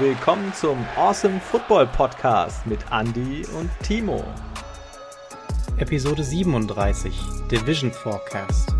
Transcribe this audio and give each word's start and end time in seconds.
willkommen 0.00 0.50
zum 0.54 0.78
Awesome 0.96 1.38
Football 1.40 1.86
Podcast 1.86 2.66
mit 2.66 2.78
Andy 2.90 3.44
und 3.58 3.68
Timo. 3.82 4.24
Episode 5.76 6.24
37 6.24 7.14
Division 7.50 7.92
Forecast. 7.92 8.74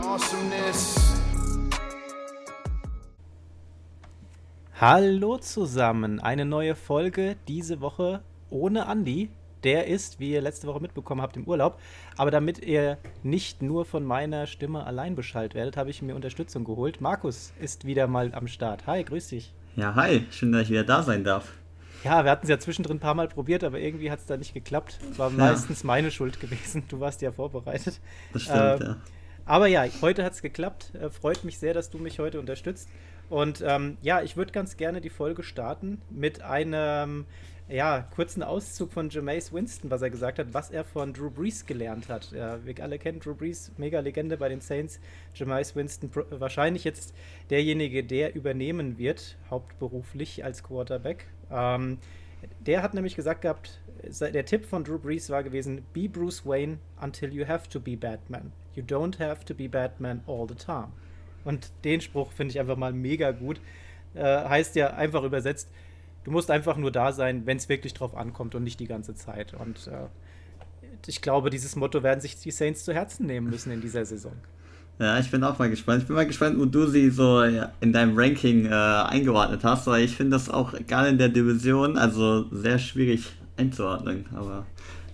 Awesomeness. 0.00 1.20
Hallo 4.80 5.36
zusammen, 5.36 6.18
eine 6.18 6.46
neue 6.46 6.74
Folge 6.74 7.36
diese 7.46 7.82
Woche 7.82 8.22
ohne 8.48 8.90
Andy. 8.90 9.28
Der 9.66 9.88
ist, 9.88 10.20
wie 10.20 10.30
ihr 10.30 10.40
letzte 10.40 10.68
Woche 10.68 10.80
mitbekommen 10.80 11.20
habt, 11.20 11.36
im 11.36 11.42
Urlaub. 11.42 11.80
Aber 12.16 12.30
damit 12.30 12.60
ihr 12.60 12.98
nicht 13.24 13.62
nur 13.62 13.84
von 13.84 14.04
meiner 14.04 14.46
Stimme 14.46 14.86
allein 14.86 15.16
Bescheid 15.16 15.56
werdet, 15.56 15.76
habe 15.76 15.90
ich 15.90 16.02
mir 16.02 16.14
Unterstützung 16.14 16.62
geholt. 16.62 17.00
Markus 17.00 17.52
ist 17.60 17.84
wieder 17.84 18.06
mal 18.06 18.32
am 18.32 18.46
Start. 18.46 18.86
Hi, 18.86 19.02
grüß 19.02 19.26
dich. 19.26 19.52
Ja, 19.74 19.96
hi, 19.96 20.24
schön, 20.30 20.52
dass 20.52 20.62
ich 20.62 20.70
wieder 20.70 20.84
da 20.84 21.02
sein 21.02 21.24
darf. 21.24 21.52
Ja, 22.04 22.22
wir 22.22 22.30
hatten 22.30 22.44
es 22.44 22.48
ja 22.48 22.60
zwischendrin 22.60 22.98
ein 22.98 23.00
paar 23.00 23.16
Mal 23.16 23.26
probiert, 23.26 23.64
aber 23.64 23.80
irgendwie 23.80 24.08
hat 24.08 24.20
es 24.20 24.26
da 24.26 24.36
nicht 24.36 24.54
geklappt. 24.54 25.00
War 25.16 25.30
ja. 25.30 25.36
meistens 25.36 25.82
meine 25.82 26.12
Schuld 26.12 26.38
gewesen. 26.38 26.84
Du 26.88 27.00
warst 27.00 27.20
ja 27.20 27.32
vorbereitet. 27.32 27.98
Das 28.32 28.42
stimmt, 28.42 28.58
äh, 28.58 28.84
ja. 28.84 28.96
Aber 29.46 29.66
ja, 29.66 29.84
heute 30.00 30.22
hat 30.22 30.34
es 30.34 30.42
geklappt. 30.42 30.92
Äh, 30.94 31.10
freut 31.10 31.42
mich 31.42 31.58
sehr, 31.58 31.74
dass 31.74 31.90
du 31.90 31.98
mich 31.98 32.20
heute 32.20 32.38
unterstützt. 32.38 32.88
Und 33.28 33.64
ähm, 33.66 33.98
ja, 34.00 34.22
ich 34.22 34.36
würde 34.36 34.52
ganz 34.52 34.76
gerne 34.76 35.00
die 35.00 35.10
Folge 35.10 35.42
starten 35.42 36.00
mit 36.08 36.40
einem 36.42 37.24
ja, 37.68 38.06
kurzen 38.14 38.42
Auszug 38.42 38.92
von 38.92 39.10
Jameis 39.10 39.52
Winston, 39.52 39.90
was 39.90 40.02
er 40.02 40.10
gesagt 40.10 40.38
hat, 40.38 40.54
was 40.54 40.70
er 40.70 40.84
von 40.84 41.12
Drew 41.12 41.30
Brees 41.30 41.66
gelernt 41.66 42.08
hat. 42.08 42.30
Ja, 42.30 42.64
wir 42.64 42.80
alle 42.82 42.98
kennen 42.98 43.18
Drew 43.18 43.34
Brees, 43.34 43.72
mega 43.76 43.98
Legende 44.00 44.36
bei 44.36 44.48
den 44.48 44.60
Saints. 44.60 45.00
Jameis 45.34 45.74
Winston 45.74 46.10
wahrscheinlich 46.30 46.84
jetzt 46.84 47.14
derjenige, 47.50 48.04
der 48.04 48.34
übernehmen 48.36 48.98
wird, 48.98 49.36
hauptberuflich 49.50 50.44
als 50.44 50.62
Quarterback. 50.62 51.26
Ähm, 51.50 51.98
der 52.60 52.82
hat 52.82 52.94
nämlich 52.94 53.16
gesagt 53.16 53.42
gehabt, 53.42 53.80
der 54.20 54.44
Tipp 54.44 54.64
von 54.64 54.84
Drew 54.84 54.98
Brees 54.98 55.30
war 55.30 55.42
gewesen, 55.42 55.84
be 55.92 56.08
Bruce 56.08 56.46
Wayne 56.46 56.78
until 57.00 57.32
you 57.32 57.48
have 57.48 57.68
to 57.68 57.80
be 57.80 57.96
Batman. 57.96 58.52
You 58.74 58.84
don't 58.84 59.18
have 59.18 59.44
to 59.44 59.54
be 59.54 59.68
Batman 59.68 60.22
all 60.26 60.46
the 60.48 60.54
time. 60.54 60.88
Und 61.44 61.72
den 61.84 62.00
Spruch 62.00 62.30
finde 62.30 62.52
ich 62.52 62.60
einfach 62.60 62.76
mal 62.76 62.92
mega 62.92 63.32
gut. 63.32 63.60
Äh, 64.14 64.22
heißt 64.22 64.76
ja 64.76 64.94
einfach 64.94 65.22
übersetzt, 65.24 65.70
du 66.26 66.32
musst 66.32 66.50
einfach 66.50 66.76
nur 66.76 66.90
da 66.90 67.12
sein, 67.12 67.46
wenn 67.46 67.56
es 67.56 67.68
wirklich 67.68 67.94
drauf 67.94 68.16
ankommt 68.16 68.56
und 68.56 68.64
nicht 68.64 68.80
die 68.80 68.88
ganze 68.88 69.14
Zeit. 69.14 69.54
Und 69.54 69.86
äh, 69.86 70.06
ich 71.06 71.22
glaube, 71.22 71.50
dieses 71.50 71.76
Motto 71.76 72.02
werden 72.02 72.20
sich 72.20 72.36
die 72.36 72.50
Saints 72.50 72.84
zu 72.84 72.92
Herzen 72.92 73.26
nehmen 73.26 73.48
müssen 73.48 73.70
in 73.70 73.80
dieser 73.80 74.04
Saison. 74.04 74.32
Ja, 74.98 75.20
ich 75.20 75.30
bin 75.30 75.44
auch 75.44 75.56
mal 75.58 75.70
gespannt. 75.70 76.02
Ich 76.02 76.08
bin 76.08 76.16
mal 76.16 76.26
gespannt, 76.26 76.58
wo 76.58 76.64
du 76.64 76.88
sie 76.88 77.10
so 77.10 77.42
in 77.42 77.92
deinem 77.92 78.18
Ranking 78.18 78.66
äh, 78.66 78.70
eingeordnet 78.70 79.62
hast, 79.62 79.86
weil 79.86 80.02
ich 80.04 80.16
finde 80.16 80.32
das 80.32 80.50
auch 80.50 80.72
gerade 80.88 81.10
in 81.10 81.18
der 81.18 81.28
Division 81.28 81.96
also 81.96 82.46
sehr 82.50 82.80
schwierig 82.80 83.30
einzuordnen. 83.56 84.26
Aber 84.34 84.66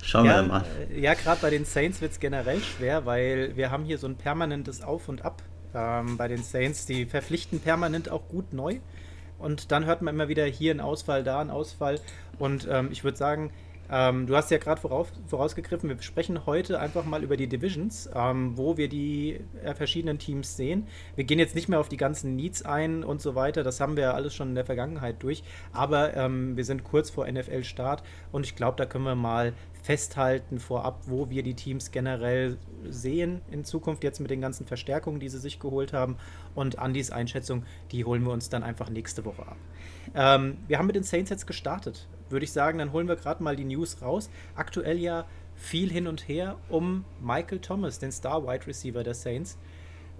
schauen 0.02 0.24
ja, 0.24 0.36
wir 0.36 0.48
mal. 0.48 0.64
Äh, 0.90 0.98
ja, 0.98 1.12
gerade 1.12 1.42
bei 1.42 1.50
den 1.50 1.66
Saints 1.66 2.00
wird 2.00 2.12
es 2.12 2.20
generell 2.20 2.60
schwer, 2.62 3.04
weil 3.04 3.54
wir 3.54 3.70
haben 3.70 3.84
hier 3.84 3.98
so 3.98 4.06
ein 4.06 4.16
permanentes 4.16 4.80
Auf 4.80 5.10
und 5.10 5.26
Ab 5.26 5.42
ähm, 5.74 6.16
bei 6.16 6.28
den 6.28 6.42
Saints. 6.42 6.86
Die 6.86 7.04
verpflichten 7.04 7.60
permanent 7.60 8.08
auch 8.08 8.28
gut 8.28 8.54
neu. 8.54 8.78
Und 9.38 9.72
dann 9.72 9.86
hört 9.86 10.02
man 10.02 10.14
immer 10.14 10.28
wieder 10.28 10.44
hier 10.44 10.72
ein 10.72 10.80
Ausfall, 10.80 11.24
da 11.24 11.40
ein 11.40 11.50
Ausfall. 11.50 12.00
Und 12.38 12.68
ähm, 12.70 12.88
ich 12.92 13.04
würde 13.04 13.18
sagen, 13.18 13.50
ähm, 13.92 14.26
du 14.26 14.34
hast 14.34 14.50
ja 14.50 14.56
gerade 14.56 14.80
voraus, 14.80 15.08
vorausgegriffen, 15.26 15.90
wir 15.90 16.00
sprechen 16.00 16.46
heute 16.46 16.80
einfach 16.80 17.04
mal 17.04 17.22
über 17.22 17.36
die 17.36 17.46
Divisions, 17.46 18.08
ähm, 18.14 18.56
wo 18.56 18.78
wir 18.78 18.88
die 18.88 19.40
äh, 19.62 19.74
verschiedenen 19.74 20.18
Teams 20.18 20.56
sehen. 20.56 20.86
Wir 21.14 21.24
gehen 21.24 21.38
jetzt 21.38 21.54
nicht 21.54 21.68
mehr 21.68 21.78
auf 21.78 21.90
die 21.90 21.98
ganzen 21.98 22.34
Needs 22.34 22.64
ein 22.64 23.04
und 23.04 23.20
so 23.20 23.34
weiter, 23.34 23.62
das 23.62 23.80
haben 23.80 23.96
wir 23.96 24.04
ja 24.04 24.14
alles 24.14 24.34
schon 24.34 24.48
in 24.48 24.54
der 24.54 24.64
Vergangenheit 24.64 25.22
durch, 25.22 25.44
aber 25.72 26.16
ähm, 26.16 26.56
wir 26.56 26.64
sind 26.64 26.84
kurz 26.84 27.10
vor 27.10 27.30
NFL-Start 27.30 28.02
und 28.32 28.46
ich 28.46 28.56
glaube, 28.56 28.78
da 28.78 28.86
können 28.86 29.04
wir 29.04 29.14
mal 29.14 29.52
festhalten 29.82 30.60
vorab, 30.60 31.02
wo 31.06 31.28
wir 31.28 31.42
die 31.42 31.54
Teams 31.54 31.90
generell 31.90 32.56
sehen 32.88 33.42
in 33.50 33.64
Zukunft, 33.64 34.04
jetzt 34.04 34.20
mit 34.20 34.30
den 34.30 34.40
ganzen 34.40 34.64
Verstärkungen, 34.64 35.20
die 35.20 35.28
sie 35.28 35.38
sich 35.38 35.58
geholt 35.58 35.92
haben. 35.92 36.16
Und 36.54 36.78
Andys 36.78 37.10
Einschätzung, 37.10 37.64
die 37.90 38.04
holen 38.04 38.22
wir 38.22 38.32
uns 38.32 38.48
dann 38.48 38.62
einfach 38.62 38.88
nächste 38.88 39.24
Woche 39.24 39.42
ab. 39.42 39.56
Ähm, 40.14 40.58
wir 40.68 40.78
haben 40.78 40.86
mit 40.86 40.96
den 40.96 41.02
Saints 41.02 41.30
jetzt 41.30 41.46
gestartet. 41.46 42.06
Würde 42.32 42.44
ich 42.44 42.52
sagen, 42.52 42.78
dann 42.78 42.92
holen 42.92 43.06
wir 43.06 43.16
gerade 43.16 43.42
mal 43.42 43.54
die 43.54 43.64
News 43.64 44.02
raus. 44.02 44.30
Aktuell 44.56 44.98
ja 44.98 45.26
viel 45.54 45.90
hin 45.90 46.06
und 46.06 46.26
her 46.28 46.56
um 46.68 47.04
Michael 47.20 47.60
Thomas, 47.60 47.98
den 47.98 48.10
Star 48.10 48.46
Wide 48.46 48.66
Receiver 48.66 49.04
der 49.04 49.14
Saints. 49.14 49.58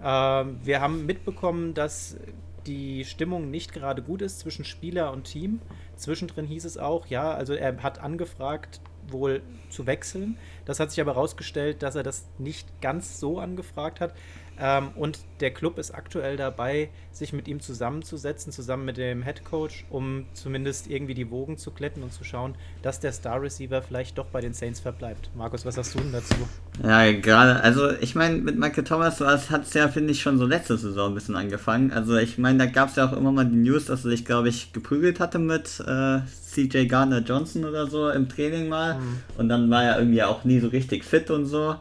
Ähm, 0.01 0.59
wir 0.63 0.79
haben 0.79 1.05
mitbekommen, 1.05 1.73
dass 1.73 2.17
die 2.65 3.03
Stimmung 3.03 3.51
nicht 3.51 3.73
gerade 3.73 4.01
gut 4.01 4.21
ist 4.21 4.39
zwischen 4.39 4.63
Spieler 4.63 5.11
und 5.11 5.25
Team. 5.25 5.59
Zwischendrin 5.95 6.45
hieß 6.45 6.65
es 6.65 6.77
auch, 6.77 7.07
ja, 7.07 7.33
also 7.33 7.53
er 7.53 7.83
hat 7.83 7.99
angefragt, 7.99 8.79
wohl 9.09 9.41
zu 9.69 9.85
wechseln. 9.85 10.37
Das 10.65 10.79
hat 10.79 10.91
sich 10.91 11.01
aber 11.01 11.15
herausgestellt, 11.15 11.83
dass 11.83 11.95
er 11.95 12.03
das 12.03 12.29
nicht 12.37 12.81
ganz 12.81 13.19
so 13.19 13.39
angefragt 13.39 13.99
hat. 13.99 14.13
Ähm, 14.59 14.89
und 14.95 15.19
der 15.39 15.51
Club 15.51 15.77
ist 15.77 15.91
aktuell 15.91 16.37
dabei, 16.37 16.89
sich 17.11 17.33
mit 17.33 17.47
ihm 17.47 17.59
zusammenzusetzen, 17.59 18.51
zusammen 18.51 18.85
mit 18.85 18.97
dem 18.97 19.23
Head 19.23 19.43
Coach, 19.43 19.85
um 19.89 20.25
zumindest 20.33 20.87
irgendwie 20.87 21.13
die 21.13 21.29
Wogen 21.31 21.57
zu 21.57 21.71
kletten 21.71 22.03
und 22.03 22.13
zu 22.13 22.23
schauen, 22.23 22.55
dass 22.81 22.99
der 22.99 23.11
Star 23.11 23.41
Receiver 23.41 23.81
vielleicht 23.81 24.17
doch 24.17 24.27
bei 24.27 24.41
den 24.41 24.53
Saints 24.53 24.79
verbleibt. 24.79 25.29
Markus, 25.35 25.65
was 25.65 25.75
sagst 25.75 25.95
du 25.95 25.99
denn 25.99 26.11
dazu? 26.11 26.35
Ja, 26.83 27.11
gerade, 27.11 27.61
also 27.61 27.91
ich 27.91 28.15
meine, 28.15 28.37
mit 28.37 28.57
Michael 28.57 28.83
Thomas 28.83 29.19
hat 29.19 29.63
es 29.63 29.73
ja, 29.73 29.87
finde 29.87 30.11
ich, 30.11 30.21
schon 30.21 30.37
so 30.37 30.45
letzte 30.45 30.77
Saison 30.77 31.11
ein 31.11 31.15
bisschen 31.15 31.35
angefangen. 31.35 31.91
Also 31.91 32.15
ich 32.17 32.37
meine, 32.37 32.59
da 32.59 32.65
gab 32.67 32.89
es 32.89 32.95
ja 32.95 33.07
auch 33.07 33.13
immer 33.13 33.31
mal 33.31 33.45
die 33.45 33.55
News, 33.55 33.85
dass 33.85 34.05
er 34.05 34.11
sich, 34.11 34.25
glaube 34.25 34.49
ich, 34.49 34.71
geprügelt 34.73 35.19
hatte 35.19 35.39
mit 35.39 35.79
äh, 35.85 36.19
CJ 36.53 36.85
Gardner 36.85 37.19
Johnson 37.19 37.65
oder 37.65 37.87
so 37.87 38.09
im 38.09 38.29
Training 38.29 38.69
mal. 38.69 38.95
Mhm. 38.95 39.19
Und 39.37 39.49
dann 39.49 39.69
war 39.69 39.83
er 39.83 39.99
irgendwie 39.99 40.23
auch 40.23 40.43
nie 40.43 40.59
so 40.59 40.67
richtig 40.67 41.03
fit 41.03 41.29
und 41.31 41.45
so. 41.45 41.75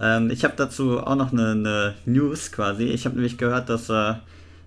Ähm, 0.00 0.30
ich 0.30 0.44
habe 0.44 0.54
dazu 0.56 1.00
auch 1.00 1.16
noch 1.16 1.32
eine, 1.32 1.50
eine 1.52 1.94
News 2.04 2.52
quasi. 2.52 2.84
Ich 2.84 3.04
habe 3.04 3.16
nämlich 3.16 3.38
gehört, 3.38 3.68
dass 3.68 3.88
äh, 3.88 4.14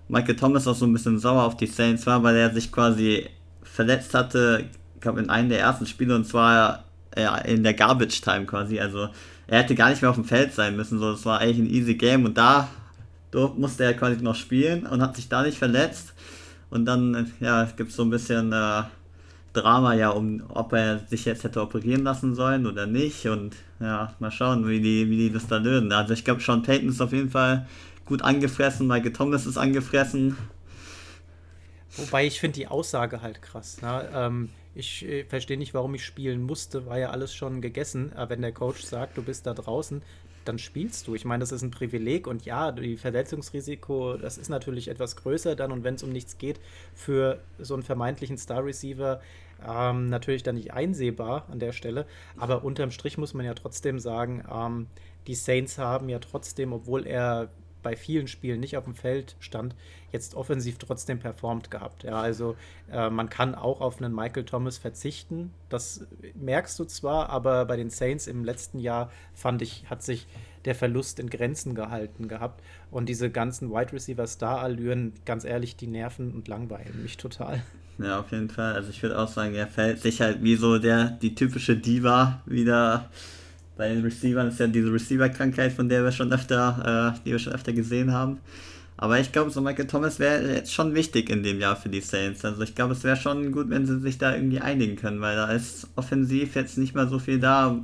Michael 0.08 0.36
Thomas 0.36 0.66
auch 0.66 0.74
so 0.74 0.86
ein 0.86 0.92
bisschen 0.92 1.18
sauer 1.18 1.44
auf 1.44 1.56
die 1.56 1.66
Saints 1.66 2.06
war, 2.06 2.22
weil 2.22 2.36
er 2.36 2.52
sich 2.52 2.70
quasi 2.70 3.28
verletzt 3.62 4.14
hatte, 4.14 4.64
ich 4.94 5.00
glaube 5.00 5.20
in 5.20 5.30
einem 5.30 5.48
der 5.48 5.60
ersten 5.60 5.86
Spiele 5.86 6.14
und 6.14 6.26
zwar 6.26 6.84
ja, 7.16 7.36
in 7.38 7.62
der 7.62 7.74
Garbage 7.74 8.20
Time 8.20 8.44
quasi. 8.46 8.78
Also 8.80 9.08
er 9.46 9.60
hätte 9.60 9.74
gar 9.74 9.90
nicht 9.90 10.02
mehr 10.02 10.10
auf 10.10 10.16
dem 10.16 10.24
Feld 10.24 10.52
sein 10.52 10.76
müssen. 10.76 10.98
So, 10.98 11.12
das 11.12 11.24
war 11.24 11.40
eigentlich 11.40 11.58
ein 11.58 11.74
easy 11.74 11.94
Game 11.94 12.24
und 12.24 12.36
da 12.36 12.68
musste 13.56 13.84
er 13.84 13.94
quasi 13.94 14.22
noch 14.22 14.34
spielen 14.34 14.86
und 14.86 15.00
hat 15.00 15.16
sich 15.16 15.28
da 15.28 15.42
nicht 15.42 15.58
verletzt. 15.58 16.12
Und 16.70 16.86
dann 16.86 17.32
ja, 17.40 17.64
gibt 17.76 17.90
es 17.90 17.96
so 17.96 18.02
ein 18.02 18.10
bisschen 18.10 18.52
äh, 18.52 18.82
Drama 19.52 19.94
ja, 19.94 20.10
um 20.10 20.42
ob 20.48 20.72
er 20.72 21.00
sich 21.00 21.24
jetzt 21.24 21.44
hätte 21.44 21.60
operieren 21.60 22.02
lassen 22.02 22.34
sollen 22.34 22.66
oder 22.66 22.86
nicht. 22.86 23.26
Und 23.26 23.56
ja, 23.80 24.14
mal 24.18 24.30
schauen, 24.30 24.66
wie 24.68 24.80
die, 24.80 25.08
wie 25.10 25.16
die 25.16 25.32
das 25.32 25.46
da 25.46 25.58
lösen. 25.58 25.92
Also 25.92 26.14
ich 26.14 26.24
glaube, 26.24 26.40
Sean 26.40 26.62
Payton 26.62 26.88
ist 26.88 27.00
auf 27.00 27.12
jeden 27.12 27.30
Fall 27.30 27.66
gut 28.04 28.22
angefressen, 28.22 28.86
Michael 28.86 29.12
Thomas 29.12 29.46
ist 29.46 29.56
angefressen. 29.56 30.36
Wobei 31.96 32.26
ich 32.26 32.40
finde 32.40 32.56
die 32.56 32.68
Aussage 32.68 33.20
halt 33.20 33.42
krass. 33.42 33.82
Ne? 33.82 34.08
Ähm, 34.14 34.48
ich 34.74 35.04
äh, 35.04 35.24
verstehe 35.24 35.58
nicht, 35.58 35.74
warum 35.74 35.94
ich 35.94 36.04
spielen 36.04 36.42
musste, 36.42 36.86
war 36.86 36.98
ja 36.98 37.10
alles 37.10 37.34
schon 37.34 37.60
gegessen. 37.60 38.12
Aber 38.14 38.30
wenn 38.30 38.42
der 38.42 38.52
Coach 38.52 38.82
sagt, 38.82 39.18
du 39.18 39.22
bist 39.22 39.46
da 39.46 39.52
draußen, 39.52 40.02
dann 40.44 40.58
spielst 40.58 41.06
du. 41.06 41.14
Ich 41.14 41.24
meine, 41.24 41.40
das 41.40 41.52
ist 41.52 41.62
ein 41.62 41.70
Privileg 41.70 42.26
und 42.26 42.44
ja, 42.44 42.72
die 42.72 42.96
Verletzungsrisiko, 42.96 44.16
das 44.16 44.38
ist 44.38 44.48
natürlich 44.48 44.88
etwas 44.88 45.16
größer 45.16 45.56
dann 45.56 45.72
und 45.72 45.84
wenn 45.84 45.94
es 45.94 46.02
um 46.02 46.10
nichts 46.10 46.38
geht, 46.38 46.60
für 46.94 47.40
so 47.58 47.74
einen 47.74 47.82
vermeintlichen 47.82 48.38
Star 48.38 48.64
Receiver 48.64 49.20
ähm, 49.66 50.08
natürlich 50.08 50.42
dann 50.42 50.56
nicht 50.56 50.72
einsehbar 50.72 51.46
an 51.50 51.58
der 51.58 51.72
Stelle. 51.72 52.06
Aber 52.36 52.64
unterm 52.64 52.90
Strich 52.90 53.18
muss 53.18 53.34
man 53.34 53.46
ja 53.46 53.54
trotzdem 53.54 53.98
sagen, 53.98 54.44
ähm, 54.52 54.86
die 55.26 55.34
Saints 55.34 55.78
haben 55.78 56.08
ja 56.08 56.18
trotzdem, 56.18 56.72
obwohl 56.72 57.06
er 57.06 57.48
bei 57.82 57.96
vielen 57.96 58.28
Spielen 58.28 58.60
nicht 58.60 58.76
auf 58.76 58.84
dem 58.84 58.94
Feld 58.94 59.36
stand, 59.40 59.74
jetzt 60.12 60.34
offensiv 60.34 60.78
trotzdem 60.78 61.18
performt 61.18 61.70
gehabt. 61.70 62.04
Ja, 62.04 62.20
also 62.20 62.56
äh, 62.90 63.10
man 63.10 63.28
kann 63.28 63.54
auch 63.54 63.80
auf 63.80 64.00
einen 64.00 64.14
Michael 64.14 64.44
Thomas 64.44 64.78
verzichten. 64.78 65.52
Das 65.68 66.06
merkst 66.34 66.78
du 66.78 66.84
zwar, 66.84 67.30
aber 67.30 67.64
bei 67.64 67.76
den 67.76 67.90
Saints 67.90 68.26
im 68.26 68.44
letzten 68.44 68.78
Jahr 68.78 69.10
fand 69.34 69.62
ich, 69.62 69.84
hat 69.88 70.02
sich 70.02 70.26
der 70.64 70.74
Verlust 70.74 71.18
in 71.18 71.28
Grenzen 71.28 71.74
gehalten 71.74 72.28
gehabt. 72.28 72.62
Und 72.90 73.08
diese 73.08 73.30
ganzen 73.30 73.70
Wide 73.70 73.92
Receiver 73.92 74.26
Star-Allüren, 74.26 75.12
ganz 75.24 75.44
ehrlich, 75.44 75.76
die 75.76 75.86
nerven 75.86 76.32
und 76.32 76.48
langweilen 76.48 77.02
mich 77.02 77.16
total. 77.16 77.62
Ja, 77.98 78.20
auf 78.20 78.30
jeden 78.32 78.48
Fall. 78.48 78.74
Also 78.74 78.90
ich 78.90 79.02
würde 79.02 79.18
auch 79.18 79.28
sagen, 79.28 79.54
er 79.54 79.66
fällt 79.66 80.00
sich 80.00 80.20
halt 80.20 80.42
wie 80.42 80.56
so 80.56 80.78
der, 80.78 81.10
die 81.10 81.34
typische 81.34 81.76
Diva 81.76 82.42
wieder 82.46 83.10
bei 83.82 83.88
den 83.88 84.04
Receivern 84.04 84.46
ist 84.46 84.60
ja 84.60 84.68
diese 84.68 84.92
Receiver-Krankheit, 84.92 85.72
von 85.72 85.88
der 85.88 86.04
wir 86.04 86.12
schon 86.12 86.32
öfter, 86.32 87.16
äh, 87.16 87.20
die 87.24 87.32
wir 87.32 87.40
schon 87.40 87.52
öfter 87.52 87.72
gesehen 87.72 88.12
haben. 88.12 88.38
Aber 88.96 89.18
ich 89.18 89.32
glaube, 89.32 89.50
so 89.50 89.60
Michael 89.60 89.88
Thomas 89.88 90.20
wäre 90.20 90.54
jetzt 90.54 90.72
schon 90.72 90.94
wichtig 90.94 91.28
in 91.30 91.42
dem 91.42 91.58
Jahr 91.58 91.74
für 91.74 91.88
die 91.88 92.00
Saints. 92.00 92.44
Also 92.44 92.62
ich 92.62 92.76
glaube, 92.76 92.92
es 92.92 93.02
wäre 93.02 93.16
schon 93.16 93.50
gut, 93.50 93.70
wenn 93.70 93.84
sie 93.84 93.98
sich 93.98 94.18
da 94.18 94.36
irgendwie 94.36 94.60
einigen 94.60 94.94
können, 94.94 95.20
weil 95.20 95.34
da 95.34 95.50
ist 95.50 95.88
offensiv 95.96 96.54
jetzt 96.54 96.78
nicht 96.78 96.94
mehr 96.94 97.08
so 97.08 97.18
viel 97.18 97.40
da, 97.40 97.80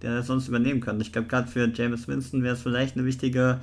der 0.00 0.22
sonst 0.22 0.46
übernehmen 0.46 0.80
kann. 0.80 1.00
Ich 1.00 1.10
glaube, 1.10 1.26
gerade 1.26 1.48
für 1.48 1.68
James 1.74 2.06
Winston 2.06 2.44
wäre 2.44 2.54
es 2.54 2.62
vielleicht 2.62 2.96
eine 2.96 3.04
wichtige, 3.04 3.58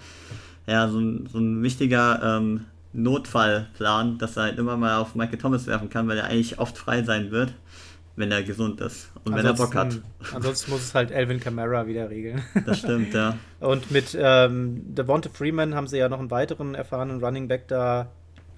ja, 0.68 0.90
so 0.90 1.00
ein, 1.00 1.30
so 1.32 1.40
ein 1.40 1.64
wichtiger 1.64 2.22
ähm, 2.22 2.66
Notfallplan, 2.92 4.18
dass 4.18 4.36
er 4.36 4.44
halt 4.44 4.60
immer 4.60 4.76
mal 4.76 4.98
auf 4.98 5.16
Michael 5.16 5.38
Thomas 5.38 5.66
werfen 5.66 5.90
kann, 5.90 6.10
weil 6.10 6.18
er 6.18 6.26
eigentlich 6.26 6.60
oft 6.60 6.78
frei 6.78 7.04
sein 7.04 7.32
wird, 7.32 7.54
wenn 8.20 8.32
er 8.32 8.44
gesund 8.44 8.82
ist 8.82 9.10
und 9.24 9.34
wenn 9.34 9.46
er 9.46 9.54
Bock 9.54 9.74
hat. 9.76 9.98
Ansonsten 10.34 10.72
muss 10.72 10.82
es 10.82 10.94
halt 10.94 11.10
Elvin 11.10 11.40
Kamara 11.40 11.88
wieder 11.88 12.10
regeln. 12.10 12.44
Das 12.66 12.80
stimmt, 12.80 13.14
ja. 13.14 13.38
Und 13.62 13.92
mit 13.92 14.16
ähm, 14.20 14.94
Devonta 14.94 15.30
Freeman 15.30 15.74
haben 15.74 15.88
sie 15.88 15.98
ja 15.98 16.10
noch 16.10 16.20
einen 16.20 16.30
weiteren 16.30 16.76
erfahrenen 16.76 17.24
Running 17.24 17.48
Back 17.48 17.70
da 17.70 18.10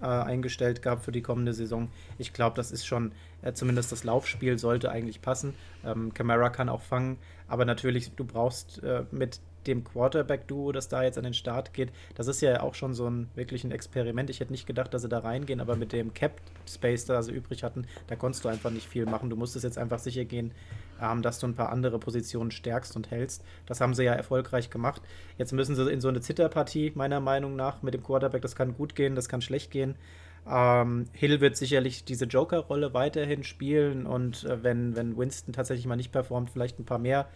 äh, 0.01 0.05
eingestellt 0.05 0.81
gehabt 0.81 1.05
für 1.05 1.11
die 1.11 1.21
kommende 1.21 1.53
Saison. 1.53 1.89
Ich 2.17 2.33
glaube, 2.33 2.55
das 2.55 2.71
ist 2.71 2.87
schon, 2.87 3.11
äh, 3.43 3.53
zumindest 3.53 3.91
das 3.91 4.03
Laufspiel 4.03 4.57
sollte 4.57 4.89
eigentlich 4.89 5.21
passen. 5.21 5.53
Ähm, 5.85 6.11
Camara 6.13 6.49
kann 6.49 6.67
auch 6.67 6.81
fangen, 6.81 7.17
aber 7.47 7.63
natürlich, 7.63 8.11
du 8.15 8.25
brauchst 8.25 8.83
äh, 8.83 9.03
mit 9.11 9.39
dem 9.67 9.83
Quarterback-Duo, 9.83 10.71
das 10.71 10.87
da 10.87 11.03
jetzt 11.03 11.17
an 11.17 11.23
den 11.23 11.33
Start 11.33 11.73
geht, 11.73 11.91
das 12.15 12.27
ist 12.27 12.41
ja 12.41 12.61
auch 12.61 12.75
schon 12.75 12.93
so 12.93 13.09
ein 13.09 13.29
wirklich 13.35 13.63
ein 13.63 13.71
Experiment. 13.71 14.29
Ich 14.29 14.39
hätte 14.39 14.51
nicht 14.51 14.67
gedacht, 14.67 14.93
dass 14.93 15.01
sie 15.01 15.09
da 15.09 15.19
reingehen, 15.19 15.59
aber 15.59 15.75
mit 15.75 15.93
dem 15.93 16.13
Cap-Space, 16.13 17.05
da 17.05 17.21
sie 17.21 17.31
übrig 17.31 17.63
hatten, 17.63 17.85
da 18.07 18.15
konntest 18.15 18.45
du 18.45 18.49
einfach 18.49 18.71
nicht 18.71 18.87
viel 18.87 19.05
machen. 19.05 19.29
Du 19.29 19.35
musstest 19.35 19.63
jetzt 19.63 19.77
einfach 19.77 19.99
sicher 19.99 20.25
gehen, 20.25 20.53
ähm, 21.01 21.21
dass 21.21 21.39
du 21.39 21.47
ein 21.47 21.55
paar 21.55 21.71
andere 21.71 21.99
Positionen 21.99 22.51
stärkst 22.51 22.95
und 22.95 23.11
hältst. 23.11 23.43
Das 23.65 23.81
haben 23.81 23.93
sie 23.93 24.03
ja 24.03 24.13
erfolgreich 24.13 24.69
gemacht. 24.69 25.01
Jetzt 25.37 25.53
müssen 25.53 25.75
sie 25.75 25.91
in 25.91 26.01
so 26.01 26.07
eine 26.07 26.21
Zitterpartie, 26.21 26.91
meiner 26.95 27.19
Meinung 27.19 27.55
nach, 27.55 27.81
mit 27.81 27.93
dem 27.93 28.03
Quarterback. 28.03 28.41
Das 28.41 28.55
kann 28.55 28.75
gut 28.75 28.95
gehen, 28.95 29.15
das 29.15 29.29
kann 29.29 29.41
schlecht 29.41 29.71
gehen. 29.71 29.95
Ähm, 30.49 31.05
Hill 31.13 31.39
wird 31.39 31.55
sicherlich 31.55 32.03
diese 32.03 32.25
Joker-Rolle 32.25 32.93
weiterhin 32.93 33.43
spielen 33.43 34.07
und 34.07 34.43
äh, 34.45 34.63
wenn, 34.63 34.95
wenn 34.95 35.15
Winston 35.17 35.53
tatsächlich 35.53 35.85
mal 35.85 35.95
nicht 35.95 36.11
performt, 36.11 36.49
vielleicht 36.49 36.79
ein 36.79 36.85
paar 36.85 36.97
mehr 36.97 37.27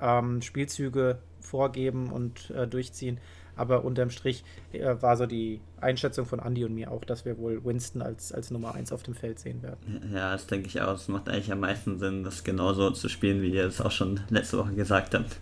ähm, 0.00 0.42
Spielzüge 0.42 1.18
vorgeben 1.40 2.10
und 2.10 2.50
äh, 2.50 2.66
durchziehen. 2.66 3.18
Aber 3.56 3.84
unterm 3.84 4.10
Strich 4.10 4.44
äh, 4.72 4.94
war 5.00 5.16
so 5.16 5.26
die 5.26 5.60
Einschätzung 5.80 6.24
von 6.24 6.38
Andy 6.38 6.64
und 6.64 6.74
mir 6.74 6.90
auch, 6.90 7.04
dass 7.04 7.24
wir 7.24 7.36
wohl 7.38 7.62
Winston 7.64 8.00
als, 8.00 8.32
als 8.32 8.50
Nummer 8.50 8.74
1 8.74 8.92
auf 8.92 9.02
dem 9.02 9.14
Feld 9.14 9.38
sehen 9.38 9.62
werden. 9.62 10.12
Ja, 10.14 10.32
das 10.32 10.46
denke 10.46 10.68
ich 10.68 10.80
auch. 10.80 10.94
Es 10.94 11.08
macht 11.08 11.28
eigentlich 11.28 11.52
am 11.52 11.60
meisten 11.60 11.98
Sinn, 11.98 12.24
das 12.24 12.44
genauso 12.44 12.90
zu 12.90 13.08
spielen, 13.08 13.42
wie 13.42 13.50
ihr 13.50 13.66
es 13.66 13.80
auch 13.80 13.90
schon 13.90 14.20
letzte 14.30 14.58
Woche 14.58 14.74
gesagt 14.74 15.14
habt. 15.14 15.40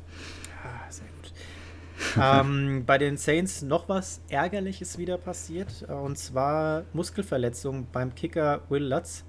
Ja, 0.65 0.91
sehr 0.91 1.07
gut. 1.07 1.33
ähm, 2.21 2.85
bei 2.87 2.99
den 2.99 3.17
Saints 3.17 3.63
noch 3.63 3.89
was 3.89 4.21
Ärgerliches 4.29 4.99
wieder 4.99 5.19
passiert. 5.19 5.85
Äh, 5.89 5.93
und 5.93 6.19
zwar 6.19 6.85
Muskelverletzung 6.93 7.87
beim 7.93 8.15
Kicker 8.15 8.63
Will 8.69 8.85
Lutz. 8.85 9.25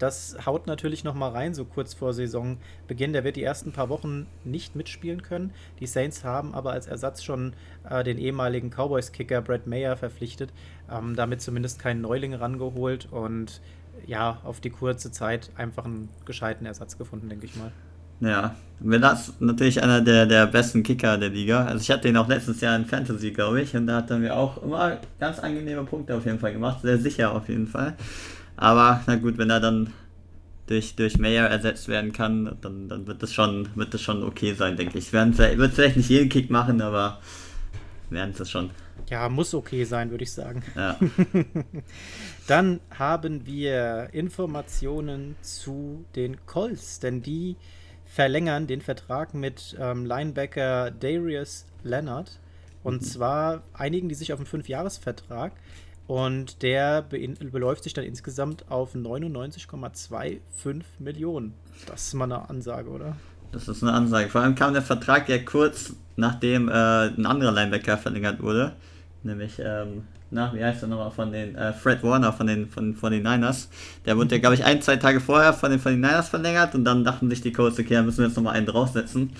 Das 0.00 0.34
haut 0.46 0.66
natürlich 0.66 1.04
noch 1.04 1.14
mal 1.14 1.28
rein, 1.28 1.52
so 1.52 1.66
kurz 1.66 1.92
vor 1.92 2.14
Saisonbeginn. 2.14 3.12
Der 3.12 3.22
wird 3.22 3.36
die 3.36 3.44
ersten 3.44 3.70
paar 3.70 3.90
Wochen 3.90 4.26
nicht 4.44 4.74
mitspielen 4.74 5.22
können. 5.22 5.52
Die 5.78 5.86
Saints 5.86 6.24
haben 6.24 6.54
aber 6.54 6.72
als 6.72 6.86
Ersatz 6.86 7.22
schon 7.22 7.52
äh, 7.88 8.02
den 8.02 8.16
ehemaligen 8.16 8.70
Cowboys-Kicker 8.70 9.42
Brad 9.42 9.66
Mayer 9.66 9.96
verpflichtet, 9.98 10.54
ähm, 10.90 11.14
damit 11.16 11.42
zumindest 11.42 11.78
keinen 11.78 12.00
Neuling 12.00 12.32
rangeholt 12.32 13.08
und 13.10 13.60
ja, 14.06 14.40
auf 14.42 14.60
die 14.60 14.70
kurze 14.70 15.12
Zeit 15.12 15.50
einfach 15.56 15.84
einen 15.84 16.08
gescheiten 16.24 16.64
Ersatz 16.64 16.96
gefunden, 16.96 17.28
denke 17.28 17.44
ich 17.44 17.56
mal. 17.56 17.70
Ja, 18.20 18.54
Villas 18.80 19.34
natürlich 19.38 19.82
einer 19.82 20.00
der, 20.00 20.24
der 20.24 20.46
besten 20.46 20.82
Kicker 20.82 21.18
der 21.18 21.28
Liga. 21.28 21.66
Also 21.66 21.82
ich 21.82 21.90
hatte 21.90 22.08
ihn 22.08 22.16
auch 22.16 22.28
letztes 22.28 22.62
Jahr 22.62 22.74
in 22.74 22.86
Fantasy, 22.86 23.32
glaube 23.32 23.60
ich, 23.60 23.76
und 23.76 23.86
da 23.86 23.96
hat 23.96 24.10
er 24.10 24.18
mir 24.18 24.34
auch 24.34 24.62
immer 24.62 24.96
ganz 25.18 25.38
angenehme 25.38 25.84
Punkte 25.84 26.16
auf 26.16 26.24
jeden 26.24 26.38
Fall 26.38 26.54
gemacht. 26.54 26.80
Sehr 26.80 26.96
sicher 26.96 27.32
auf 27.32 27.50
jeden 27.50 27.66
Fall. 27.66 27.96
Aber 28.60 29.00
na 29.06 29.16
gut, 29.16 29.38
wenn 29.38 29.48
er 29.48 29.58
dann 29.58 29.92
durch, 30.66 30.94
durch 30.94 31.18
Mayer 31.18 31.48
ersetzt 31.48 31.88
werden 31.88 32.12
kann, 32.12 32.58
dann, 32.60 32.88
dann 32.88 33.06
wird 33.06 33.22
das 33.22 33.32
schon, 33.32 33.68
wird 33.74 33.94
das 33.94 34.02
schon 34.02 34.22
okay 34.22 34.52
sein, 34.52 34.76
denke 34.76 34.98
ich. 34.98 35.12
Werden, 35.14 35.36
wird 35.36 35.72
vielleicht 35.72 35.96
nicht 35.96 36.10
jeden 36.10 36.28
Kick 36.28 36.50
machen, 36.50 36.82
aber 36.82 37.20
werden 38.10 38.34
es 38.38 38.50
schon. 38.50 38.70
Ja, 39.08 39.30
muss 39.30 39.54
okay 39.54 39.84
sein, 39.84 40.10
würde 40.10 40.24
ich 40.24 40.32
sagen. 40.32 40.62
Ja. 40.76 40.98
dann 42.46 42.80
haben 42.98 43.46
wir 43.46 44.10
Informationen 44.12 45.36
zu 45.40 46.04
den 46.14 46.44
Colts, 46.44 47.00
denn 47.00 47.22
die 47.22 47.56
verlängern 48.04 48.66
den 48.66 48.82
Vertrag 48.82 49.32
mit 49.32 49.74
ähm, 49.80 50.04
Linebacker 50.04 50.90
Darius 50.90 51.64
Leonard. 51.82 52.38
Und 52.82 53.00
mhm. 53.00 53.06
zwar 53.06 53.62
einigen 53.72 54.10
die 54.10 54.14
sich 54.14 54.34
auf 54.34 54.38
einen 54.38 54.46
Fünfjahresvertrag. 54.46 55.52
Und 56.10 56.62
der 56.62 57.02
beläuft 57.02 57.84
sich 57.84 57.92
dann 57.92 58.04
insgesamt 58.04 58.68
auf 58.68 58.96
99,25 58.96 60.82
Millionen. 60.98 61.54
Das 61.86 62.08
ist 62.08 62.14
mal 62.14 62.24
eine 62.24 62.50
Ansage, 62.50 62.90
oder? 62.90 63.16
Das 63.52 63.68
ist 63.68 63.84
eine 63.84 63.92
Ansage. 63.92 64.28
Vor 64.28 64.40
allem 64.40 64.56
kam 64.56 64.72
der 64.72 64.82
Vertrag 64.82 65.28
ja 65.28 65.38
kurz 65.38 65.94
nachdem 66.16 66.68
äh, 66.68 66.72
ein 66.72 67.26
anderer 67.26 67.52
Linebacker 67.52 67.96
verlängert 67.96 68.42
wurde. 68.42 68.72
Nämlich, 69.22 69.60
ähm, 69.64 70.02
na, 70.32 70.52
wie 70.52 70.64
heißt 70.64 70.82
er 70.82 70.88
nochmal 70.88 71.12
von 71.12 71.30
den, 71.30 71.54
äh, 71.54 71.72
Fred 71.72 72.02
Warner 72.02 72.32
von 72.32 72.48
den, 72.48 72.68
von, 72.68 72.96
von 72.96 73.12
den 73.12 73.22
Niners. 73.22 73.68
Der 74.04 74.16
wurde 74.16 74.34
ja, 74.34 74.40
glaube 74.40 74.56
ich, 74.56 74.64
ein, 74.64 74.82
zwei 74.82 74.96
Tage 74.96 75.20
vorher 75.20 75.52
von 75.52 75.70
den, 75.70 75.78
von 75.78 75.92
den 75.92 76.00
Niners 76.00 76.28
verlängert 76.28 76.74
und 76.74 76.84
dann 76.84 77.04
dachten 77.04 77.30
sich 77.30 77.40
die 77.40 77.52
Colts, 77.52 77.78
okay, 77.78 77.94
da 77.94 78.02
müssen 78.02 78.18
wir 78.18 78.26
jetzt 78.26 78.36
nochmal 78.36 78.56
einen 78.56 78.66
draufsetzen. 78.66 79.30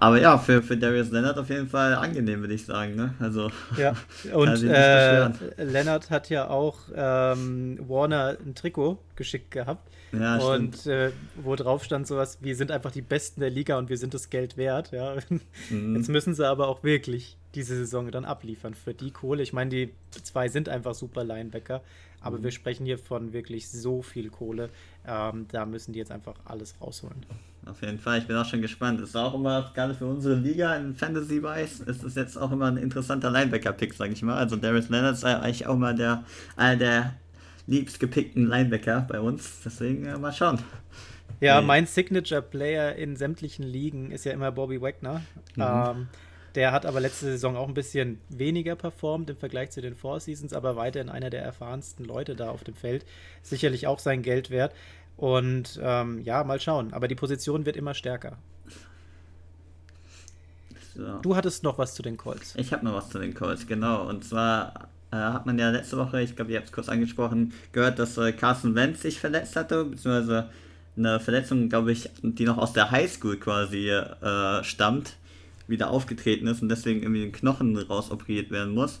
Aber 0.00 0.18
ja, 0.18 0.38
für, 0.38 0.62
für 0.62 0.78
Darius 0.78 1.10
Leonard 1.10 1.38
auf 1.38 1.50
jeden 1.50 1.68
Fall 1.68 1.94
angenehm, 1.94 2.40
würde 2.40 2.54
ich 2.54 2.64
sagen. 2.64 2.96
Ne? 2.96 3.14
Also, 3.20 3.50
ja, 3.76 3.94
und 4.32 4.62
äh, 4.62 5.28
Leonard 5.62 6.08
hat 6.08 6.30
ja 6.30 6.48
auch 6.48 6.78
ähm, 6.94 7.78
Warner 7.86 8.38
ein 8.44 8.54
Trikot 8.54 8.98
geschickt 9.14 9.50
gehabt. 9.50 9.86
Ja, 10.12 10.38
und 10.38 10.86
äh, 10.86 11.12
wo 11.36 11.54
drauf 11.54 11.84
stand 11.84 12.06
sowas, 12.06 12.38
wir 12.40 12.56
sind 12.56 12.70
einfach 12.70 12.90
die 12.90 13.02
Besten 13.02 13.40
der 13.40 13.50
Liga 13.50 13.78
und 13.78 13.90
wir 13.90 13.98
sind 13.98 14.14
das 14.14 14.30
Geld 14.30 14.56
wert. 14.56 14.90
Ja. 14.90 15.16
Mhm. 15.68 15.96
Jetzt 15.96 16.08
müssen 16.08 16.34
sie 16.34 16.48
aber 16.48 16.68
auch 16.68 16.82
wirklich 16.82 17.36
diese 17.54 17.76
Saison 17.76 18.10
dann 18.10 18.24
abliefern 18.24 18.74
für 18.74 18.94
die 18.94 19.10
Kohle. 19.10 19.42
Ich 19.42 19.52
meine, 19.52 19.70
die 19.70 19.90
zwei 20.22 20.48
sind 20.48 20.68
einfach 20.68 20.94
super 20.94 21.24
Linebacker, 21.24 21.82
aber 22.20 22.38
mhm. 22.38 22.44
wir 22.44 22.50
sprechen 22.50 22.86
hier 22.86 22.98
von 22.98 23.32
wirklich 23.32 23.68
so 23.68 24.02
viel 24.02 24.30
Kohle. 24.30 24.70
Ähm, 25.06 25.46
da 25.50 25.64
müssen 25.66 25.92
die 25.92 25.98
jetzt 25.98 26.12
einfach 26.12 26.34
alles 26.44 26.74
rausholen. 26.80 27.24
Auf 27.66 27.82
jeden 27.82 27.98
Fall, 27.98 28.18
ich 28.18 28.26
bin 28.26 28.36
auch 28.36 28.44
schon 28.44 28.62
gespannt. 28.62 29.00
Ist 29.00 29.16
auch 29.16 29.34
immer, 29.34 29.70
gerade 29.74 29.94
für 29.94 30.06
unsere 30.06 30.34
Liga 30.34 30.74
in 30.76 30.94
Fantasy-Wise, 30.94 31.84
ist 31.84 32.02
es 32.02 32.14
jetzt 32.14 32.36
auch 32.36 32.50
immer 32.52 32.66
ein 32.66 32.78
interessanter 32.78 33.30
Linebacker-Pick, 33.30 33.94
sag 33.94 34.10
ich 34.10 34.22
mal. 34.22 34.36
Also 34.36 34.56
Darius 34.56 34.88
Leonard 34.88 35.14
ist 35.14 35.24
eigentlich 35.24 35.66
auch 35.66 35.76
mal 35.76 35.94
der, 35.94 36.24
einer 36.56 36.76
der 36.76 37.14
liebst 37.66 38.00
gepickten 38.00 38.46
Linebacker 38.46 39.06
bei 39.08 39.20
uns. 39.20 39.60
Deswegen 39.64 40.06
äh, 40.06 40.18
mal 40.18 40.32
schauen. 40.32 40.58
Ja, 41.40 41.60
mein 41.60 41.86
Signature-Player 41.86 42.96
in 42.96 43.16
sämtlichen 43.16 43.64
Ligen 43.64 44.10
ist 44.10 44.24
ja 44.24 44.32
immer 44.32 44.52
Bobby 44.52 44.80
Wagner. 44.80 45.22
Mhm. 45.56 45.62
Ähm, 45.62 46.08
der 46.54 46.72
hat 46.72 46.86
aber 46.86 47.00
letzte 47.00 47.26
Saison 47.26 47.56
auch 47.56 47.68
ein 47.68 47.74
bisschen 47.74 48.20
weniger 48.28 48.76
performt 48.76 49.30
im 49.30 49.36
Vergleich 49.36 49.70
zu 49.70 49.80
den 49.80 49.94
Four 49.94 50.20
Seasons, 50.20 50.52
aber 50.52 50.76
weiterhin 50.76 51.08
einer 51.08 51.30
der 51.30 51.42
erfahrensten 51.42 52.04
Leute 52.04 52.34
da 52.34 52.50
auf 52.50 52.64
dem 52.64 52.74
Feld. 52.74 53.04
Sicherlich 53.42 53.86
auch 53.86 53.98
sein 53.98 54.22
Geld 54.22 54.50
wert. 54.50 54.74
Und 55.16 55.78
ähm, 55.82 56.20
ja, 56.22 56.44
mal 56.44 56.60
schauen. 56.60 56.92
Aber 56.92 57.06
die 57.06 57.14
Position 57.14 57.66
wird 57.66 57.76
immer 57.76 57.94
stärker. 57.94 58.38
So. 60.94 61.18
Du 61.20 61.36
hattest 61.36 61.62
noch 61.62 61.78
was 61.78 61.94
zu 61.94 62.02
den 62.02 62.16
Colts. 62.16 62.54
Ich 62.56 62.72
habe 62.72 62.84
noch 62.84 62.94
was 62.94 63.10
zu 63.10 63.18
den 63.18 63.34
Colts, 63.34 63.66
genau. 63.66 64.08
Und 64.08 64.24
zwar 64.24 64.88
äh, 65.12 65.16
hat 65.16 65.46
man 65.46 65.58
ja 65.58 65.70
letzte 65.70 65.96
Woche, 65.98 66.20
ich 66.22 66.36
glaube, 66.36 66.52
ihr 66.52 66.58
habt 66.58 66.68
es 66.68 66.72
kurz 66.72 66.88
angesprochen, 66.88 67.52
gehört, 67.72 67.98
dass 67.98 68.16
äh, 68.16 68.32
Carson 68.32 68.74
Wentz 68.74 69.02
sich 69.02 69.20
verletzt 69.20 69.56
hatte, 69.56 69.84
beziehungsweise 69.84 70.50
eine 70.96 71.20
Verletzung, 71.20 71.68
glaube 71.68 71.92
ich, 71.92 72.10
die 72.22 72.44
noch 72.44 72.58
aus 72.58 72.72
der 72.72 72.90
Highschool 72.90 73.38
quasi 73.38 73.88
äh, 73.88 74.64
stammt, 74.64 75.16
wieder 75.70 75.90
aufgetreten 75.90 76.46
ist 76.46 76.62
und 76.62 76.68
deswegen 76.68 77.02
irgendwie 77.02 77.22
den 77.22 77.32
Knochen 77.32 77.76
rausoperiert 77.76 78.50
werden 78.50 78.74
muss. 78.74 79.00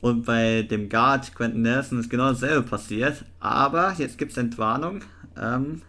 Und 0.00 0.26
bei 0.26 0.62
dem 0.62 0.88
Guard 0.88 1.34
Quentin 1.34 1.62
Nelson 1.62 2.00
ist 2.00 2.10
genau 2.10 2.30
dasselbe 2.30 2.62
passiert. 2.62 3.24
Aber 3.38 3.94
jetzt 3.98 4.18
gibt 4.18 4.32
es 4.32 4.36
Entwarnung. 4.36 5.02
Ähm, 5.40 5.82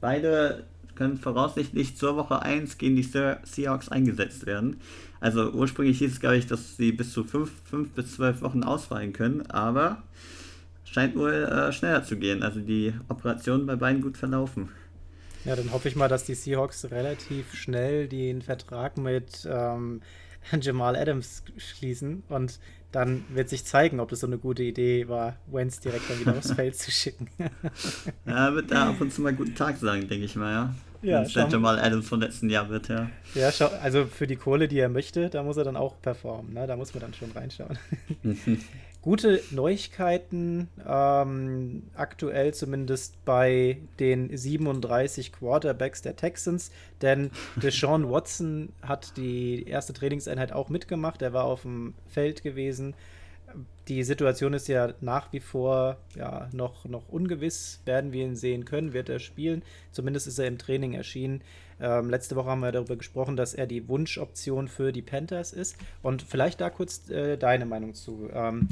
beide 0.00 0.64
können 0.96 1.16
voraussichtlich 1.16 1.96
zur 1.96 2.16
Woche 2.16 2.42
1 2.42 2.78
gegen 2.78 2.96
die 2.96 3.02
Seahawks 3.02 3.88
eingesetzt 3.88 4.46
werden. 4.46 4.76
Also 5.20 5.50
ursprünglich 5.52 5.98
hieß 5.98 6.12
es, 6.12 6.20
glaube 6.20 6.36
ich, 6.36 6.46
dass 6.46 6.76
sie 6.76 6.92
bis 6.92 7.12
zu 7.12 7.24
5, 7.24 7.50
5 7.70 7.90
bis 7.90 8.16
12 8.16 8.42
Wochen 8.42 8.64
ausfallen 8.64 9.12
können, 9.12 9.48
aber 9.48 10.02
scheint 10.84 11.16
wohl 11.16 11.32
äh, 11.32 11.72
schneller 11.72 12.02
zu 12.04 12.16
gehen. 12.16 12.42
Also 12.42 12.60
die 12.60 12.92
Operationen 13.08 13.66
bei 13.66 13.76
beiden 13.76 14.02
gut 14.02 14.16
verlaufen. 14.16 14.68
Ja, 15.44 15.56
dann 15.56 15.72
hoffe 15.72 15.88
ich 15.88 15.96
mal, 15.96 16.08
dass 16.08 16.24
die 16.24 16.34
Seahawks 16.34 16.90
relativ 16.90 17.54
schnell 17.54 18.06
den 18.08 18.42
Vertrag 18.42 18.96
mit 18.96 19.46
ähm, 19.50 20.00
Jamal 20.60 20.96
Adams 20.96 21.42
schließen 21.56 22.22
und 22.28 22.60
dann 22.92 23.24
wird 23.30 23.48
sich 23.48 23.64
zeigen, 23.64 24.00
ob 24.00 24.10
das 24.10 24.20
so 24.20 24.26
eine 24.26 24.38
gute 24.38 24.62
Idee 24.62 25.08
war, 25.08 25.36
Wentz 25.50 25.80
direkt 25.80 26.08
dann 26.10 26.20
wieder 26.20 26.36
aufs 26.36 26.52
Feld 26.54 26.76
zu 26.76 26.90
schicken. 26.90 27.28
ja, 28.26 28.54
wird 28.54 28.70
da 28.70 28.90
ab 28.90 29.00
und 29.00 29.12
zu 29.12 29.22
mal 29.22 29.32
guten 29.32 29.54
Tag 29.54 29.78
sagen, 29.78 30.06
denke 30.08 30.26
ich 30.26 30.36
mal, 30.36 30.52
ja. 30.52 30.74
Ja, 31.00 31.18
Wenn 31.34 31.46
es 31.46 31.52
Jamal 31.52 31.80
Adams 31.80 32.06
vom 32.06 32.20
letzten 32.20 32.48
Jahr 32.48 32.68
wird, 32.68 32.86
ja. 32.88 33.10
Ja, 33.34 33.50
schau, 33.50 33.66
also 33.82 34.06
für 34.06 34.28
die 34.28 34.36
Kohle, 34.36 34.68
die 34.68 34.78
er 34.78 34.88
möchte, 34.88 35.30
da 35.30 35.42
muss 35.42 35.56
er 35.56 35.64
dann 35.64 35.74
auch 35.74 36.00
performen, 36.00 36.52
ne? 36.52 36.68
Da 36.68 36.76
muss 36.76 36.94
man 36.94 37.00
dann 37.00 37.14
schon 37.14 37.32
reinschauen. 37.32 37.76
Gute 39.02 39.42
Neuigkeiten, 39.50 40.68
ähm, 40.86 41.82
aktuell 41.96 42.54
zumindest 42.54 43.24
bei 43.24 43.78
den 43.98 44.34
37 44.36 45.32
Quarterbacks 45.32 46.02
der 46.02 46.14
Texans, 46.14 46.70
denn 47.00 47.32
Deshaun 47.56 48.08
Watson 48.08 48.68
hat 48.80 49.16
die 49.16 49.66
erste 49.68 49.92
Trainingseinheit 49.92 50.52
auch 50.52 50.68
mitgemacht, 50.68 51.20
er 51.20 51.32
war 51.32 51.46
auf 51.46 51.62
dem 51.62 51.94
Feld 52.06 52.44
gewesen. 52.44 52.94
Die 53.88 54.04
Situation 54.04 54.54
ist 54.54 54.68
ja 54.68 54.94
nach 55.00 55.32
wie 55.32 55.40
vor 55.40 55.96
ja, 56.14 56.48
noch, 56.52 56.84
noch 56.84 57.08
ungewiss. 57.08 57.80
Werden 57.84 58.12
wir 58.12 58.24
ihn 58.24 58.36
sehen 58.36 58.64
können? 58.64 58.92
Wird 58.92 59.08
er 59.08 59.18
spielen? 59.18 59.62
Zumindest 59.90 60.26
ist 60.26 60.38
er 60.38 60.46
im 60.46 60.58
Training 60.58 60.92
erschienen. 60.94 61.42
Ähm, 61.80 62.08
letzte 62.10 62.36
Woche 62.36 62.48
haben 62.48 62.60
wir 62.60 62.70
darüber 62.70 62.96
gesprochen, 62.96 63.36
dass 63.36 63.54
er 63.54 63.66
die 63.66 63.88
Wunschoption 63.88 64.68
für 64.68 64.92
die 64.92 65.02
Panthers 65.02 65.52
ist. 65.52 65.76
Und 66.00 66.22
vielleicht 66.22 66.60
da 66.60 66.70
kurz 66.70 67.10
äh, 67.10 67.36
deine 67.36 67.66
Meinung 67.66 67.94
zu. 67.94 68.28
Ähm, 68.32 68.68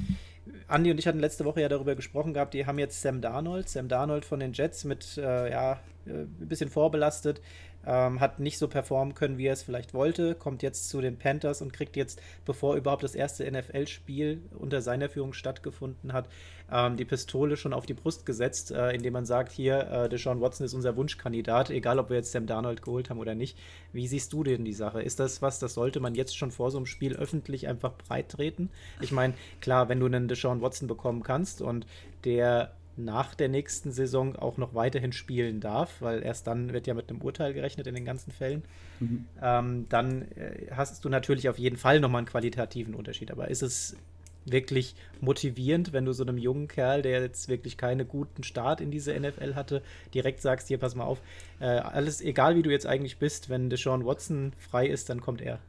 Andi 0.68 0.90
und 0.90 0.98
ich 0.98 1.06
hatten 1.06 1.20
letzte 1.20 1.44
Woche 1.44 1.60
ja 1.60 1.68
darüber 1.68 1.94
gesprochen 1.94 2.34
gehabt, 2.34 2.54
die 2.54 2.66
haben 2.66 2.78
jetzt 2.78 3.02
Sam 3.02 3.20
Darnold, 3.20 3.68
Sam 3.68 3.88
Darnold 3.88 4.24
von 4.24 4.40
den 4.40 4.52
Jets 4.52 4.84
mit, 4.84 5.18
äh, 5.18 5.50
ja, 5.50 5.80
äh, 6.06 6.10
ein 6.10 6.48
bisschen 6.48 6.70
vorbelastet, 6.70 7.40
ähm, 7.86 8.20
hat 8.20 8.40
nicht 8.40 8.58
so 8.58 8.68
performen 8.68 9.14
können, 9.14 9.38
wie 9.38 9.46
er 9.46 9.54
es 9.54 9.62
vielleicht 9.62 9.94
wollte, 9.94 10.34
kommt 10.34 10.62
jetzt 10.62 10.88
zu 10.88 11.00
den 11.00 11.18
Panthers 11.18 11.62
und 11.62 11.72
kriegt 11.72 11.96
jetzt, 11.96 12.20
bevor 12.44 12.76
überhaupt 12.76 13.02
das 13.02 13.14
erste 13.14 13.50
NFL-Spiel 13.50 14.42
unter 14.58 14.82
seiner 14.82 15.08
Führung 15.08 15.32
stattgefunden 15.32 16.12
hat, 16.12 16.28
ähm, 16.70 16.96
die 16.96 17.04
Pistole 17.04 17.56
schon 17.56 17.72
auf 17.72 17.86
die 17.86 17.94
Brust 17.94 18.26
gesetzt, 18.26 18.70
äh, 18.70 18.92
indem 18.92 19.14
man 19.14 19.26
sagt, 19.26 19.52
hier, 19.52 19.90
äh, 19.90 20.08
Deshaun 20.08 20.40
Watson 20.40 20.66
ist 20.66 20.74
unser 20.74 20.96
Wunschkandidat, 20.96 21.70
egal 21.70 21.98
ob 21.98 22.10
wir 22.10 22.16
jetzt 22.16 22.32
Sam 22.32 22.46
Darnold 22.46 22.82
geholt 22.82 23.10
haben 23.10 23.18
oder 23.18 23.34
nicht. 23.34 23.56
Wie 23.92 24.06
siehst 24.06 24.32
du 24.32 24.44
denn 24.44 24.64
die 24.64 24.72
Sache? 24.72 25.02
Ist 25.02 25.20
das 25.20 25.42
was, 25.42 25.58
das 25.58 25.74
sollte 25.74 26.00
man 26.00 26.14
jetzt 26.14 26.36
schon 26.36 26.50
vor 26.50 26.70
so 26.70 26.78
einem 26.78 26.86
Spiel 26.86 27.16
öffentlich 27.16 27.66
einfach 27.66 27.92
breit 27.92 28.28
treten? 28.28 28.70
Ich 29.00 29.12
meine, 29.12 29.34
klar, 29.60 29.88
wenn 29.88 30.00
du 30.00 30.06
einen 30.06 30.28
Deshaun 30.28 30.60
Watson 30.60 30.88
bekommen 30.88 31.22
kannst 31.22 31.62
und 31.62 31.86
der 32.24 32.72
nach 33.04 33.34
der 33.34 33.48
nächsten 33.48 33.92
Saison 33.92 34.36
auch 34.36 34.56
noch 34.56 34.74
weiterhin 34.74 35.12
spielen 35.12 35.60
darf, 35.60 36.00
weil 36.00 36.22
erst 36.22 36.46
dann 36.46 36.72
wird 36.72 36.86
ja 36.86 36.94
mit 36.94 37.10
einem 37.10 37.20
Urteil 37.22 37.52
gerechnet 37.52 37.86
in 37.86 37.94
den 37.94 38.04
ganzen 38.04 38.30
Fällen, 38.32 38.62
mhm. 39.00 39.26
ähm, 39.42 39.86
dann 39.88 40.22
äh, 40.32 40.68
hast 40.70 41.04
du 41.04 41.08
natürlich 41.08 41.48
auf 41.48 41.58
jeden 41.58 41.76
Fall 41.76 42.00
nochmal 42.00 42.20
einen 42.20 42.28
qualitativen 42.28 42.94
Unterschied. 42.94 43.30
Aber 43.30 43.48
ist 43.48 43.62
es 43.62 43.96
wirklich 44.44 44.94
motivierend, 45.20 45.92
wenn 45.92 46.04
du 46.04 46.12
so 46.12 46.22
einem 46.22 46.38
jungen 46.38 46.68
Kerl, 46.68 47.02
der 47.02 47.20
jetzt 47.20 47.48
wirklich 47.48 47.76
keinen 47.76 48.08
guten 48.08 48.42
Start 48.42 48.80
in 48.80 48.90
diese 48.90 49.18
NFL 49.18 49.54
hatte, 49.54 49.82
direkt 50.14 50.40
sagst, 50.40 50.68
hier, 50.68 50.78
pass 50.78 50.94
mal 50.94 51.04
auf, 51.04 51.20
äh, 51.60 51.66
alles, 51.66 52.20
egal 52.20 52.56
wie 52.56 52.62
du 52.62 52.70
jetzt 52.70 52.86
eigentlich 52.86 53.18
bist, 53.18 53.50
wenn 53.50 53.70
Deshaun 53.70 54.04
Watson 54.04 54.52
frei 54.58 54.86
ist, 54.86 55.10
dann 55.10 55.20
kommt 55.20 55.40
er. 55.40 55.60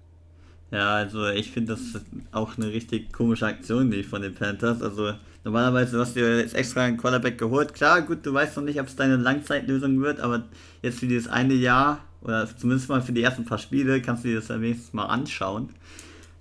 Ja, 0.71 0.95
also 0.95 1.27
ich 1.27 1.51
finde 1.51 1.73
das 1.73 2.01
auch 2.31 2.57
eine 2.57 2.67
richtig 2.67 3.11
komische 3.11 3.45
Aktion, 3.45 3.91
die 3.91 4.03
von 4.03 4.21
den 4.21 4.33
Panthers. 4.33 4.81
Also 4.81 5.13
normalerweise 5.43 5.99
hast 5.99 6.15
du 6.15 6.21
jetzt 6.21 6.55
extra 6.55 6.83
einen 6.83 6.97
Quarterback 6.97 7.37
geholt. 7.37 7.73
Klar, 7.73 8.01
gut, 8.01 8.25
du 8.25 8.33
weißt 8.33 8.55
noch 8.55 8.63
nicht, 8.63 8.79
ob 8.79 8.87
es 8.87 8.95
deine 8.95 9.17
Langzeitlösung 9.17 10.01
wird, 10.01 10.21
aber 10.21 10.43
jetzt 10.81 10.99
für 10.99 11.07
dieses 11.07 11.27
eine 11.27 11.53
Jahr 11.53 11.99
oder 12.21 12.47
zumindest 12.55 12.87
mal 12.87 13.01
für 13.01 13.11
die 13.11 13.21
ersten 13.21 13.45
paar 13.45 13.57
Spiele 13.57 14.01
kannst 14.01 14.23
du 14.23 14.29
dir 14.29 14.35
das 14.35 14.49
wenigstens 14.49 14.93
mal 14.93 15.07
anschauen. 15.07 15.69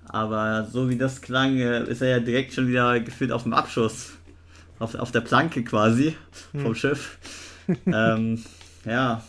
Aber 0.04 0.64
so 0.70 0.88
wie 0.88 0.96
das 0.96 1.20
klang, 1.20 1.58
äh, 1.58 1.84
ist 1.84 2.02
er 2.02 2.08
ja 2.08 2.20
direkt 2.20 2.52
schon 2.52 2.68
wieder 2.68 3.00
gefühlt 3.00 3.32
auf 3.32 3.44
dem 3.44 3.52
Abschuss. 3.52 4.12
Auf, 4.78 4.94
auf 4.94 5.12
der 5.12 5.20
Planke 5.20 5.62
quasi 5.62 6.16
vom 6.52 6.66
hm. 6.66 6.74
Schiff. 6.74 7.18
ähm, 7.86 8.42
ja, 8.84 9.22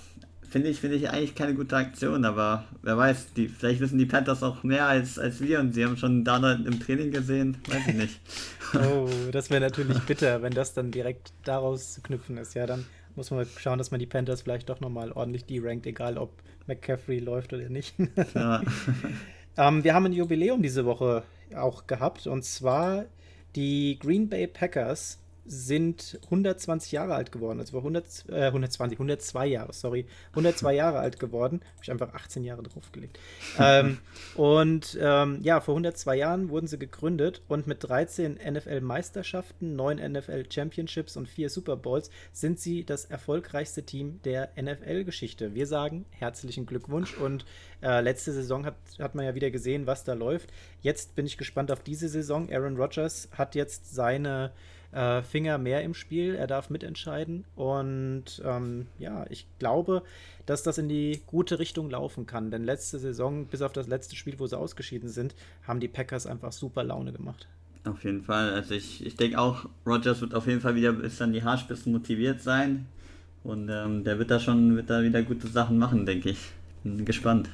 finde 0.52 0.68
ich, 0.68 0.82
finde 0.82 0.98
ich 0.98 1.10
eigentlich 1.10 1.34
keine 1.34 1.56
gute 1.56 1.78
Aktion, 1.78 2.26
aber 2.26 2.66
wer 2.82 2.98
weiß, 2.98 3.34
die, 3.34 3.48
vielleicht 3.48 3.80
wissen 3.80 3.98
die 3.98 4.06
Panthers 4.06 4.44
auch 4.44 4.64
mehr 4.64 4.86
als, 4.86 5.18
als 5.18 5.40
wir 5.40 5.62
und 5.62 5.74
sie 5.74 5.86
haben 5.86 5.96
schon 5.96 6.26
Donald 6.26 6.68
im 6.68 6.78
Training 6.80 7.12
gesehen, 7.12 7.58
weiß 7.70 7.88
ich 7.88 7.96
nicht. 7.96 8.20
oh, 8.76 9.08
das 9.32 9.50
wäre 9.50 9.62
natürlich 9.62 9.98
bitter, 10.02 10.42
wenn 10.42 10.52
das 10.52 10.74
dann 10.74 10.92
direkt 10.92 11.32
daraus 11.46 11.94
zu 11.94 12.02
knüpfen 12.02 12.38
ist. 12.38 12.54
Ja, 12.54 12.66
dann 12.66 12.86
muss 13.16 13.32
man 13.32 13.48
schauen, 13.58 13.78
dass 13.78 13.92
man 13.92 14.02
die 14.02 14.06
Panthers 14.06 14.42
vielleicht 14.42 14.70
doch 14.70 14.82
nochmal 14.82 15.14
ordentlich 15.14 15.46
derankt, 15.46 15.86
egal 15.88 16.18
ob 16.18 16.32
McCaffrey 16.68 17.20
läuft 17.20 17.54
oder 17.54 17.70
nicht. 17.70 17.96
Ja. 18.36 18.62
ähm, 19.58 19.86
wir 19.86 19.94
haben 19.94 20.06
ein 20.06 20.14
Jubiläum 20.14 20.62
diese 20.62 20.84
Woche 20.84 21.24
auch 21.56 21.88
gehabt 21.88 22.28
und 22.28 22.44
zwar 22.44 23.06
die 23.56 23.98
Green 24.00 24.28
Bay 24.28 24.48
Packers 24.48 25.21
sind 25.46 26.20
120 26.26 26.92
Jahre 26.92 27.16
alt 27.16 27.32
geworden. 27.32 27.60
Also 27.60 27.78
100, 27.78 28.26
äh, 28.30 28.46
120, 28.48 28.98
102 28.98 29.48
Jahre, 29.48 29.74
sorry. 29.74 30.06
102 30.32 30.76
Jahre 30.76 31.00
alt 31.00 31.20
geworden. 31.20 31.62
Habe 31.74 31.84
ich 31.84 31.92
einfach 31.92 32.14
18 32.14 32.44
Jahre 32.44 32.64
draufgelegt. 32.64 33.20
ähm, 33.60 33.98
und 34.36 34.98
ähm, 35.02 35.40
ja, 35.42 35.60
vor 35.60 35.74
102 35.74 36.16
Jahren 36.16 36.50
wurden 36.50 36.68
sie 36.68 36.78
gegründet 36.78 37.42
und 37.48 37.68
mit 37.68 37.84
13 37.84 38.36
NFL-Meisterschaften, 38.36 39.76
9 39.76 39.98
NFL-Championships 40.14 41.18
und 41.18 41.28
4 41.28 41.50
Super 41.50 41.76
Bowls 41.76 42.12
sind 42.32 42.60
sie 42.60 42.84
das 42.84 43.06
erfolgreichste 43.06 43.84
Team 43.84 44.22
der 44.24 44.50
NFL-Geschichte. 44.62 45.56
Wir 45.56 45.66
sagen 45.66 46.06
herzlichen 46.12 46.66
Glückwunsch 46.66 47.18
und 47.18 47.46
äh, 47.82 48.02
letzte 48.02 48.32
Saison 48.32 48.66
hat, 48.66 48.76
hat 49.00 49.16
man 49.16 49.26
ja 49.26 49.36
wieder 49.36 49.50
gesehen, 49.50 49.88
was 49.88 50.04
da 50.04 50.14
läuft. 50.14 50.52
Jetzt 50.82 51.16
bin 51.16 51.26
ich 51.26 51.38
gespannt 51.38 51.72
auf 51.72 51.82
diese 51.82 52.10
Saison. 52.10 52.48
Aaron 52.52 52.78
Rodgers 52.78 53.30
hat 53.32 53.56
jetzt 53.56 53.94
seine 53.94 54.52
äh, 54.92 55.22
Finger 55.22 55.58
mehr 55.58 55.84
im 55.84 55.94
Spiel. 55.94 56.36
Er 56.36 56.48
darf 56.48 56.70
mitentscheiden. 56.70 57.46
Und 57.56 58.42
ähm, 58.44 58.88
ja, 59.00 59.26
ich 59.30 59.48
glaube, 59.60 60.04
dass 60.46 60.64
das 60.64 60.78
in 60.78 60.90
die 60.90 61.22
gute 61.28 61.60
Richtung 61.60 61.90
laufen 61.90 62.26
kann. 62.26 62.52
Denn 62.52 62.64
letzte 62.64 63.00
Saison, 63.00 63.46
bis 63.46 63.62
auf 63.62 63.74
das 63.74 63.88
letzte 63.88 64.16
Spiel, 64.16 64.40
wo 64.40 64.48
sie 64.48 64.58
ausgeschieden 64.58 65.10
sind, 65.10 65.36
haben 65.68 65.80
die 65.80 65.88
Packers 65.88 66.26
einfach 66.26 66.52
super 66.52 66.84
Laune 66.84 67.12
gemacht. 67.12 67.48
Auf 67.86 68.04
jeden 68.04 68.24
Fall. 68.24 68.54
Also 68.54 68.76
ich, 68.76 69.06
ich 69.06 69.16
denke 69.16 69.40
auch, 69.40 69.66
Rogers 69.86 70.22
wird 70.22 70.36
auf 70.36 70.48
jeden 70.48 70.62
Fall 70.62 70.76
wieder 70.76 70.94
bis 70.94 71.22
an 71.22 71.34
die 71.34 71.44
Haarspitzen 71.44 71.92
motiviert 71.92 72.42
sein. 72.42 72.86
Und 73.44 73.70
ähm, 73.70 74.04
der 74.04 74.20
wird 74.20 74.30
da 74.30 74.40
schon 74.40 74.76
wird 74.76 74.90
da 74.90 75.02
wieder 75.02 75.24
gute 75.24 75.48
Sachen 75.48 75.78
machen, 75.78 76.06
denke 76.06 76.30
ich. 76.30 76.52
Bin 76.84 77.06
gespannt. 77.06 77.50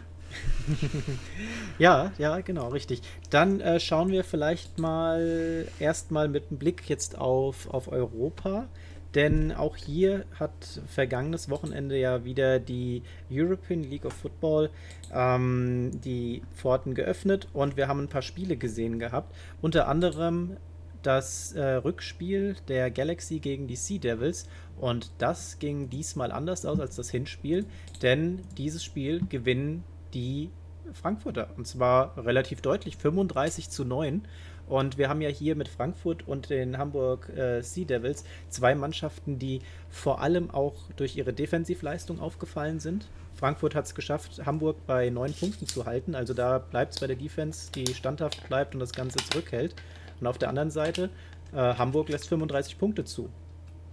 ja, 1.79 2.11
ja, 2.17 2.39
genau, 2.41 2.69
richtig. 2.69 3.01
Dann 3.29 3.61
äh, 3.61 3.79
schauen 3.79 4.09
wir 4.09 4.23
vielleicht 4.23 4.79
mal 4.79 5.67
erstmal 5.79 6.27
mit 6.27 6.49
einem 6.49 6.59
Blick 6.59 6.89
jetzt 6.89 7.17
auf, 7.17 7.69
auf 7.69 7.91
Europa. 7.91 8.67
Denn 9.15 9.51
auch 9.53 9.77
hier 9.77 10.25
hat 10.37 10.81
vergangenes 10.85 11.49
Wochenende 11.49 11.97
ja 11.97 12.25
wieder 12.25 12.59
die 12.59 13.03
European 13.31 13.83
League 13.83 14.05
of 14.05 14.13
Football 14.13 14.69
ähm, 15.13 15.91
die 16.03 16.43
Pforten 16.53 16.93
geöffnet 16.93 17.47
und 17.53 17.77
wir 17.77 17.87
haben 17.87 18.01
ein 18.01 18.09
paar 18.09 18.21
Spiele 18.21 18.57
gesehen 18.57 18.99
gehabt. 18.99 19.33
Unter 19.61 19.87
anderem 19.87 20.57
das 21.03 21.53
äh, 21.53 21.63
Rückspiel 21.63 22.57
der 22.67 22.91
Galaxy 22.91 23.39
gegen 23.39 23.67
die 23.67 23.75
Sea 23.75 23.97
Devils 23.97 24.47
und 24.77 25.11
das 25.19 25.57
ging 25.57 25.89
diesmal 25.89 26.31
anders 26.31 26.65
aus 26.65 26.79
als 26.79 26.97
das 26.97 27.09
Hinspiel, 27.09 27.65
denn 28.01 28.41
dieses 28.57 28.83
Spiel 28.83 29.21
gewinnen 29.29 29.83
die 30.17 30.49
Frankfurter. 30.93 31.49
Und 31.57 31.67
zwar 31.67 32.17
relativ 32.17 32.61
deutlich, 32.61 32.97
35 32.97 33.69
zu 33.69 33.85
9. 33.85 34.27
Und 34.67 34.97
wir 34.97 35.09
haben 35.09 35.21
ja 35.21 35.29
hier 35.29 35.55
mit 35.55 35.69
Frankfurt 35.69 36.27
und 36.27 36.49
den 36.49 36.77
Hamburg 36.77 37.29
äh, 37.29 37.61
Sea 37.61 37.85
Devils 37.85 38.25
zwei 38.49 38.75
Mannschaften, 38.75 39.37
die 39.39 39.61
vor 39.89 40.21
allem 40.21 40.49
auch 40.49 40.73
durch 40.97 41.15
ihre 41.15 41.33
Defensivleistung 41.33 42.19
aufgefallen 42.19 42.79
sind. 42.79 43.07
Frankfurt 43.35 43.75
hat 43.75 43.85
es 43.85 43.95
geschafft, 43.95 44.45
Hamburg 44.45 44.77
bei 44.87 45.09
neun 45.09 45.33
Punkten 45.33 45.67
zu 45.67 45.85
halten. 45.85 46.15
Also 46.15 46.33
da 46.33 46.57
bleibt 46.57 46.95
es 46.95 46.99
bei 46.99 47.07
der 47.07 47.15
Defense, 47.15 47.71
die 47.71 47.93
standhaft 47.93 48.47
bleibt 48.47 48.73
und 48.73 48.79
das 48.79 48.91
Ganze 48.91 49.19
zurückhält. 49.29 49.75
Und 50.19 50.27
auf 50.27 50.39
der 50.39 50.49
anderen 50.49 50.71
Seite, 50.71 51.11
äh, 51.53 51.57
Hamburg 51.57 52.09
lässt 52.09 52.27
35 52.27 52.79
Punkte 52.79 53.05
zu. 53.05 53.29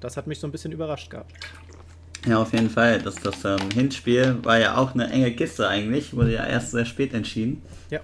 Das 0.01 0.17
hat 0.17 0.27
mich 0.27 0.41
so 0.41 0.49
ein 0.49 0.53
bisschen 0.53 0.73
überrascht 0.73 1.11
gehabt. 1.11 1.33
Ja, 2.27 2.39
auf 2.39 2.53
jeden 2.53 2.71
Fall. 2.71 3.01
Das, 3.01 3.17
das 3.17 3.45
ähm, 3.45 3.71
Hinspiel 3.75 4.39
war 4.43 4.59
ja 4.59 4.77
auch 4.77 4.95
eine 4.95 5.11
enge 5.11 5.31
Kiste 5.33 5.69
eigentlich, 5.69 6.15
wurde 6.15 6.33
ja 6.33 6.47
erst 6.47 6.71
sehr 6.71 6.87
spät 6.87 7.13
entschieden. 7.13 7.63
Ja. 7.91 8.01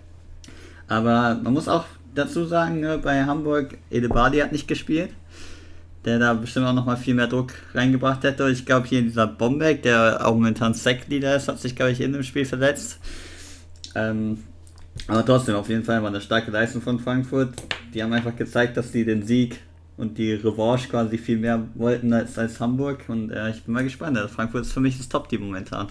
Aber 0.88 1.38
man 1.42 1.52
muss 1.52 1.68
auch 1.68 1.84
dazu 2.14 2.44
sagen, 2.44 2.80
ne, 2.80 2.98
bei 2.98 3.24
Hamburg, 3.24 3.78
Edebadi 3.90 4.38
hat 4.38 4.52
nicht 4.52 4.68
gespielt, 4.68 5.10
der 6.04 6.18
da 6.18 6.34
bestimmt 6.34 6.66
auch 6.66 6.74
nochmal 6.74 6.98
viel 6.98 7.14
mehr 7.14 7.28
Druck 7.28 7.52
reingebracht 7.74 8.22
hätte. 8.24 8.50
Ich 8.50 8.66
glaube, 8.66 8.86
hier 8.86 9.00
dieser 9.00 9.26
Bombeck, 9.26 9.82
der 9.82 10.26
auch 10.26 10.34
momentan 10.34 10.74
Sackleader 10.74 11.36
ist, 11.36 11.48
hat 11.48 11.58
sich, 11.58 11.74
glaube 11.74 11.92
ich, 11.92 12.00
in 12.00 12.12
dem 12.12 12.22
Spiel 12.22 12.44
verletzt. 12.44 12.98
Ähm, 13.94 14.44
aber 15.06 15.24
trotzdem, 15.24 15.54
auf 15.54 15.68
jeden 15.68 15.84
Fall 15.84 16.02
war 16.02 16.08
eine 16.08 16.20
starke 16.20 16.50
Leistung 16.50 16.82
von 16.82 16.98
Frankfurt. 16.98 17.54
Die 17.94 18.02
haben 18.02 18.12
einfach 18.12 18.36
gezeigt, 18.36 18.76
dass 18.76 18.92
sie 18.92 19.04
den 19.04 19.26
Sieg 19.26 19.60
und 20.00 20.16
die 20.19 20.33
Revanche 20.33 20.88
quasi 20.88 21.19
viel 21.19 21.38
mehr 21.38 21.66
wollten 21.75 22.12
als, 22.12 22.38
als 22.38 22.59
Hamburg. 22.59 23.04
Und 23.09 23.30
äh, 23.30 23.50
ich 23.50 23.62
bin 23.62 23.75
mal 23.75 23.85
gespannt. 23.85 24.16
Also 24.16 24.28
Frankfurt 24.28 24.62
ist 24.62 24.73
für 24.73 24.80
mich 24.80 24.97
das 24.97 25.09
Top-Team 25.09 25.42
momentan. 25.42 25.88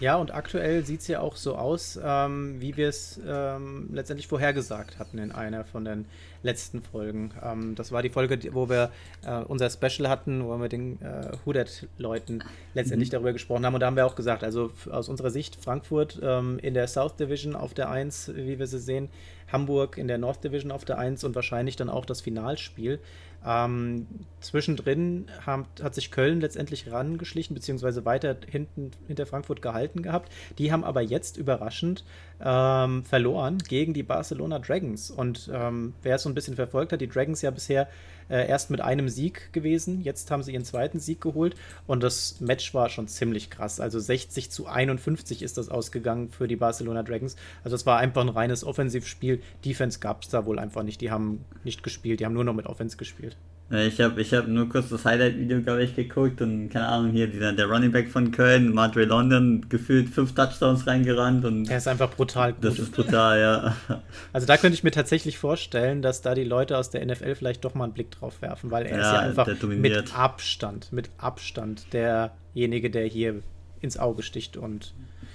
Ja, 0.00 0.14
und 0.14 0.32
aktuell 0.32 0.84
sieht 0.84 1.00
es 1.00 1.08
ja 1.08 1.20
auch 1.20 1.34
so 1.34 1.56
aus, 1.56 1.98
ähm, 2.00 2.60
wie 2.60 2.76
wir 2.76 2.88
es 2.88 3.20
ähm, 3.26 3.88
letztendlich 3.92 4.28
vorhergesagt 4.28 5.00
hatten 5.00 5.18
in 5.18 5.32
einer 5.32 5.64
von 5.64 5.84
den 5.84 6.04
letzten 6.44 6.82
Folgen. 6.82 7.32
Ähm, 7.42 7.74
das 7.74 7.90
war 7.90 8.00
die 8.02 8.10
Folge, 8.10 8.38
wo 8.54 8.68
wir 8.68 8.92
äh, 9.26 9.38
unser 9.40 9.68
Special 9.70 10.08
hatten, 10.08 10.44
wo 10.44 10.50
wir 10.50 10.58
mit 10.58 10.70
den 10.70 11.02
äh, 11.02 11.32
Hudet-Leuten 11.44 12.44
letztendlich 12.74 13.08
mhm. 13.08 13.12
darüber 13.12 13.32
gesprochen 13.32 13.66
haben. 13.66 13.74
Und 13.74 13.80
da 13.80 13.86
haben 13.86 13.96
wir 13.96 14.06
auch 14.06 14.14
gesagt, 14.14 14.44
also 14.44 14.70
aus 14.88 15.08
unserer 15.08 15.30
Sicht 15.30 15.56
Frankfurt 15.56 16.20
ähm, 16.22 16.60
in 16.62 16.74
der 16.74 16.86
South 16.86 17.16
Division 17.16 17.56
auf 17.56 17.74
der 17.74 17.90
1, 17.90 18.32
wie 18.36 18.60
wir 18.60 18.68
sie 18.68 18.78
sehen, 18.78 19.08
Hamburg 19.50 19.98
in 19.98 20.06
der 20.06 20.18
North 20.18 20.44
Division 20.44 20.70
auf 20.70 20.84
der 20.84 20.98
1 20.98 21.24
und 21.24 21.34
wahrscheinlich 21.34 21.76
dann 21.76 21.88
auch 21.88 22.04
das 22.04 22.20
Finalspiel. 22.20 23.00
Ähm, 23.46 24.06
zwischendrin 24.40 25.26
haben, 25.46 25.66
hat 25.82 25.94
sich 25.94 26.10
Köln 26.10 26.40
letztendlich 26.40 26.90
rangeschlichen, 26.90 27.54
beziehungsweise 27.54 28.04
weiter 28.04 28.36
hinten 28.50 28.90
hinter 29.06 29.26
Frankfurt 29.26 29.62
gehalten 29.62 30.02
gehabt. 30.02 30.32
Die 30.58 30.72
haben 30.72 30.84
aber 30.84 31.02
jetzt 31.02 31.36
überraschend 31.36 32.04
ähm, 32.44 33.04
verloren 33.04 33.58
gegen 33.58 33.94
die 33.94 34.02
Barcelona 34.02 34.58
Dragons. 34.58 35.10
Und 35.10 35.50
ähm, 35.52 35.94
wer 36.02 36.16
es 36.16 36.22
so 36.22 36.28
ein 36.28 36.34
bisschen 36.34 36.56
verfolgt 36.56 36.92
hat, 36.92 37.00
die 37.00 37.08
Dragons 37.08 37.42
ja 37.42 37.50
bisher 37.50 37.88
äh, 38.28 38.48
erst 38.48 38.70
mit 38.70 38.80
einem 38.80 39.08
Sieg 39.08 39.52
gewesen. 39.52 40.02
Jetzt 40.02 40.30
haben 40.30 40.42
sie 40.42 40.52
ihren 40.52 40.64
zweiten 40.64 41.00
Sieg 41.00 41.20
geholt 41.20 41.54
und 41.86 42.02
das 42.02 42.40
Match 42.40 42.74
war 42.74 42.88
schon 42.88 43.08
ziemlich 43.08 43.50
krass. 43.50 43.80
Also 43.80 43.98
60 43.98 44.50
zu 44.50 44.66
51 44.66 45.42
ist 45.42 45.58
das 45.58 45.68
ausgegangen 45.68 46.30
für 46.30 46.48
die 46.48 46.56
Barcelona 46.56 47.02
Dragons. 47.02 47.36
Also 47.64 47.76
es 47.76 47.86
war 47.86 47.98
einfach 47.98 48.22
ein 48.22 48.28
reines 48.28 48.64
Offensivspiel. 48.64 49.40
Defense 49.64 49.98
gab 49.98 50.22
es 50.22 50.28
da 50.28 50.46
wohl 50.46 50.58
einfach 50.58 50.82
nicht. 50.82 51.00
Die 51.00 51.10
haben 51.10 51.44
nicht 51.64 51.82
gespielt, 51.82 52.20
die 52.20 52.26
haben 52.26 52.34
nur 52.34 52.44
noch 52.44 52.54
mit 52.54 52.66
Offense 52.66 52.96
gespielt. 52.96 53.36
Ich 53.70 54.00
habe 54.00 54.18
ich 54.22 54.32
hab 54.32 54.48
nur 54.48 54.66
kurz 54.66 54.88
das 54.88 55.04
Highlight-Video, 55.04 55.60
glaube 55.60 55.82
ich, 55.82 55.94
geguckt 55.94 56.40
und 56.40 56.70
keine 56.70 56.88
Ahnung, 56.88 57.10
hier 57.12 57.26
dieser, 57.26 57.52
der 57.52 57.66
Running 57.66 57.92
Back 57.92 58.08
von 58.08 58.30
Köln, 58.30 58.72
Madre 58.72 59.04
London, 59.04 59.66
gefühlt 59.68 60.08
fünf 60.08 60.34
Touchdowns 60.34 60.86
reingerannt 60.86 61.44
und. 61.44 61.68
Er 61.68 61.76
ist 61.76 61.86
einfach 61.86 62.10
brutal 62.10 62.54
gut. 62.54 62.64
Das 62.64 62.78
ist 62.78 62.92
brutal, 62.92 63.38
ja. 63.38 63.76
Also 64.32 64.46
da 64.46 64.56
könnte 64.56 64.74
ich 64.74 64.84
mir 64.84 64.90
tatsächlich 64.90 65.38
vorstellen, 65.38 66.00
dass 66.00 66.22
da 66.22 66.34
die 66.34 66.44
Leute 66.44 66.78
aus 66.78 66.88
der 66.88 67.04
NFL 67.04 67.34
vielleicht 67.34 67.62
doch 67.64 67.74
mal 67.74 67.84
einen 67.84 67.92
Blick 67.92 68.10
drauf 68.10 68.40
werfen, 68.40 68.70
weil 68.70 68.86
er 68.86 68.98
ja, 68.98 69.02
ist 69.02 69.12
ja 69.12 69.20
einfach 69.20 69.68
mit 69.68 70.16
Abstand, 70.16 70.90
mit 70.90 71.10
Abstand 71.18 71.92
derjenige, 71.92 72.90
der 72.90 73.04
hier 73.04 73.42
ins 73.82 73.98
Auge 73.98 74.22
sticht 74.22 74.56
und. 74.56 74.94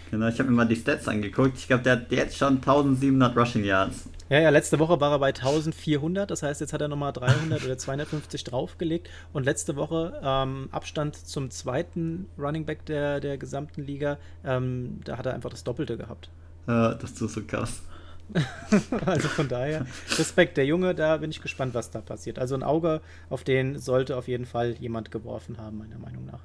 Genau, 0.10 0.28
ich 0.28 0.40
habe 0.40 0.50
mir 0.50 0.56
mal 0.56 0.66
die 0.66 0.76
Stats 0.76 1.08
angeguckt. 1.08 1.58
Ich 1.58 1.68
glaube, 1.68 1.84
der 1.84 1.94
hat 1.94 2.12
jetzt 2.12 2.38
schon 2.38 2.56
1700 2.58 3.36
Rushing 3.36 3.64
Yards. 3.64 4.10
Ja, 4.34 4.40
ja, 4.40 4.50
letzte 4.50 4.80
Woche 4.80 5.00
war 5.00 5.12
er 5.12 5.20
bei 5.20 5.28
1400, 5.28 6.32
das 6.32 6.42
heißt, 6.42 6.60
jetzt 6.60 6.74
hat 6.74 6.82
er 6.82 6.88
nochmal 6.88 7.14
300 7.14 7.64
oder 7.66 7.78
250 7.78 8.44
draufgelegt 8.44 9.08
und 9.32 9.44
letzte 9.44 9.76
Woche 9.76 10.20
ähm, 10.24 10.70
Abstand 10.72 11.16
zum 11.16 11.52
zweiten 11.52 12.28
Running 12.40 12.66
Back 12.66 12.84
der, 12.88 13.20
der 13.20 13.38
gesamten 13.38 13.84
Liga, 13.84 14.18
ähm, 14.44 15.02
da 15.04 15.20
hat 15.20 15.28
er 15.28 15.36
einfach 15.36 15.52
das 15.52 15.64
Doppelte 15.64 15.98
gehabt. 15.98 16.32
Ja, 16.66 16.96
das 16.96 17.12
ist 17.12 17.20
so 17.32 17.44
krass. 17.44 17.84
also 19.06 19.28
von 19.28 19.48
daher, 19.48 19.86
Respekt, 20.18 20.58
der 20.58 20.66
Junge, 20.66 20.96
da 20.96 21.18
bin 21.18 21.30
ich 21.30 21.40
gespannt, 21.40 21.76
was 21.76 21.92
da 21.92 22.02
passiert. 22.02 22.40
Also 22.40 22.56
ein 22.56 22.64
Auge 22.64 23.02
auf 23.30 23.44
den 23.44 23.78
sollte 23.78 24.18
auf 24.18 24.28
jeden 24.28 24.48
Fall 24.48 24.72
jemand 24.80 25.12
geworfen 25.12 25.60
haben, 25.60 25.78
meiner 25.78 26.00
Meinung 26.00 26.26
nach. 26.26 26.42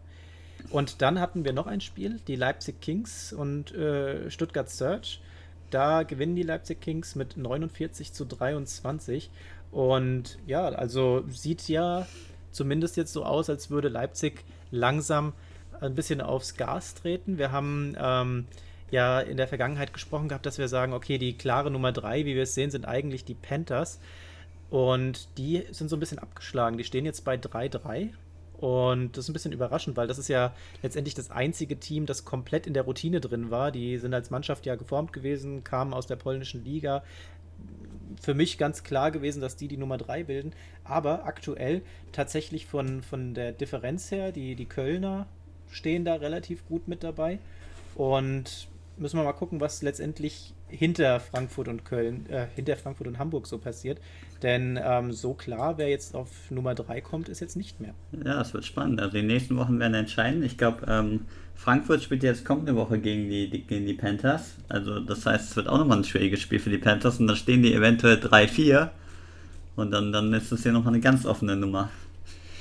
Und 0.68 1.00
dann 1.00 1.20
hatten 1.20 1.46
wir 1.46 1.54
noch 1.54 1.66
ein 1.66 1.80
Spiel, 1.80 2.20
die 2.28 2.36
Leipzig 2.36 2.82
Kings 2.82 3.32
und 3.32 3.74
äh, 3.74 4.30
Stuttgart 4.30 4.68
Search. 4.68 5.22
Da 5.70 6.02
gewinnen 6.02 6.36
die 6.36 6.42
Leipzig 6.42 6.80
Kings 6.80 7.14
mit 7.14 7.36
49 7.36 8.12
zu 8.12 8.24
23. 8.24 9.30
Und 9.70 10.38
ja, 10.46 10.68
also 10.68 11.24
sieht 11.28 11.68
ja 11.68 12.06
zumindest 12.50 12.96
jetzt 12.96 13.12
so 13.12 13.24
aus, 13.24 13.50
als 13.50 13.70
würde 13.70 13.88
Leipzig 13.88 14.44
langsam 14.70 15.32
ein 15.80 15.94
bisschen 15.94 16.20
aufs 16.20 16.56
Gas 16.56 16.94
treten. 16.94 17.38
Wir 17.38 17.52
haben 17.52 17.94
ähm, 18.00 18.46
ja 18.90 19.20
in 19.20 19.36
der 19.36 19.48
Vergangenheit 19.48 19.92
gesprochen 19.92 20.28
gehabt, 20.28 20.46
dass 20.46 20.58
wir 20.58 20.68
sagen, 20.68 20.92
okay, 20.92 21.18
die 21.18 21.36
klare 21.36 21.70
Nummer 21.70 21.92
drei, 21.92 22.24
wie 22.24 22.34
wir 22.34 22.44
es 22.44 22.54
sehen, 22.54 22.70
sind 22.70 22.86
eigentlich 22.86 23.24
die 23.24 23.34
Panthers. 23.34 24.00
Und 24.70 25.28
die 25.38 25.64
sind 25.70 25.88
so 25.88 25.96
ein 25.96 26.00
bisschen 26.00 26.18
abgeschlagen. 26.18 26.76
Die 26.78 26.84
stehen 26.84 27.04
jetzt 27.04 27.24
bei 27.24 27.36
3-3 27.36 28.10
und 28.58 29.16
das 29.16 29.24
ist 29.24 29.30
ein 29.30 29.34
bisschen 29.34 29.52
überraschend, 29.52 29.96
weil 29.96 30.08
das 30.08 30.18
ist 30.18 30.28
ja 30.28 30.52
letztendlich 30.82 31.14
das 31.14 31.30
einzige 31.30 31.78
Team, 31.78 32.06
das 32.06 32.24
komplett 32.24 32.66
in 32.66 32.74
der 32.74 32.82
Routine 32.82 33.20
drin 33.20 33.50
war. 33.50 33.70
Die 33.70 33.98
sind 33.98 34.12
als 34.12 34.30
Mannschaft 34.30 34.66
ja 34.66 34.74
geformt 34.74 35.12
gewesen, 35.12 35.62
kamen 35.62 35.94
aus 35.94 36.08
der 36.08 36.16
polnischen 36.16 36.64
Liga. 36.64 37.04
Für 38.20 38.34
mich 38.34 38.58
ganz 38.58 38.82
klar 38.82 39.12
gewesen, 39.12 39.40
dass 39.40 39.54
die 39.54 39.68
die 39.68 39.76
Nummer 39.76 39.96
3 39.96 40.24
bilden. 40.24 40.52
Aber 40.82 41.24
aktuell 41.24 41.82
tatsächlich 42.10 42.66
von, 42.66 43.02
von 43.02 43.32
der 43.32 43.52
Differenz 43.52 44.10
her, 44.10 44.32
die, 44.32 44.56
die 44.56 44.66
Kölner 44.66 45.28
stehen 45.70 46.04
da 46.04 46.14
relativ 46.14 46.66
gut 46.66 46.88
mit 46.88 47.04
dabei. 47.04 47.38
Und 47.94 48.66
müssen 48.98 49.18
wir 49.18 49.24
mal 49.24 49.32
gucken, 49.32 49.60
was 49.60 49.82
letztendlich 49.82 50.54
hinter 50.68 51.20
Frankfurt 51.20 51.68
und 51.68 51.84
Köln, 51.84 52.26
äh, 52.28 52.46
hinter 52.54 52.76
Frankfurt 52.76 53.06
und 53.06 53.18
Hamburg 53.18 53.46
so 53.46 53.58
passiert. 53.58 53.98
Denn 54.42 54.78
ähm, 54.82 55.12
so 55.12 55.34
klar, 55.34 55.78
wer 55.78 55.88
jetzt 55.88 56.14
auf 56.14 56.28
Nummer 56.50 56.74
3 56.74 57.00
kommt, 57.00 57.28
ist 57.28 57.40
jetzt 57.40 57.56
nicht 57.56 57.80
mehr. 57.80 57.94
Ja, 58.24 58.40
es 58.40 58.52
wird 58.54 58.64
spannend. 58.64 59.00
Also 59.00 59.16
die 59.16 59.22
nächsten 59.22 59.56
Wochen 59.56 59.78
werden 59.80 59.94
entscheiden. 59.94 60.42
Ich 60.42 60.58
glaube, 60.58 60.86
ähm, 60.88 61.22
Frankfurt 61.54 62.02
spielt 62.02 62.22
jetzt 62.22 62.44
kommende 62.44 62.76
Woche 62.76 62.98
gegen 62.98 63.28
die, 63.28 63.50
die, 63.50 63.62
gegen 63.62 63.86
die 63.86 63.94
Panthers. 63.94 64.56
Also 64.68 65.00
das 65.00 65.26
heißt, 65.26 65.50
es 65.50 65.56
wird 65.56 65.68
auch 65.68 65.78
nochmal 65.78 65.98
ein 65.98 66.04
schwieriges 66.04 66.40
Spiel 66.40 66.60
für 66.60 66.70
die 66.70 66.78
Panthers 66.78 67.18
und 67.18 67.26
dann 67.26 67.36
stehen 67.36 67.62
die 67.62 67.74
eventuell 67.74 68.16
3-4. 68.16 68.90
Und 69.74 69.92
dann, 69.92 70.12
dann 70.12 70.32
ist 70.32 70.52
es 70.52 70.62
hier 70.62 70.72
nochmal 70.72 70.94
eine 70.94 71.02
ganz 71.02 71.24
offene 71.24 71.56
Nummer. 71.56 71.90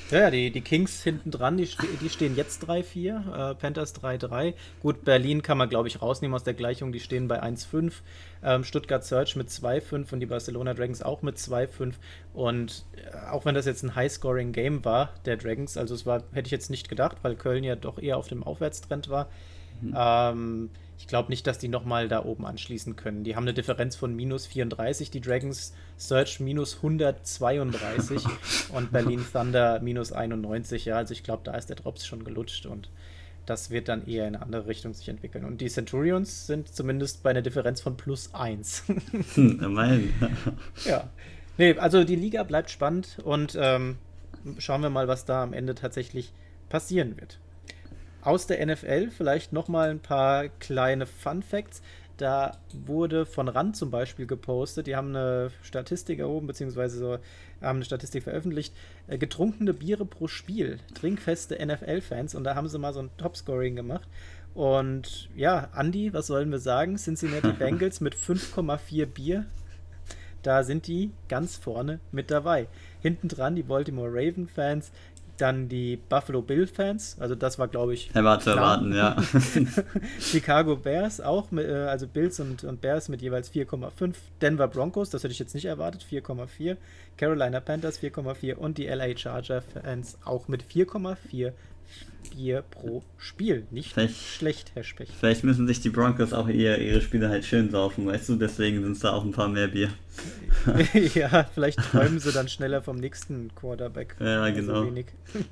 Ja, 0.09 0.19
ja, 0.19 0.31
die, 0.31 0.51
die 0.51 0.61
Kings 0.61 1.03
hinten 1.03 1.31
dran, 1.31 1.57
die, 1.57 1.67
die 2.01 2.09
stehen 2.09 2.37
jetzt 2.37 2.63
3-4, 2.63 3.51
äh, 3.51 3.55
Panthers 3.55 3.93
3-3. 3.95 4.53
Gut, 4.81 5.03
Berlin 5.03 5.41
kann 5.41 5.57
man, 5.57 5.67
glaube 5.67 5.89
ich, 5.89 6.01
rausnehmen 6.01 6.33
aus 6.33 6.45
der 6.45 6.53
Gleichung, 6.53 6.93
die 6.93 7.01
stehen 7.01 7.27
bei 7.27 7.43
1-5. 7.43 7.91
Ähm, 8.41 8.63
Stuttgart 8.63 9.03
Search 9.03 9.35
mit 9.35 9.49
2-5 9.49 10.13
und 10.13 10.19
die 10.21 10.25
Barcelona 10.25 10.73
Dragons 10.73 11.01
auch 11.01 11.23
mit 11.23 11.35
2-5. 11.37 11.95
Und 12.33 12.85
äh, 12.95 13.29
auch 13.31 13.43
wenn 13.43 13.55
das 13.55 13.65
jetzt 13.65 13.83
ein 13.83 13.95
High-Scoring-Game 13.95 14.85
war, 14.85 15.13
der 15.25 15.35
Dragons, 15.35 15.75
also 15.75 15.93
es 15.93 16.05
war, 16.05 16.23
hätte 16.31 16.47
ich 16.47 16.51
jetzt 16.51 16.69
nicht 16.69 16.87
gedacht, 16.87 17.17
weil 17.23 17.35
Köln 17.35 17.65
ja 17.65 17.75
doch 17.75 17.99
eher 17.99 18.17
auf 18.17 18.29
dem 18.29 18.43
Aufwärtstrend 18.43 19.09
war. 19.09 19.27
Mhm. 19.81 19.93
Ähm, 19.97 20.69
ich 20.97 21.07
glaube 21.07 21.29
nicht, 21.29 21.45
dass 21.45 21.59
die 21.59 21.67
nochmal 21.67 22.07
da 22.07 22.25
oben 22.25 22.45
anschließen 22.45 22.95
können. 22.95 23.23
Die 23.23 23.35
haben 23.35 23.43
eine 23.43 23.53
Differenz 23.53 23.95
von 23.95 24.15
minus 24.15 24.47
34, 24.47 25.11
die 25.11 25.21
Dragons 25.21 25.73
Search 25.97 26.39
minus 26.39 26.77
132 26.77 28.23
und 28.73 28.91
Berlin 28.91 29.23
Thunder 29.31 29.79
minus 29.79 30.11
91. 30.11 30.85
Ja, 30.85 30.97
also 30.97 31.13
ich 31.13 31.23
glaube, 31.23 31.43
da 31.43 31.55
ist 31.55 31.69
der 31.69 31.75
Drops 31.75 32.05
schon 32.05 32.23
gelutscht 32.23 32.65
und 32.65 32.89
das 33.45 33.69
wird 33.69 33.87
dann 33.87 34.07
eher 34.07 34.27
in 34.27 34.35
eine 34.35 34.43
andere 34.43 34.67
Richtung 34.67 34.93
sich 34.93 35.07
entwickeln. 35.07 35.45
Und 35.45 35.61
die 35.61 35.69
Centurions 35.69 36.47
sind 36.47 36.73
zumindest 36.73 37.23
bei 37.23 37.29
einer 37.29 37.41
Differenz 37.41 37.79
von 37.79 37.95
plus 37.95 38.33
1. 38.33 38.83
hm, 39.35 39.63
immerhin. 39.63 40.13
ja. 40.85 41.09
Nee, 41.57 41.77
also 41.77 42.03
die 42.03 42.15
Liga 42.15 42.43
bleibt 42.43 42.69
spannend 42.69 43.19
und 43.23 43.57
ähm, 43.59 43.97
schauen 44.57 44.81
wir 44.81 44.89
mal, 44.89 45.07
was 45.07 45.25
da 45.25 45.43
am 45.43 45.53
Ende 45.53 45.75
tatsächlich 45.75 46.33
passieren 46.69 47.17
wird 47.17 47.39
aus 48.21 48.47
der 48.47 48.65
NFL 48.65 49.09
vielleicht 49.09 49.53
nochmal 49.53 49.89
ein 49.89 49.99
paar 49.99 50.49
kleine 50.49 51.05
Fun 51.05 51.43
Facts. 51.43 51.81
Da 52.17 52.57
wurde 52.73 53.27
von 53.27 53.47
Rand 53.47 53.77
zum 53.77 53.91
Beispiel 53.91 54.25
gepostet, 54.25 54.87
die 54.87 54.95
haben 54.95 55.09
eine 55.09 55.51
Statistik 55.61 56.17
erhoben, 56.17 56.47
beziehungsweise 56.47 56.97
so, 56.97 57.19
haben 57.61 57.77
eine 57.77 57.85
Statistik 57.85 58.23
veröffentlicht, 58.23 58.73
äh, 59.07 59.19
getrunkene 59.19 59.73
Biere 59.73 60.05
pro 60.05 60.27
Spiel, 60.27 60.79
trinkfeste 60.95 61.63
NFL-Fans 61.63 62.33
und 62.33 62.43
da 62.43 62.55
haben 62.55 62.67
sie 62.67 62.79
mal 62.79 62.93
so 62.93 63.01
ein 63.01 63.11
Topscoring 63.17 63.75
gemacht. 63.75 64.07
Und 64.55 65.29
ja, 65.35 65.69
Andy, 65.75 66.11
was 66.13 66.25
sollen 66.25 66.49
wir 66.49 66.57
sagen? 66.57 66.97
Cincinnati 66.97 67.51
Bengals 67.59 68.01
mit 68.01 68.15
5,4 68.15 69.05
Bier. 69.05 69.45
Da 70.41 70.63
sind 70.63 70.87
die 70.87 71.11
ganz 71.29 71.57
vorne 71.57 71.99
mit 72.11 72.31
dabei. 72.31 72.67
Hinten 73.01 73.27
dran 73.27 73.55
die 73.55 73.63
Baltimore 73.63 74.09
Raven-Fans 74.11 74.91
dann 75.37 75.69
die 75.69 75.97
Buffalo 75.97 76.41
Bill-Fans, 76.41 77.17
also 77.19 77.35
das 77.35 77.59
war, 77.59 77.67
glaube 77.67 77.93
ich. 77.93 78.09
Er 78.13 78.23
war 78.23 78.39
zu 78.39 78.51
erwarten, 78.51 78.93
ja. 78.93 79.15
Chicago 80.19 80.75
Bears 80.75 81.21
auch, 81.21 81.51
mit, 81.51 81.67
äh, 81.67 81.73
also 81.73 82.07
Bills 82.07 82.39
und, 82.39 82.63
und 82.63 82.81
Bears 82.81 83.09
mit 83.09 83.21
jeweils 83.21 83.51
4,5. 83.53 84.13
Denver 84.41 84.67
Broncos, 84.67 85.09
das 85.09 85.23
hätte 85.23 85.31
ich 85.31 85.39
jetzt 85.39 85.55
nicht 85.55 85.65
erwartet, 85.65 86.05
4,4. 86.09 86.77
Carolina 87.17 87.59
Panthers 87.59 87.99
4,4 88.01 88.55
und 88.55 88.77
die 88.77 88.85
LA 88.87 89.17
Charger-Fans 89.17 90.19
auch 90.23 90.47
mit 90.47 90.63
4,4 90.63 91.53
Bier 92.37 92.61
pro 92.61 93.03
Spiel. 93.17 93.65
Nicht 93.71 93.93
vielleicht, 93.93 94.15
schlecht, 94.15 94.71
Herr 94.75 94.83
Specht. 94.83 95.11
Vielleicht 95.19 95.43
müssen 95.43 95.65
sich 95.67 95.81
die 95.81 95.89
Broncos 95.89 96.33
auch 96.33 96.47
eher 96.47 96.79
ihre 96.79 97.01
Spiele 97.01 97.29
halt 97.29 97.45
schön 97.45 97.71
saufen, 97.71 98.05
weißt 98.05 98.29
du? 98.29 98.35
Deswegen 98.35 98.83
sind 98.83 98.91
es 98.91 98.99
da 98.99 99.13
auch 99.13 99.23
ein 99.23 99.31
paar 99.31 99.47
mehr 99.47 99.67
Bier. 99.67 99.89
ja, 101.15 101.45
vielleicht 101.53 101.79
träumen 101.79 102.19
sie 102.19 102.31
dann 102.31 102.47
schneller 102.47 102.81
vom 102.81 102.97
nächsten 102.97 103.53
Quarterback. 103.55 104.15
Ja, 104.19 104.43
also 104.43 104.59
genau. 104.59 104.83
So 104.83 104.93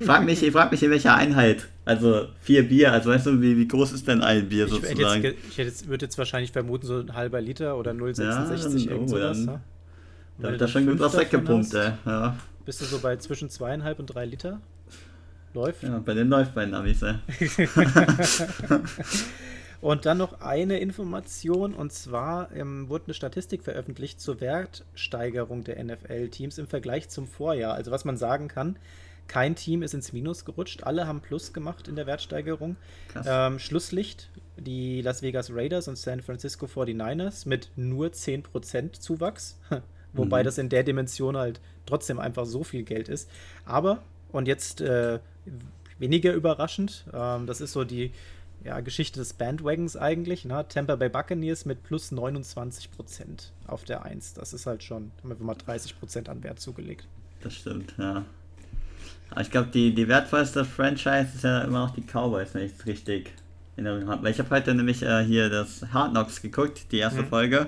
frag 0.04 0.24
mich, 0.24 0.42
ich 0.42 0.52
frag 0.52 0.70
mich 0.70 0.82
in 0.82 0.90
welcher 0.90 1.16
Einheit. 1.16 1.66
Also 1.84 2.28
vier 2.40 2.68
Bier, 2.68 2.92
also 2.92 3.10
weißt 3.10 3.26
du, 3.26 3.40
wie, 3.40 3.56
wie 3.56 3.66
groß 3.66 3.92
ist 3.92 4.06
denn 4.06 4.22
ein 4.22 4.48
Bier 4.48 4.66
ich 4.66 4.70
sozusagen? 4.70 5.22
Jetzt, 5.22 5.38
ich 5.50 5.56
jetzt, 5.56 5.88
würde 5.88 6.06
jetzt 6.06 6.18
wahrscheinlich 6.18 6.52
vermuten, 6.52 6.86
so 6.86 7.00
ein 7.00 7.14
halber 7.14 7.40
Liter 7.40 7.76
oder 7.76 7.92
0,66 7.92 8.90
ja, 8.90 8.96
oh. 8.96 9.08
Dann, 9.08 9.60
da 10.38 10.52
hat 10.52 10.60
er 10.60 10.68
schon 10.68 10.86
gut 10.86 11.00
was 11.00 11.16
weggepumpt, 11.16 11.74
ey. 11.74 11.92
Ja. 12.04 12.36
Bist 12.64 12.80
du 12.80 12.84
so 12.84 12.98
bei 12.98 13.16
zwischen 13.16 13.48
zweieinhalb 13.48 13.98
und 13.98 14.06
drei 14.06 14.26
Liter? 14.26 14.60
Läuft. 15.56 15.82
Ja, 15.82 15.98
bei 16.04 16.12
den 16.12 16.28
läuft 16.28 16.54
bei 16.54 16.66
ja. 16.66 16.84
und 19.80 20.04
dann 20.04 20.18
noch 20.18 20.42
eine 20.42 20.78
Information, 20.80 21.72
und 21.72 21.92
zwar 21.94 22.52
ähm, 22.52 22.90
wurde 22.90 23.06
eine 23.06 23.14
Statistik 23.14 23.64
veröffentlicht 23.64 24.20
zur 24.20 24.42
Wertsteigerung 24.42 25.64
der 25.64 25.82
NFL-Teams 25.82 26.58
im 26.58 26.66
Vergleich 26.66 27.08
zum 27.08 27.26
Vorjahr. 27.26 27.72
Also 27.72 27.90
was 27.90 28.04
man 28.04 28.18
sagen 28.18 28.48
kann, 28.48 28.76
kein 29.28 29.56
Team 29.56 29.82
ist 29.82 29.94
ins 29.94 30.12
Minus 30.12 30.44
gerutscht, 30.44 30.82
alle 30.82 31.06
haben 31.06 31.22
Plus 31.22 31.54
gemacht 31.54 31.88
in 31.88 31.96
der 31.96 32.06
Wertsteigerung. 32.06 32.76
Ähm, 33.26 33.58
Schlusslicht, 33.58 34.28
die 34.58 35.00
Las 35.00 35.22
Vegas 35.22 35.50
Raiders 35.50 35.88
und 35.88 35.96
San 35.96 36.20
Francisco 36.20 36.66
49ers 36.66 37.48
mit 37.48 37.70
nur 37.76 38.08
10% 38.08 38.92
Zuwachs. 38.92 39.58
Wobei 40.12 40.40
mhm. 40.40 40.44
das 40.44 40.58
in 40.58 40.68
der 40.68 40.82
Dimension 40.82 41.36
halt 41.36 41.62
trotzdem 41.86 42.18
einfach 42.18 42.44
so 42.44 42.62
viel 42.62 42.82
Geld 42.82 43.08
ist. 43.08 43.30
Aber, 43.64 44.02
und 44.32 44.48
jetzt 44.48 44.82
äh, 44.82 45.18
weniger 45.98 46.32
überraschend, 46.32 47.04
ähm, 47.12 47.46
das 47.46 47.60
ist 47.60 47.72
so 47.72 47.84
die 47.84 48.12
ja, 48.64 48.80
Geschichte 48.80 49.20
des 49.20 49.32
Bandwagons 49.32 49.96
eigentlich. 49.96 50.44
Ne? 50.44 50.64
Tampa 50.68 50.96
Bay 50.96 51.08
Buccaneers 51.08 51.64
mit 51.64 51.82
plus 51.84 52.10
29 52.10 52.90
Prozent 52.90 53.52
auf 53.66 53.84
der 53.84 54.04
1. 54.04 54.34
Das 54.34 54.52
ist 54.52 54.66
halt 54.66 54.82
schon, 54.82 55.12
haben 55.22 55.30
wir 55.30 55.36
mal 55.44 55.54
30 55.54 55.98
Prozent 55.98 56.28
an 56.28 56.42
Wert 56.42 56.60
zugelegt. 56.60 57.06
Das 57.42 57.54
stimmt, 57.54 57.94
ja. 57.98 58.24
Aber 59.30 59.40
ich 59.40 59.50
glaube, 59.50 59.68
die, 59.72 59.94
die 59.94 60.08
wertvollste 60.08 60.64
Franchise 60.64 61.28
ist 61.34 61.44
ja 61.44 61.62
immer 61.62 61.86
noch 61.86 61.94
die 61.94 62.02
Cowboys, 62.02 62.54
wenn 62.54 62.64
ich 62.64 62.72
es 62.78 62.86
richtig 62.86 63.32
in 63.76 63.86
Erinnerung 63.86 64.10
habe. 64.10 64.24
Weil 64.24 64.32
ich 64.32 64.38
habe 64.38 64.50
heute 64.50 64.74
nämlich 64.74 65.02
äh, 65.02 65.24
hier 65.24 65.48
das 65.48 65.82
Hard 65.92 66.12
Knocks 66.12 66.42
geguckt, 66.42 66.92
die 66.92 66.98
erste 66.98 67.22
mhm. 67.22 67.28
Folge. 67.28 67.66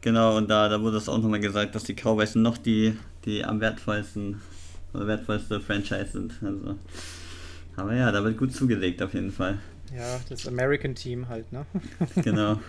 Genau, 0.00 0.36
und 0.36 0.48
da, 0.48 0.68
da 0.68 0.80
wurde 0.80 0.98
es 0.98 1.08
auch 1.08 1.18
nochmal 1.18 1.40
gesagt, 1.40 1.74
dass 1.74 1.84
die 1.84 1.94
Cowboys 1.94 2.34
noch 2.34 2.58
die, 2.58 2.96
die 3.24 3.44
am 3.44 3.60
wertvollsten 3.60 4.40
wertvollste 4.94 5.60
Franchise 5.60 6.12
sind. 6.12 6.34
Also, 6.42 6.76
aber 7.76 7.94
ja, 7.94 8.12
da 8.12 8.22
wird 8.24 8.38
gut 8.38 8.52
zugelegt 8.52 9.02
auf 9.02 9.14
jeden 9.14 9.32
Fall. 9.32 9.58
Ja, 9.96 10.20
das 10.28 10.46
American 10.46 10.94
Team 10.94 11.28
halt, 11.28 11.52
ne? 11.52 11.66
genau. 12.22 12.60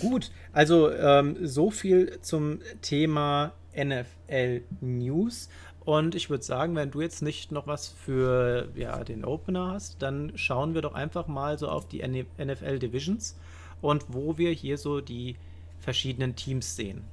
Gut, 0.00 0.30
also 0.52 0.90
ähm, 0.90 1.36
so 1.42 1.70
viel 1.70 2.18
zum 2.20 2.60
Thema 2.82 3.52
NFL 3.76 4.62
News. 4.80 5.48
Und 5.84 6.14
ich 6.14 6.30
würde 6.30 6.42
sagen, 6.42 6.74
wenn 6.76 6.90
du 6.90 7.02
jetzt 7.02 7.20
nicht 7.22 7.52
noch 7.52 7.66
was 7.66 7.88
für 7.88 8.68
ja, 8.74 9.04
den 9.04 9.24
Opener 9.24 9.72
hast, 9.72 10.00
dann 10.00 10.32
schauen 10.34 10.74
wir 10.74 10.80
doch 10.80 10.94
einfach 10.94 11.26
mal 11.26 11.58
so 11.58 11.68
auf 11.68 11.86
die 11.88 12.02
NFL 12.02 12.78
Divisions 12.78 13.36
und 13.82 14.06
wo 14.08 14.38
wir 14.38 14.50
hier 14.50 14.78
so 14.78 15.02
die 15.02 15.36
verschiedenen 15.78 16.36
Teams 16.36 16.74
sehen. 16.74 17.04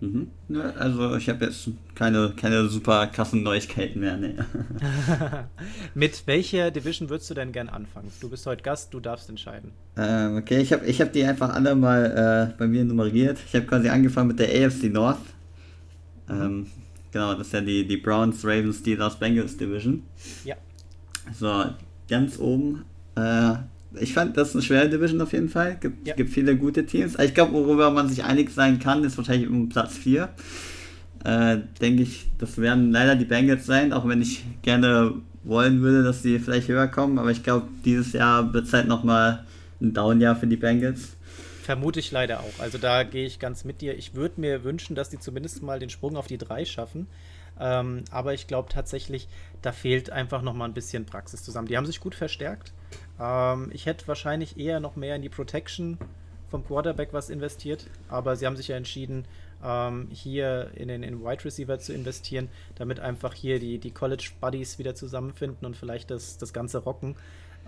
Mhm. 0.00 0.28
Ja, 0.48 0.70
also 0.72 1.16
ich 1.16 1.28
habe 1.28 1.46
jetzt 1.46 1.70
keine, 1.94 2.32
keine 2.36 2.68
super 2.68 3.06
krassen 3.06 3.42
Neuigkeiten 3.42 4.00
mehr. 4.00 4.16
Nee. 4.16 4.34
Mit 5.94 6.26
welcher 6.26 6.70
Division 6.70 7.08
würdest 7.08 7.30
du 7.30 7.34
denn 7.34 7.52
gern 7.52 7.68
anfangen? 7.68 8.12
Du 8.20 8.28
bist 8.28 8.44
heute 8.46 8.62
Gast, 8.62 8.92
du 8.92 9.00
darfst 9.00 9.30
entscheiden. 9.30 9.72
Ähm, 9.96 10.36
okay, 10.36 10.60
ich 10.60 10.72
habe 10.72 10.84
ich 10.86 11.00
hab 11.00 11.12
die 11.12 11.24
einfach 11.24 11.54
alle 11.54 11.74
mal 11.74 12.50
äh, 12.52 12.58
bei 12.58 12.66
mir 12.66 12.84
nummeriert. 12.84 13.38
Ich 13.46 13.54
habe 13.54 13.66
quasi 13.66 13.88
angefangen 13.88 14.28
mit 14.28 14.38
der 14.38 14.48
AFC 14.48 14.84
North. 14.84 15.18
Ähm, 16.28 16.66
genau, 17.10 17.34
das 17.34 17.46
ist 17.46 17.52
ja 17.54 17.60
die, 17.62 17.86
die 17.86 17.96
Browns, 17.96 18.44
Ravens, 18.44 18.80
Steelers, 18.80 19.18
Bengals 19.18 19.56
Division. 19.56 20.02
Ja. 20.44 20.56
So, 21.32 21.64
ganz 22.08 22.38
oben 22.38 22.84
äh, 23.16 23.54
ich 23.94 24.12
fand, 24.12 24.36
das 24.36 24.48
ist 24.48 24.54
eine 24.54 24.62
schwere 24.62 24.88
Division 24.88 25.20
auf 25.20 25.32
jeden 25.32 25.48
Fall. 25.48 25.76
Gibt, 25.80 26.06
ja. 26.06 26.14
gibt 26.14 26.30
viele 26.30 26.56
gute 26.56 26.86
Teams. 26.86 27.18
Ich 27.18 27.34
glaube, 27.34 27.52
worüber 27.52 27.90
man 27.90 28.08
sich 28.08 28.24
einig 28.24 28.50
sein 28.50 28.78
kann, 28.78 29.04
ist 29.04 29.16
wahrscheinlich 29.16 29.48
um 29.48 29.68
Platz 29.68 29.96
4. 29.96 30.28
Äh, 31.24 31.58
denke 31.80 32.02
ich, 32.02 32.26
das 32.38 32.58
werden 32.58 32.92
leider 32.92 33.16
die 33.16 33.24
Bengals 33.24 33.66
sein, 33.66 33.92
auch 33.92 34.06
wenn 34.06 34.22
ich 34.22 34.44
gerne 34.62 35.14
wollen 35.44 35.80
würde, 35.80 36.02
dass 36.02 36.22
sie 36.22 36.38
vielleicht 36.38 36.68
höher 36.68 36.88
kommen. 36.88 37.18
Aber 37.18 37.30
ich 37.30 37.42
glaube, 37.42 37.68
dieses 37.84 38.12
Jahr 38.12 38.52
wird 38.52 38.66
es 38.66 38.72
halt 38.72 38.88
nochmal 38.88 39.44
ein 39.80 39.92
Down-Jahr 39.92 40.36
für 40.36 40.46
die 40.46 40.56
Bengals. 40.56 41.16
Vermute 41.62 41.98
ich 41.98 42.12
leider 42.12 42.40
auch. 42.40 42.60
Also 42.60 42.78
da 42.78 43.02
gehe 43.02 43.26
ich 43.26 43.38
ganz 43.38 43.64
mit 43.64 43.80
dir. 43.80 43.96
Ich 43.98 44.14
würde 44.14 44.40
mir 44.40 44.62
wünschen, 44.62 44.94
dass 44.94 45.10
die 45.10 45.18
zumindest 45.18 45.62
mal 45.62 45.80
den 45.80 45.90
Sprung 45.90 46.16
auf 46.16 46.28
die 46.28 46.38
3 46.38 46.64
schaffen. 46.64 47.08
Ähm, 47.58 48.04
aber 48.10 48.34
ich 48.34 48.46
glaube 48.46 48.68
tatsächlich, 48.68 49.28
da 49.62 49.72
fehlt 49.72 50.10
einfach 50.10 50.42
noch 50.42 50.54
mal 50.54 50.66
ein 50.66 50.74
bisschen 50.74 51.06
Praxis 51.06 51.42
zusammen. 51.42 51.68
Die 51.68 51.76
haben 51.76 51.86
sich 51.86 52.00
gut 52.00 52.14
verstärkt. 52.14 52.72
Ähm, 53.20 53.70
ich 53.72 53.86
hätte 53.86 54.06
wahrscheinlich 54.08 54.58
eher 54.58 54.80
noch 54.80 54.96
mehr 54.96 55.16
in 55.16 55.22
die 55.22 55.28
Protection 55.28 55.98
vom 56.48 56.64
Quarterback 56.64 57.12
was 57.12 57.28
investiert, 57.28 57.86
aber 58.08 58.36
sie 58.36 58.46
haben 58.46 58.56
sich 58.56 58.68
ja 58.68 58.76
entschieden, 58.76 59.26
ähm, 59.64 60.08
hier 60.10 60.70
in 60.74 60.88
den 60.88 61.02
in 61.02 61.24
Wide 61.24 61.44
Receiver 61.44 61.78
zu 61.78 61.92
investieren, 61.92 62.48
damit 62.76 63.00
einfach 63.00 63.34
hier 63.34 63.58
die, 63.58 63.78
die 63.78 63.90
College 63.90 64.30
Buddies 64.40 64.78
wieder 64.78 64.94
zusammenfinden 64.94 65.66
und 65.66 65.76
vielleicht 65.76 66.10
das, 66.10 66.38
das 66.38 66.52
Ganze 66.52 66.78
rocken. 66.78 67.16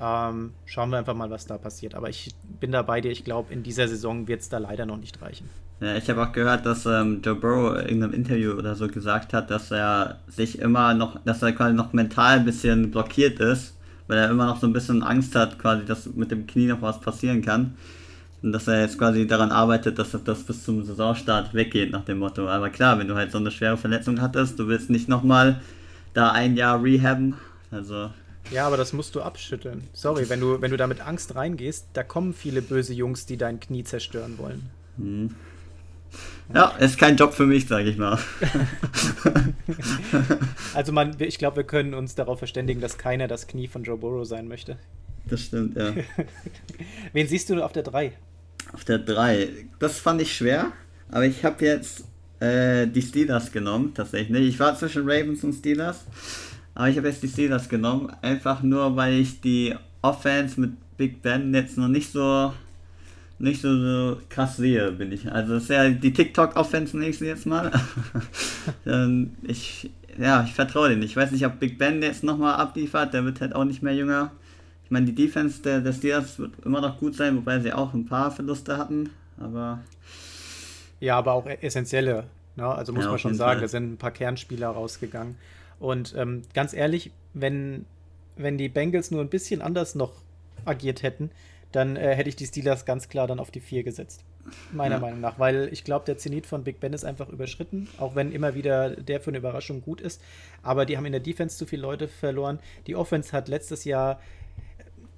Ähm, 0.00 0.54
schauen 0.64 0.90
wir 0.90 0.98
einfach 0.98 1.14
mal, 1.14 1.30
was 1.30 1.46
da 1.46 1.58
passiert. 1.58 1.94
Aber 1.94 2.08
ich 2.08 2.30
bin 2.60 2.70
da 2.70 2.82
bei 2.82 3.00
dir. 3.00 3.10
Ich 3.10 3.24
glaube, 3.24 3.52
in 3.52 3.64
dieser 3.64 3.88
Saison 3.88 4.28
wird 4.28 4.42
es 4.42 4.48
da 4.48 4.58
leider 4.58 4.86
noch 4.86 4.96
nicht 4.96 5.20
reichen. 5.20 5.48
Ja, 5.80 5.96
ich 5.96 6.10
habe 6.10 6.22
auch 6.22 6.32
gehört, 6.32 6.66
dass 6.66 6.86
ähm, 6.86 7.20
Joe 7.24 7.36
Burrow 7.36 7.78
in 7.86 8.02
einem 8.02 8.12
Interview 8.12 8.52
oder 8.52 8.74
so 8.74 8.88
gesagt 8.88 9.32
hat, 9.32 9.50
dass 9.50 9.70
er 9.70 10.18
sich 10.26 10.58
immer 10.58 10.92
noch, 10.92 11.20
dass 11.24 11.42
er 11.42 11.52
quasi 11.52 11.74
noch 11.74 11.92
mental 11.92 12.38
ein 12.38 12.44
bisschen 12.44 12.90
blockiert 12.90 13.38
ist, 13.38 13.74
weil 14.08 14.18
er 14.18 14.30
immer 14.30 14.46
noch 14.46 14.60
so 14.60 14.66
ein 14.66 14.72
bisschen 14.72 15.04
Angst 15.04 15.36
hat, 15.36 15.58
quasi, 15.58 15.84
dass 15.84 16.06
mit 16.06 16.32
dem 16.32 16.46
Knie 16.48 16.66
noch 16.66 16.82
was 16.82 17.00
passieren 17.00 17.42
kann. 17.42 17.74
Und 18.42 18.52
dass 18.52 18.68
er 18.68 18.80
jetzt 18.80 18.98
quasi 18.98 19.26
daran 19.26 19.50
arbeitet, 19.50 19.98
dass 19.98 20.16
das 20.24 20.42
bis 20.44 20.64
zum 20.64 20.84
Saisonstart 20.84 21.54
weggeht, 21.54 21.90
nach 21.90 22.04
dem 22.04 22.18
Motto. 22.18 22.48
Aber 22.48 22.70
klar, 22.70 22.98
wenn 22.98 23.08
du 23.08 23.14
halt 23.14 23.32
so 23.32 23.38
eine 23.38 23.50
schwere 23.50 23.76
Verletzung 23.76 24.20
hattest, 24.20 24.58
du 24.58 24.68
willst 24.68 24.90
nicht 24.90 25.08
nochmal 25.08 25.60
da 26.14 26.30
ein 26.30 26.56
Jahr 26.56 26.82
rehaben. 26.82 27.34
Also 27.70 28.10
ja, 28.50 28.66
aber 28.66 28.76
das 28.78 28.92
musst 28.92 29.14
du 29.14 29.20
abschütteln. 29.20 29.86
Sorry, 29.92 30.28
wenn 30.28 30.40
du, 30.40 30.60
wenn 30.60 30.70
du 30.70 30.76
da 30.76 30.86
mit 30.86 31.06
Angst 31.06 31.34
reingehst, 31.34 31.88
da 31.92 32.02
kommen 32.02 32.32
viele 32.32 32.62
böse 32.62 32.94
Jungs, 32.94 33.26
die 33.26 33.36
dein 33.36 33.60
Knie 33.60 33.84
zerstören 33.84 34.38
wollen. 34.38 34.70
Hm. 34.96 35.34
Ja, 36.54 36.68
ist 36.78 36.98
kein 36.98 37.16
Job 37.16 37.34
für 37.34 37.46
mich, 37.46 37.66
sage 37.66 37.90
ich 37.90 37.98
mal. 37.98 38.18
also 40.74 40.92
man, 40.92 41.14
ich 41.18 41.38
glaube, 41.38 41.58
wir 41.58 41.64
können 41.64 41.94
uns 41.94 42.14
darauf 42.14 42.38
verständigen, 42.38 42.80
dass 42.80 42.96
keiner 42.96 43.28
das 43.28 43.46
Knie 43.46 43.68
von 43.68 43.84
Joe 43.84 43.98
Burrow 43.98 44.26
sein 44.26 44.48
möchte. 44.48 44.78
Das 45.26 45.42
stimmt, 45.42 45.76
ja. 45.76 45.92
Wen 47.12 47.28
siehst 47.28 47.50
du 47.50 47.62
auf 47.62 47.72
der 47.72 47.82
3? 47.82 48.12
Auf 48.72 48.84
der 48.84 48.98
3. 48.98 49.48
Das 49.78 49.98
fand 49.98 50.22
ich 50.22 50.34
schwer, 50.34 50.72
aber 51.10 51.26
ich 51.26 51.44
habe 51.44 51.64
jetzt 51.64 52.04
äh, 52.40 52.86
die 52.86 53.02
Steelers 53.02 53.52
genommen, 53.52 53.92
tatsächlich. 53.94 54.48
Ich 54.48 54.58
war 54.58 54.76
zwischen 54.76 55.08
Ravens 55.08 55.44
und 55.44 55.52
Steelers. 55.52 56.04
Aber 56.74 56.88
ich 56.88 56.96
habe 56.96 57.08
jetzt 57.08 57.22
die 57.22 57.28
Steelers 57.28 57.68
genommen, 57.68 58.12
einfach 58.22 58.62
nur, 58.62 58.94
weil 58.94 59.14
ich 59.14 59.40
die 59.40 59.74
Offense 60.00 60.60
mit 60.60 60.72
Big 60.96 61.22
Ben 61.22 61.52
jetzt 61.52 61.76
noch 61.76 61.88
nicht 61.88 62.12
so 62.12 62.52
nicht 63.38 63.60
so, 63.60 63.76
so 63.76 64.20
krass 64.28 64.56
sehe, 64.56 64.90
bin 64.92 65.12
ich. 65.12 65.30
Also 65.30 65.54
das 65.54 65.64
ist 65.64 65.70
ja 65.70 65.88
die 65.88 66.12
TikTok-Offense 66.12 66.98
nächstes 66.98 67.26
jetzt 67.28 67.46
mal. 67.46 67.70
ich, 69.42 69.90
ja, 70.18 70.42
ich 70.44 70.54
vertraue 70.54 70.88
denen. 70.88 71.02
Ich 71.02 71.16
weiß 71.16 71.30
nicht, 71.30 71.46
ob 71.46 71.60
Big 71.60 71.78
Ben 71.78 72.02
jetzt 72.02 72.24
nochmal 72.24 72.54
abliefert, 72.54 73.14
der 73.14 73.24
wird 73.24 73.40
halt 73.40 73.54
auch 73.54 73.64
nicht 73.64 73.82
mehr 73.82 73.94
jünger. 73.94 74.32
Ich 74.84 74.90
meine, 74.90 75.06
die 75.06 75.14
Defense 75.14 75.62
der, 75.62 75.80
der 75.80 75.92
Steelers 75.92 76.38
wird 76.38 76.52
immer 76.64 76.80
noch 76.80 76.98
gut 76.98 77.14
sein, 77.14 77.36
wobei 77.36 77.60
sie 77.60 77.72
auch 77.72 77.92
ein 77.92 78.06
paar 78.06 78.30
Verluste 78.30 78.78
hatten, 78.78 79.10
aber... 79.38 79.80
Ja, 80.98 81.18
aber 81.18 81.32
auch 81.34 81.46
essentielle, 81.46 82.24
ne? 82.56 82.66
also 82.66 82.92
muss 82.92 83.04
ja, 83.04 83.10
man 83.10 83.18
schon 83.20 83.34
sagen, 83.34 83.60
da 83.60 83.68
sind 83.68 83.92
ein 83.92 83.96
paar 83.98 84.10
Kernspieler 84.10 84.68
rausgegangen. 84.68 85.36
Und 85.78 86.14
ähm, 86.16 86.42
ganz 86.54 86.72
ehrlich, 86.72 87.12
wenn, 87.34 87.84
wenn 88.36 88.58
die 88.58 88.68
Bengals 88.68 89.10
nur 89.10 89.20
ein 89.20 89.28
bisschen 89.28 89.62
anders 89.62 89.94
noch 89.94 90.12
agiert 90.64 91.02
hätten, 91.02 91.30
dann 91.72 91.96
äh, 91.96 92.14
hätte 92.14 92.28
ich 92.28 92.36
die 92.36 92.46
Steelers 92.46 92.84
ganz 92.84 93.08
klar 93.08 93.26
dann 93.26 93.40
auf 93.40 93.50
die 93.50 93.60
4 93.60 93.82
gesetzt. 93.82 94.24
Meiner 94.72 94.96
ja. 94.96 95.00
Meinung 95.00 95.20
nach, 95.20 95.38
weil 95.38 95.68
ich 95.72 95.84
glaube, 95.84 96.06
der 96.06 96.16
Zenit 96.16 96.46
von 96.46 96.64
Big 96.64 96.80
Ben 96.80 96.94
ist 96.94 97.04
einfach 97.04 97.28
überschritten, 97.28 97.88
auch 97.98 98.14
wenn 98.14 98.32
immer 98.32 98.54
wieder 98.54 98.90
der 98.96 99.20
für 99.20 99.30
eine 99.30 99.38
Überraschung 99.38 99.82
gut 99.82 100.00
ist. 100.00 100.22
Aber 100.62 100.86
die 100.86 100.96
haben 100.96 101.04
in 101.04 101.12
der 101.12 101.20
Defense 101.20 101.58
zu 101.58 101.66
viele 101.66 101.82
Leute 101.82 102.08
verloren. 102.08 102.58
Die 102.86 102.96
Offense 102.96 103.32
hat 103.32 103.48
letztes 103.48 103.84
Jahr, 103.84 104.20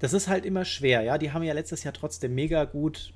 das 0.01 0.13
ist 0.13 0.27
halt 0.29 0.45
immer 0.45 0.65
schwer, 0.65 1.03
ja. 1.03 1.17
Die 1.17 1.33
haben 1.33 1.45
ja 1.45 1.53
letztes 1.53 1.85
Jahr 1.85 1.95
trotzdem 1.95 2.35
mega 2.35 2.65
gut 2.65 3.13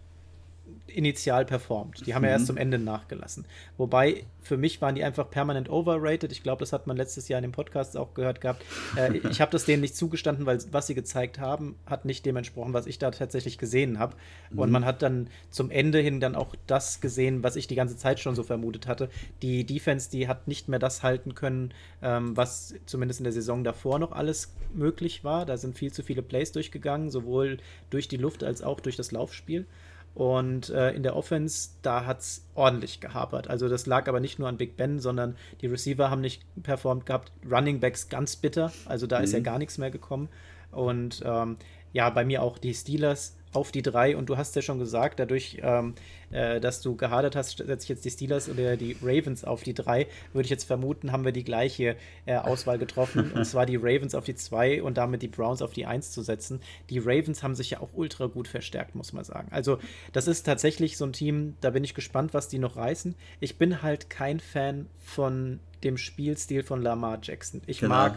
initial 0.87 1.44
performt. 1.44 2.07
Die 2.07 2.14
haben 2.14 2.22
mhm. 2.22 2.27
ja 2.29 2.33
erst 2.33 2.46
zum 2.46 2.57
Ende 2.57 2.79
nachgelassen. 2.79 3.44
Wobei, 3.77 4.24
für 4.42 4.57
mich 4.57 4.81
waren 4.81 4.94
die 4.94 5.03
einfach 5.03 5.31
permanent 5.31 5.70
overrated. 5.70 6.31
Ich 6.31 6.42
glaube, 6.42 6.61
das 6.61 6.72
hat 6.72 6.87
man 6.87 6.96
letztes 6.96 7.29
Jahr 7.29 7.38
in 7.38 7.42
dem 7.42 7.53
Podcast 7.53 7.96
auch 7.96 8.14
gehört 8.14 8.40
gehabt. 8.40 8.64
Äh, 8.96 9.16
ich 9.31 9.40
habe 9.40 9.50
das 9.50 9.64
denen 9.64 9.81
nicht 9.81 9.96
zugestanden, 9.96 10.46
weil 10.46 10.59
was 10.70 10.87
sie 10.87 10.94
gezeigt 10.94 11.38
haben, 11.38 11.77
hat 11.87 12.05
nicht 12.05 12.24
dem 12.27 12.37
entsprochen, 12.37 12.72
was 12.72 12.87
ich 12.87 12.98
da 12.98 13.11
tatsächlich 13.11 13.59
gesehen 13.59 13.98
habe. 13.98 14.14
Mhm. 14.50 14.59
Und 14.59 14.70
man 14.70 14.85
hat 14.85 15.03
dann 15.03 15.29
zum 15.50 15.70
Ende 15.70 15.98
hin 15.98 16.20
dann 16.20 16.35
auch 16.35 16.55
das 16.66 17.00
gesehen, 17.00 17.42
was 17.42 17.57
ich 17.57 17.66
die 17.66 17.74
ganze 17.74 17.96
Zeit 17.96 18.20
schon 18.20 18.35
so 18.35 18.42
vermutet 18.42 18.87
hatte. 18.87 19.09
Die 19.42 19.64
Defense, 19.64 20.11
die 20.11 20.29
hat 20.29 20.48
nicht 20.48 20.68
mehr 20.68 20.79
das 20.79 21.03
halten 21.03 21.35
können, 21.35 21.72
ähm, 22.03 22.37
was 22.37 22.74
zumindest 22.87 23.20
in 23.20 23.24
der 23.24 23.33
Saison 23.33 23.64
davor 23.64 23.98
noch 23.98 24.12
alles 24.12 24.55
möglich 24.72 25.24
war. 25.24 25.46
Da 25.46 25.57
sind 25.57 25.77
viel 25.77 25.92
zu 25.92 26.03
viele 26.03 26.22
Plays 26.22 26.53
durchgegangen, 26.53 27.11
sowohl 27.11 27.59
durch 27.90 28.09
die 28.09 28.16
Luft 28.16 28.44
als 28.44 28.62
auch 28.62 28.81
durch 28.81 28.96
das 28.96 29.11
Laufspiel. 29.12 29.66
Und 30.14 30.70
äh, 30.70 30.92
in 30.92 31.03
der 31.03 31.16
Offense, 31.16 31.70
da 31.83 32.07
hat 32.07 32.20
es 32.20 32.46
ordentlich 32.55 33.00
gehapert. 33.00 33.50
Also 33.50 33.68
das 33.68 33.87
lag 33.87 34.07
aber 34.09 34.20
nicht 34.20 34.38
nur 34.38 34.48
an 34.48 34.57
Big 34.57 34.77
Ben, 34.77 35.00
sondern 35.00 35.37
die 35.61 35.66
Receiver 35.66 36.09
haben 36.09 36.20
nicht 36.20 36.42
performt 36.62 37.05
gehabt. 37.07 37.33
Running 37.50 37.81
Backs 37.81 38.09
ganz 38.09 38.37
bitter. 38.37 38.72
Also 38.87 39.09
da 39.09 39.18
mhm. 39.18 39.24
ist 39.24 39.33
ja 39.33 39.40
mhm. 39.40 39.44
gar 39.44 39.59
nichts 39.59 39.77
mehr 39.77 39.90
gekommen. 39.90 40.29
Und 40.70 41.22
ähm, 41.24 41.57
ja, 41.92 42.11
bei 42.11 42.24
mir 42.24 42.42
auch 42.42 42.59
die 42.59 42.74
Steelers 42.74 43.37
auf 43.55 43.73
die 43.73 43.83
drei 43.83 44.17
und 44.17 44.29
du 44.29 44.37
hast 44.37 44.57
ja 44.57 44.62
schon 44.62 44.79
gesagt, 44.79 45.19
dadurch, 45.21 45.59
ähm, 45.62 45.95
äh, 46.31 46.61
dass 46.61 46.81
du 46.83 46.97
gehadert 46.97 47.37
hast, 47.37 47.59
setze 47.59 47.85
ich 47.85 47.88
jetzt 47.88 48.05
die 48.05 48.11
Steelers 48.11 48.49
oder 48.49 48.77
die 48.77 48.97
Ravens 49.03 49.45
auf 49.45 49.62
die 49.62 49.75
drei, 49.75 50.07
würde 50.33 50.45
ich 50.47 50.51
jetzt 50.51 50.64
vermuten, 50.64 51.12
haben 51.12 51.25
wir 51.25 51.33
die 51.33 51.45
gleiche 51.45 51.97
äh, 52.27 52.37
Auswahl 52.37 52.79
getroffen 52.79 53.33
und 53.35 53.45
zwar 53.45 53.67
die 53.67 53.77
Ravens 53.77 54.14
auf 54.14 54.25
die 54.25 54.35
zwei 54.35 54.83
und 54.83 54.99
damit 54.99 55.23
die 55.23 55.29
Browns 55.29 55.62
auf 55.62 55.73
die 55.73 55.87
eins 55.87 56.11
zu 56.11 56.23
setzen. 56.23 56.61
Die 56.90 56.99
Ravens 56.99 57.43
haben 57.43 57.55
sich 57.55 57.71
ja 57.71 57.81
auch 57.81 57.90
ultra 57.95 58.27
gut 58.27 58.49
verstärkt, 58.49 58.95
muss 58.95 59.12
man 59.12 59.25
sagen. 59.25 59.49
Also 59.51 59.79
das 60.12 60.27
ist 60.27 60.45
tatsächlich 60.45 60.97
so 60.97 61.05
ein 61.07 61.12
Team, 61.12 61.55
da 61.61 61.71
bin 61.71 61.85
ich 61.85 61.95
gespannt, 61.95 62.35
was 62.35 62.49
die 62.49 62.59
noch 62.59 62.77
reißen. 62.77 63.14
Ich 63.40 63.57
bin 63.57 63.83
halt 63.83 64.11
kein 64.11 64.40
Fan 64.40 64.87
von 64.99 65.61
dem 65.85 65.97
Spielstil 65.97 66.62
von 66.62 66.83
Lamar 66.83 67.19
Jackson. 67.23 67.62
Ich 67.67 67.81
genau. 67.81 67.95
mag 67.95 68.17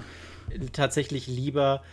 tatsächlich 0.72 1.28
lieber 1.28 1.84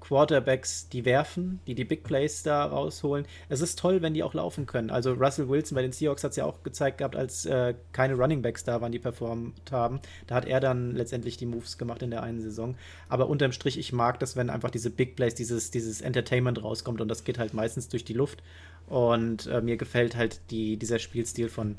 Quarterbacks, 0.00 0.88
die 0.88 1.04
werfen, 1.04 1.60
die 1.66 1.74
die 1.74 1.84
Big 1.84 2.04
Plays 2.04 2.42
da 2.42 2.64
rausholen. 2.64 3.26
Es 3.48 3.60
ist 3.60 3.78
toll, 3.78 4.02
wenn 4.02 4.14
die 4.14 4.22
auch 4.22 4.34
laufen 4.34 4.66
können. 4.66 4.90
Also 4.90 5.12
Russell 5.12 5.48
Wilson 5.48 5.76
bei 5.76 5.82
den 5.82 5.92
Seahawks 5.92 6.24
hat 6.24 6.32
es 6.32 6.36
ja 6.36 6.44
auch 6.44 6.62
gezeigt 6.62 6.98
gehabt, 6.98 7.16
als 7.16 7.46
äh, 7.46 7.74
keine 7.92 8.14
Running 8.14 8.42
Backs 8.42 8.64
da 8.64 8.80
waren, 8.80 8.92
die 8.92 8.98
performt 8.98 9.72
haben. 9.72 10.00
Da 10.26 10.34
hat 10.34 10.46
er 10.46 10.60
dann 10.60 10.94
letztendlich 10.94 11.36
die 11.36 11.46
Moves 11.46 11.78
gemacht 11.78 12.02
in 12.02 12.10
der 12.10 12.22
einen 12.22 12.40
Saison. 12.40 12.76
Aber 13.08 13.28
unterm 13.28 13.52
Strich, 13.52 13.78
ich 13.78 13.92
mag 13.92 14.18
das, 14.20 14.36
wenn 14.36 14.50
einfach 14.50 14.70
diese 14.70 14.90
Big 14.90 15.16
Plays, 15.16 15.34
dieses, 15.34 15.70
dieses 15.70 16.00
Entertainment 16.00 16.62
rauskommt 16.62 17.00
und 17.00 17.08
das 17.08 17.24
geht 17.24 17.38
halt 17.38 17.54
meistens 17.54 17.88
durch 17.88 18.04
die 18.04 18.14
Luft. 18.14 18.42
Und 18.86 19.46
äh, 19.46 19.62
mir 19.62 19.76
gefällt 19.76 20.16
halt 20.16 20.40
die, 20.50 20.76
dieser 20.76 20.98
Spielstil 20.98 21.48
von, 21.48 21.76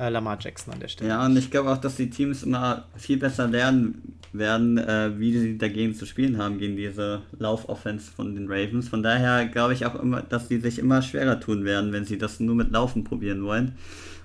äh, 0.00 0.08
Lamar 0.08 0.38
Jackson 0.40 0.72
an 0.72 0.80
der 0.80 0.88
Stelle. 0.88 1.10
Ja, 1.10 1.24
und 1.24 1.36
ich 1.36 1.50
glaube 1.50 1.70
auch, 1.70 1.76
dass 1.76 1.96
die 1.96 2.10
Teams 2.10 2.42
immer 2.42 2.84
viel 2.96 3.18
besser 3.18 3.46
lernen 3.46 4.16
werden, 4.32 4.78
äh, 4.78 5.18
wie 5.18 5.38
sie 5.38 5.58
dagegen 5.58 5.94
zu 5.94 6.06
spielen 6.06 6.38
haben, 6.38 6.58
gegen 6.58 6.76
diese 6.76 7.22
Laufoffense 7.38 8.10
von 8.10 8.34
den 8.34 8.46
Ravens. 8.48 8.88
Von 8.88 9.02
daher 9.02 9.46
glaube 9.46 9.74
ich 9.74 9.84
auch 9.84 9.96
immer, 9.96 10.22
dass 10.22 10.48
die 10.48 10.58
sich 10.58 10.78
immer 10.78 11.02
schwerer 11.02 11.38
tun 11.38 11.64
werden, 11.64 11.92
wenn 11.92 12.04
sie 12.04 12.16
das 12.16 12.40
nur 12.40 12.54
mit 12.54 12.70
Laufen 12.70 13.04
probieren 13.04 13.44
wollen. 13.44 13.76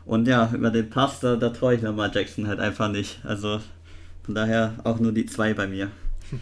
Und 0.06 0.28
ja, 0.28 0.52
über 0.54 0.70
den 0.70 0.90
Pass, 0.90 1.20
da, 1.20 1.36
da 1.36 1.50
traue 1.50 1.76
ich 1.76 1.82
Lamar 1.82 2.12
Jackson 2.14 2.48
halt 2.48 2.60
einfach 2.60 2.90
nicht. 2.90 3.20
Also 3.24 3.60
von 4.24 4.36
daher 4.36 4.76
auch 4.84 5.00
nur 5.00 5.12
die 5.12 5.26
zwei 5.26 5.54
bei 5.54 5.68
mir. 5.68 5.92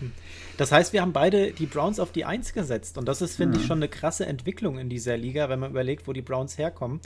Das 0.56 0.72
heißt, 0.72 0.94
wir 0.94 1.02
haben 1.02 1.14
beide 1.14 1.52
die 1.52 1.66
Browns 1.66 2.00
auf 2.00 2.12
die 2.12 2.26
Eins 2.26 2.54
gesetzt. 2.54 3.00
Und 3.00 3.08
das 3.08 3.24
ist, 3.24 3.38
finde 3.38 3.58
ja. 3.58 3.62
ich, 3.62 3.68
schon 3.68 3.80
eine 3.80 3.90
krasse 3.90 4.28
Entwicklung 4.28 4.78
in 4.78 4.88
dieser 4.88 5.18
Liga, 5.18 5.50
wenn 5.50 5.58
man 5.58 5.72
überlegt, 5.72 6.08
wo 6.08 6.14
die 6.14 6.22
Browns 6.22 6.60
herkommen 6.60 7.02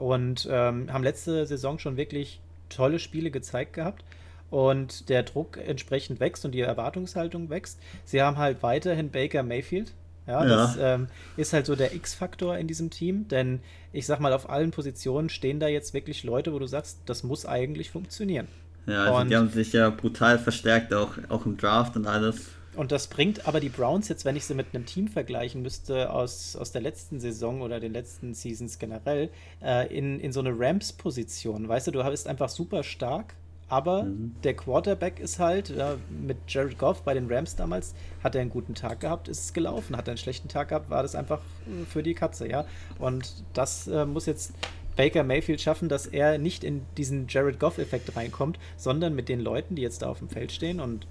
und 0.00 0.48
ähm, 0.50 0.92
haben 0.92 1.04
letzte 1.04 1.46
Saison 1.46 1.78
schon 1.78 1.96
wirklich 1.96 2.40
tolle 2.68 2.98
Spiele 2.98 3.30
gezeigt 3.30 3.74
gehabt 3.74 4.04
und 4.50 5.08
der 5.08 5.22
Druck 5.22 5.58
entsprechend 5.58 6.20
wächst 6.20 6.44
und 6.44 6.52
die 6.52 6.60
Erwartungshaltung 6.60 7.50
wächst. 7.50 7.78
Sie 8.04 8.20
haben 8.22 8.38
halt 8.38 8.62
weiterhin 8.62 9.10
Baker 9.10 9.42
Mayfield. 9.42 9.92
Ja, 10.26 10.44
ja. 10.44 10.48
das 10.48 10.76
ähm, 10.80 11.08
ist 11.36 11.52
halt 11.52 11.66
so 11.66 11.74
der 11.74 11.94
X-Faktor 11.94 12.56
in 12.58 12.68
diesem 12.68 12.90
Team, 12.90 13.26
denn 13.28 13.60
ich 13.92 14.06
sag 14.06 14.20
mal, 14.20 14.32
auf 14.32 14.48
allen 14.48 14.70
Positionen 14.70 15.28
stehen 15.28 15.60
da 15.60 15.66
jetzt 15.66 15.94
wirklich 15.94 16.24
Leute, 16.24 16.52
wo 16.52 16.58
du 16.58 16.66
sagst, 16.66 17.00
das 17.06 17.22
muss 17.22 17.46
eigentlich 17.46 17.90
funktionieren. 17.90 18.46
Ja, 18.86 19.04
also 19.04 19.20
und 19.20 19.30
die 19.30 19.36
haben 19.36 19.48
sich 19.48 19.72
ja 19.72 19.90
brutal 19.90 20.38
verstärkt, 20.38 20.94
auch, 20.94 21.12
auch 21.28 21.46
im 21.46 21.56
Draft 21.56 21.96
und 21.96 22.06
alles. 22.06 22.50
Und 22.76 22.92
das 22.92 23.08
bringt 23.08 23.48
aber 23.48 23.58
die 23.58 23.68
Browns 23.68 24.08
jetzt, 24.08 24.24
wenn 24.24 24.36
ich 24.36 24.44
sie 24.44 24.54
mit 24.54 24.68
einem 24.72 24.86
Team 24.86 25.08
vergleichen 25.08 25.60
müsste 25.60 26.12
aus, 26.12 26.54
aus 26.54 26.70
der 26.70 26.80
letzten 26.80 27.18
Saison 27.18 27.62
oder 27.62 27.80
den 27.80 27.92
letzten 27.92 28.32
Seasons 28.32 28.78
generell, 28.78 29.30
äh, 29.62 29.92
in, 29.96 30.20
in 30.20 30.32
so 30.32 30.40
eine 30.40 30.56
Rams-Position. 30.56 31.68
Weißt 31.68 31.88
du, 31.88 31.90
du 31.90 32.04
bist 32.04 32.28
einfach 32.28 32.48
super 32.48 32.84
stark, 32.84 33.34
aber 33.68 34.04
mhm. 34.04 34.34
der 34.44 34.54
Quarterback 34.54 35.18
ist 35.18 35.38
halt, 35.38 35.70
ja, 35.70 35.96
mit 36.10 36.36
Jared 36.48 36.78
Goff 36.78 37.02
bei 37.02 37.14
den 37.14 37.32
Rams 37.32 37.56
damals, 37.56 37.94
hat 38.22 38.34
er 38.34 38.40
einen 38.40 38.50
guten 38.50 38.74
Tag 38.74 39.00
gehabt, 39.00 39.28
ist 39.28 39.44
es 39.44 39.52
gelaufen. 39.52 39.96
Hat 39.96 40.06
er 40.06 40.12
einen 40.12 40.18
schlechten 40.18 40.48
Tag 40.48 40.68
gehabt, 40.68 40.90
war 40.90 41.02
das 41.02 41.14
einfach 41.14 41.40
für 41.88 42.02
die 42.02 42.14
Katze, 42.14 42.48
ja. 42.48 42.66
Und 42.98 43.44
das 43.52 43.88
äh, 43.88 44.04
muss 44.06 44.26
jetzt 44.26 44.52
Baker 44.96 45.22
Mayfield 45.22 45.60
schaffen, 45.60 45.88
dass 45.88 46.06
er 46.06 46.38
nicht 46.38 46.62
in 46.62 46.82
diesen 46.96 47.26
Jared 47.28 47.58
Goff-Effekt 47.58 48.16
reinkommt, 48.16 48.58
sondern 48.76 49.14
mit 49.14 49.28
den 49.28 49.40
Leuten, 49.40 49.76
die 49.76 49.82
jetzt 49.82 50.02
da 50.02 50.10
auf 50.10 50.18
dem 50.18 50.28
Feld 50.28 50.52
stehen 50.52 50.80
und 50.80 51.06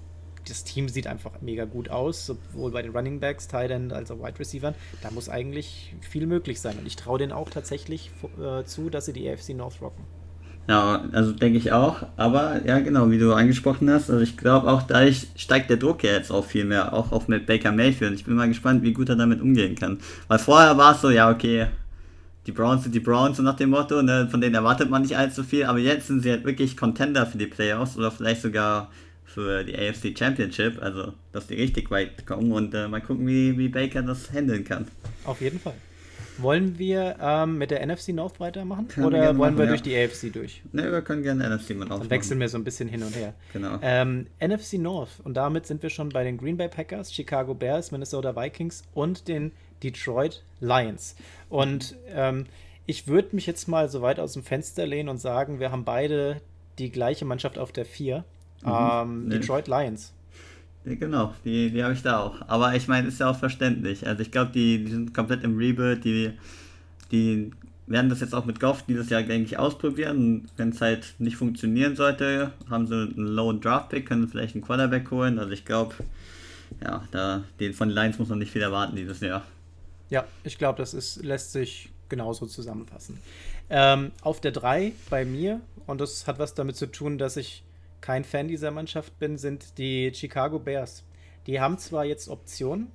das 0.48 0.64
Team 0.64 0.88
sieht 0.88 1.06
einfach 1.06 1.32
mega 1.40 1.64
gut 1.64 1.88
aus, 1.88 2.26
sowohl 2.26 2.70
bei 2.70 2.82
den 2.82 2.92
Running 2.92 3.20
Backs, 3.20 3.48
Tight 3.48 3.70
End 3.70 3.92
als 3.92 4.10
auch 4.10 4.18
Wide 4.18 4.38
Receivers. 4.38 4.74
Da 5.02 5.10
muss 5.10 5.28
eigentlich 5.28 5.94
viel 6.00 6.26
möglich 6.26 6.60
sein. 6.60 6.76
Und 6.78 6.86
ich 6.86 6.96
traue 6.96 7.18
denen 7.18 7.32
auch 7.32 7.50
tatsächlich 7.50 8.10
äh, 8.40 8.64
zu, 8.64 8.90
dass 8.90 9.06
sie 9.06 9.12
die 9.12 9.28
AFC 9.28 9.50
North 9.50 9.80
rocken. 9.80 10.04
Ja, 10.68 11.04
also 11.12 11.32
denke 11.32 11.58
ich 11.58 11.72
auch. 11.72 12.02
Aber 12.16 12.64
ja, 12.64 12.78
genau, 12.78 13.10
wie 13.10 13.18
du 13.18 13.32
angesprochen 13.32 13.90
hast, 13.90 14.10
also 14.10 14.22
ich 14.22 14.36
glaube 14.36 14.70
auch, 14.70 14.82
dadurch 14.82 15.26
steigt 15.34 15.68
der 15.68 15.78
Druck 15.78 16.04
ja 16.04 16.12
jetzt 16.12 16.30
auch 16.30 16.44
viel 16.44 16.64
mehr, 16.64 16.92
auch 16.92 17.12
auf 17.12 17.28
mit 17.28 17.46
Baker 17.46 17.72
Mayfield. 17.72 18.14
Ich 18.14 18.24
bin 18.24 18.34
mal 18.34 18.48
gespannt, 18.48 18.82
wie 18.82 18.92
gut 18.92 19.08
er 19.08 19.16
damit 19.16 19.40
umgehen 19.40 19.74
kann. 19.74 19.98
Weil 20.28 20.38
vorher 20.38 20.76
war 20.76 20.94
es 20.94 21.00
so, 21.00 21.10
ja, 21.10 21.30
okay, 21.30 21.66
die 22.46 22.52
Browns 22.52 22.84
sind 22.84 22.94
die 22.94 23.00
Browns 23.00 23.38
und 23.38 23.44
nach 23.44 23.56
dem 23.56 23.70
Motto, 23.70 24.00
ne, 24.02 24.28
von 24.30 24.40
denen 24.40 24.54
erwartet 24.54 24.90
man 24.90 25.02
nicht 25.02 25.16
allzu 25.16 25.42
viel, 25.42 25.64
aber 25.64 25.78
jetzt 25.78 26.06
sind 26.06 26.22
sie 26.22 26.30
halt 26.30 26.44
wirklich 26.44 26.76
Contender 26.76 27.26
für 27.26 27.38
die 27.38 27.46
Playoffs 27.46 27.96
oder 27.96 28.10
vielleicht 28.10 28.42
sogar 28.42 28.90
für 29.34 29.64
die 29.64 29.76
AFC 29.76 30.16
Championship, 30.18 30.82
also 30.82 31.12
dass 31.32 31.46
die 31.46 31.54
richtig 31.54 31.90
weit 31.90 32.26
kommen 32.26 32.52
und 32.52 32.74
äh, 32.74 32.88
mal 32.88 33.00
gucken, 33.00 33.26
wie, 33.26 33.56
wie 33.56 33.68
Baker 33.68 34.02
das 34.02 34.32
handeln 34.32 34.64
kann. 34.64 34.88
Auf 35.24 35.40
jeden 35.40 35.60
Fall. 35.60 35.74
Wollen 36.38 36.78
wir 36.78 37.16
ähm, 37.20 37.58
mit 37.58 37.70
der 37.70 37.86
NFC 37.86 38.08
North 38.08 38.40
weitermachen 38.40 38.88
können 38.88 39.06
oder 39.06 39.20
wir 39.20 39.26
wollen 39.28 39.38
machen, 39.38 39.58
wir 39.58 39.64
ja. 39.66 39.70
durch 39.70 39.82
die 39.82 39.96
AFC 39.96 40.32
durch? 40.32 40.62
Ne, 40.72 40.90
wir 40.90 41.02
können 41.02 41.22
gerne 41.22 41.48
NFC 41.48 41.70
North 41.70 41.90
Dann 41.90 42.10
wechseln 42.10 42.40
wir 42.40 42.48
so 42.48 42.56
ein 42.56 42.64
bisschen 42.64 42.88
hin 42.88 43.02
und 43.02 43.14
her. 43.14 43.34
Genau. 43.52 43.78
Ähm, 43.82 44.26
NFC 44.40 44.74
North 44.74 45.20
und 45.22 45.34
damit 45.34 45.66
sind 45.66 45.82
wir 45.82 45.90
schon 45.90 46.08
bei 46.08 46.24
den 46.24 46.38
Green 46.38 46.56
Bay 46.56 46.68
Packers, 46.68 47.12
Chicago 47.12 47.54
Bears, 47.54 47.92
Minnesota 47.92 48.34
Vikings 48.34 48.82
und 48.94 49.28
den 49.28 49.52
Detroit 49.82 50.42
Lions. 50.60 51.14
Und 51.48 51.96
ähm, 52.08 52.46
ich 52.86 53.06
würde 53.06 53.36
mich 53.36 53.46
jetzt 53.46 53.68
mal 53.68 53.88
so 53.88 54.02
weit 54.02 54.18
aus 54.18 54.32
dem 54.32 54.42
Fenster 54.42 54.86
lehnen 54.86 55.08
und 55.08 55.18
sagen, 55.18 55.60
wir 55.60 55.70
haben 55.70 55.84
beide 55.84 56.40
die 56.78 56.90
gleiche 56.90 57.24
Mannschaft 57.24 57.58
auf 57.58 57.70
der 57.70 57.84
4. 57.84 58.24
Mhm. 58.62 58.70
Ähm, 58.70 59.28
nee. 59.28 59.38
Detroit 59.38 59.68
Lions. 59.68 60.12
Ja, 60.84 60.94
genau, 60.94 61.34
die, 61.44 61.70
die 61.70 61.82
habe 61.82 61.92
ich 61.92 62.02
da 62.02 62.20
auch. 62.20 62.36
Aber 62.46 62.74
ich 62.74 62.88
meine, 62.88 63.08
ist 63.08 63.20
ja 63.20 63.30
auch 63.30 63.38
verständlich. 63.38 64.06
Also 64.06 64.22
ich 64.22 64.30
glaube, 64.30 64.50
die, 64.52 64.84
die 64.84 64.90
sind 64.90 65.14
komplett 65.14 65.44
im 65.44 65.56
Rebuild, 65.56 66.04
die, 66.04 66.32
die 67.12 67.50
werden 67.86 68.08
das 68.08 68.20
jetzt 68.20 68.34
auch 68.34 68.44
mit 68.44 68.60
Goff 68.60 68.84
dieses 68.86 69.10
Jahr, 69.10 69.22
denke 69.22 69.46
ich, 69.46 69.58
ausprobieren. 69.58 70.48
Wenn 70.56 70.70
es 70.70 70.80
halt 70.80 71.14
nicht 71.18 71.36
funktionieren 71.36 71.96
sollte, 71.96 72.52
haben 72.70 72.86
sie 72.86 72.94
einen 72.94 73.26
lowen 73.26 73.60
Draft-Pick, 73.60 74.06
können 74.06 74.28
vielleicht 74.28 74.54
einen 74.54 74.64
Quarterback 74.64 75.10
holen. 75.10 75.38
Also 75.38 75.52
ich 75.52 75.64
glaube, 75.64 75.96
ja, 76.82 77.02
da, 77.10 77.44
den 77.58 77.74
von 77.74 77.88
den 77.88 77.96
Lions 77.96 78.18
muss 78.18 78.28
man 78.28 78.38
nicht 78.38 78.52
viel 78.52 78.62
erwarten 78.62 78.96
dieses 78.96 79.20
Jahr. 79.20 79.42
Ja, 80.08 80.24
ich 80.44 80.56
glaube, 80.56 80.78
das 80.78 80.94
ist, 80.94 81.22
lässt 81.24 81.52
sich 81.52 81.90
genauso 82.08 82.46
zusammenfassen. 82.46 83.18
Ähm, 83.68 84.12
auf 84.22 84.40
der 84.40 84.52
3 84.52 84.92
bei 85.10 85.24
mir, 85.24 85.60
und 85.86 86.00
das 86.00 86.26
hat 86.26 86.38
was 86.38 86.54
damit 86.54 86.76
zu 86.76 86.86
tun, 86.86 87.18
dass 87.18 87.36
ich 87.36 87.62
kein 88.00 88.24
Fan 88.24 88.48
dieser 88.48 88.70
Mannschaft 88.70 89.18
bin, 89.18 89.38
sind 89.38 89.78
die 89.78 90.12
Chicago 90.14 90.58
Bears. 90.58 91.04
Die 91.46 91.60
haben 91.60 91.78
zwar 91.78 92.04
jetzt 92.04 92.28
Optionen, 92.28 92.90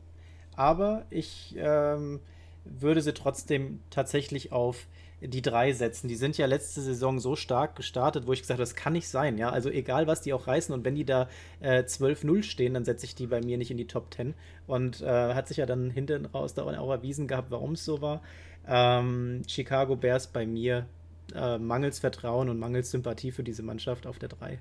aber 0.56 1.06
ich 1.10 1.56
ähm, 1.58 2.20
würde 2.64 3.02
sie 3.02 3.14
trotzdem 3.14 3.80
tatsächlich 3.90 4.52
auf 4.52 4.88
die 5.22 5.42
drei 5.42 5.72
setzen. 5.72 6.08
Die 6.08 6.16
sind 6.16 6.38
ja 6.38 6.46
letzte 6.46 6.82
Saison 6.82 7.20
so 7.20 7.36
stark 7.36 7.76
gestartet, 7.76 8.28
wo 8.28 8.34
ich 8.34 8.42
gesagt 8.42 8.60
habe, 8.60 8.64
das 8.64 8.76
kann 8.76 8.94
nicht 8.94 9.08
sein. 9.08 9.38
Ja, 9.38 9.50
also 9.50 9.70
egal, 9.70 10.08
was 10.08 10.22
die 10.22 10.34
auch 10.34 10.48
reißen 10.48 10.74
und 10.74 10.84
wenn 10.86 10.96
die 10.96 11.06
da 11.06 11.30
äh, 11.62 11.84
12-0 11.84 12.44
stehen, 12.44 12.74
dann 12.74 12.86
setze 12.86 13.06
ich 13.06 13.16
die 13.16 13.28
bei 13.28 13.42
mir 13.42 13.58
nicht 13.58 13.72
in 13.72 13.78
die 13.78 13.88
Top 13.88 14.14
10. 14.14 14.34
Und 14.68 15.02
äh, 15.02 15.34
hat 15.34 15.48
sich 15.48 15.58
ja 15.58 15.66
dann 15.66 15.90
hinten 15.90 16.26
raus 16.26 16.54
da 16.54 16.64
auch 16.64 16.92
erwiesen 16.92 17.28
gehabt, 17.28 17.52
warum 17.52 17.74
es 17.74 17.86
so 17.86 18.02
war. 18.02 18.22
Ähm, 18.68 19.44
Chicago 19.48 19.96
Bears 19.96 20.28
bei 20.28 20.46
mir 20.46 20.86
äh, 21.34 21.58
mangels 21.58 22.00
Vertrauen 22.00 22.50
und 22.50 22.60
mangels 22.60 22.92
Sympathie 22.92 23.32
für 23.32 23.44
diese 23.44 23.64
Mannschaft 23.64 24.06
auf 24.06 24.20
der 24.20 24.30
3. 24.30 24.60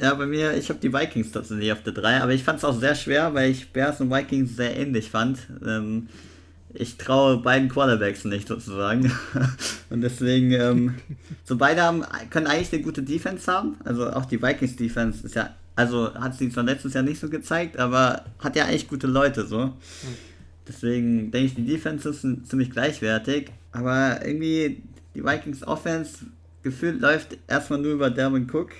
Ja, 0.00 0.14
bei 0.14 0.26
mir, 0.26 0.54
ich 0.54 0.68
habe 0.70 0.80
die 0.80 0.92
Vikings 0.92 1.30
tatsächlich 1.30 1.70
auf 1.70 1.82
der 1.82 1.92
3, 1.92 2.20
aber 2.20 2.32
ich 2.32 2.42
fand 2.42 2.58
es 2.58 2.64
auch 2.64 2.78
sehr 2.78 2.96
schwer, 2.96 3.32
weil 3.34 3.50
ich 3.50 3.70
Bears 3.70 4.00
und 4.00 4.10
Vikings 4.10 4.56
sehr 4.56 4.76
ähnlich 4.76 5.10
fand. 5.10 5.38
Ähm, 5.64 6.08
ich 6.72 6.96
traue 6.96 7.38
beiden 7.38 7.68
Quarterbacks 7.68 8.24
nicht 8.24 8.48
sozusagen. 8.48 9.12
und 9.90 10.00
deswegen, 10.00 10.50
ähm, 10.50 10.94
so 11.44 11.56
beide 11.56 11.82
haben, 11.82 12.04
können 12.30 12.48
eigentlich 12.48 12.72
eine 12.72 12.82
gute 12.82 13.04
Defense 13.04 13.50
haben. 13.50 13.76
Also 13.84 14.10
auch 14.10 14.24
die 14.24 14.42
Vikings 14.42 14.74
Defense 14.74 15.24
ist 15.24 15.36
ja, 15.36 15.50
also 15.76 16.12
hat 16.14 16.34
sie 16.34 16.50
zwar 16.50 16.64
letztes 16.64 16.94
Jahr 16.94 17.04
nicht 17.04 17.20
so 17.20 17.28
gezeigt, 17.28 17.78
aber 17.78 18.24
hat 18.40 18.56
ja 18.56 18.64
eigentlich 18.64 18.88
gute 18.88 19.06
Leute 19.06 19.46
so. 19.46 19.72
Deswegen 20.66 21.30
denke 21.30 21.46
ich, 21.46 21.54
die 21.54 21.66
Defense 21.66 22.08
ist 22.08 22.22
ziemlich 22.48 22.70
gleichwertig. 22.70 23.52
Aber 23.70 24.24
irgendwie 24.24 24.82
die 25.14 25.24
Vikings 25.24 25.64
Offense 25.64 26.26
gefühlt 26.62 27.00
läuft 27.00 27.38
erstmal 27.46 27.78
nur 27.78 27.92
über 27.92 28.10
Derwin 28.10 28.48
Cook 28.50 28.70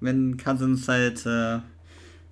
wenn 0.00 0.36
Cousins 0.36 0.86
halt 0.88 1.24
äh, 1.26 1.58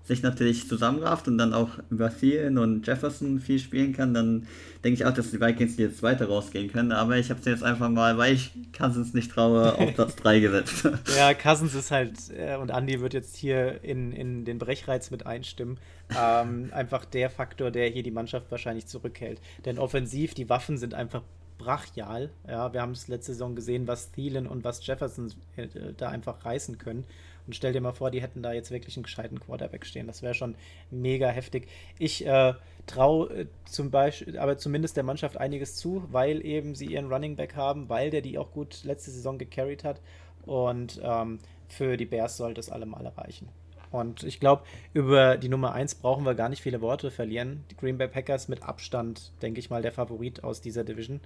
sich 0.06 0.22
natürlich 0.22 0.68
zusammenrafft 0.68 1.26
und 1.26 1.36
dann 1.36 1.52
auch 1.52 1.70
über 1.90 2.16
Thielen 2.16 2.58
und 2.58 2.86
Jefferson 2.86 3.40
viel 3.40 3.58
spielen 3.58 3.92
kann, 3.92 4.14
dann 4.14 4.46
denke 4.84 5.00
ich 5.00 5.04
auch, 5.04 5.12
dass 5.12 5.32
die 5.32 5.40
Vikings 5.40 5.76
jetzt 5.78 6.02
weiter 6.02 6.26
rausgehen 6.26 6.70
können. 6.70 6.92
Aber 6.92 7.16
ich 7.16 7.30
habe 7.30 7.42
sie 7.42 7.50
jetzt 7.50 7.64
einfach 7.64 7.88
mal, 7.88 8.16
weil 8.16 8.34
ich 8.34 8.52
Cousins 8.76 9.14
nicht 9.14 9.32
traue, 9.32 9.74
auf 9.74 9.94
Platz 9.94 10.14
3 10.22 10.38
gesetzt. 10.38 10.88
ja, 11.16 11.34
Cousins 11.34 11.74
ist 11.74 11.90
halt, 11.90 12.14
äh, 12.36 12.56
und 12.56 12.70
Andy 12.70 13.00
wird 13.00 13.14
jetzt 13.14 13.36
hier 13.36 13.82
in, 13.82 14.12
in 14.12 14.44
den 14.44 14.58
Brechreiz 14.58 15.10
mit 15.10 15.26
einstimmen, 15.26 15.78
ähm, 16.16 16.70
einfach 16.72 17.04
der 17.04 17.28
Faktor, 17.28 17.72
der 17.72 17.88
hier 17.88 18.04
die 18.04 18.12
Mannschaft 18.12 18.48
wahrscheinlich 18.52 18.86
zurückhält. 18.86 19.40
Denn 19.64 19.78
offensiv, 19.78 20.34
die 20.34 20.48
Waffen 20.48 20.78
sind 20.78 20.94
einfach 20.94 21.22
brachial. 21.58 22.30
Ja, 22.46 22.72
wir 22.72 22.82
haben 22.82 22.92
es 22.92 23.08
letzte 23.08 23.32
Saison 23.32 23.54
gesehen, 23.54 23.86
was 23.86 24.12
Thielen 24.12 24.46
und 24.46 24.64
was 24.64 24.86
Jefferson 24.86 25.32
äh, 25.56 25.68
da 25.96 26.08
einfach 26.08 26.44
reißen 26.44 26.78
können. 26.78 27.04
Und 27.46 27.54
stell 27.54 27.72
dir 27.72 27.80
mal 27.80 27.92
vor, 27.92 28.10
die 28.10 28.20
hätten 28.20 28.42
da 28.42 28.52
jetzt 28.52 28.70
wirklich 28.70 28.96
einen 28.96 29.04
gescheiten 29.04 29.38
Quarterback 29.38 29.86
stehen. 29.86 30.06
Das 30.06 30.22
wäre 30.22 30.34
schon 30.34 30.56
mega 30.90 31.28
heftig. 31.28 31.68
Ich 31.98 32.26
äh, 32.26 32.54
traue 32.86 33.28
äh, 33.28 33.46
zum 33.66 33.90
Beispiel, 33.90 34.38
aber 34.38 34.58
zumindest 34.58 34.96
der 34.96 35.04
Mannschaft 35.04 35.36
einiges 35.36 35.76
zu, 35.76 36.04
weil 36.10 36.44
eben 36.44 36.74
sie 36.74 36.86
ihren 36.86 37.12
Running 37.12 37.36
Back 37.36 37.54
haben, 37.54 37.88
weil 37.88 38.10
der 38.10 38.20
die 38.20 38.38
auch 38.38 38.50
gut 38.50 38.82
letzte 38.84 39.10
Saison 39.10 39.38
gecarried 39.38 39.84
hat. 39.84 40.00
Und 40.44 41.00
ähm, 41.02 41.38
für 41.68 41.96
die 41.96 42.06
Bears 42.06 42.36
sollte 42.36 42.60
es 42.60 42.70
allemal 42.70 43.06
reichen. 43.06 43.48
Und 43.90 44.22
ich 44.22 44.40
glaube, 44.40 44.64
über 44.92 45.36
die 45.36 45.48
Nummer 45.48 45.72
1 45.72 45.96
brauchen 45.96 46.24
wir 46.24 46.34
gar 46.34 46.48
nicht 46.48 46.62
viele 46.62 46.80
Worte 46.80 47.10
verlieren. 47.10 47.64
Die 47.70 47.76
Green 47.76 47.98
Bay 47.98 48.08
Packers 48.08 48.48
mit 48.48 48.62
Abstand, 48.62 49.32
denke 49.42 49.60
ich 49.60 49.70
mal, 49.70 49.82
der 49.82 49.92
Favorit 49.92 50.44
aus 50.44 50.60
dieser 50.60 50.84
Division. 50.84 51.20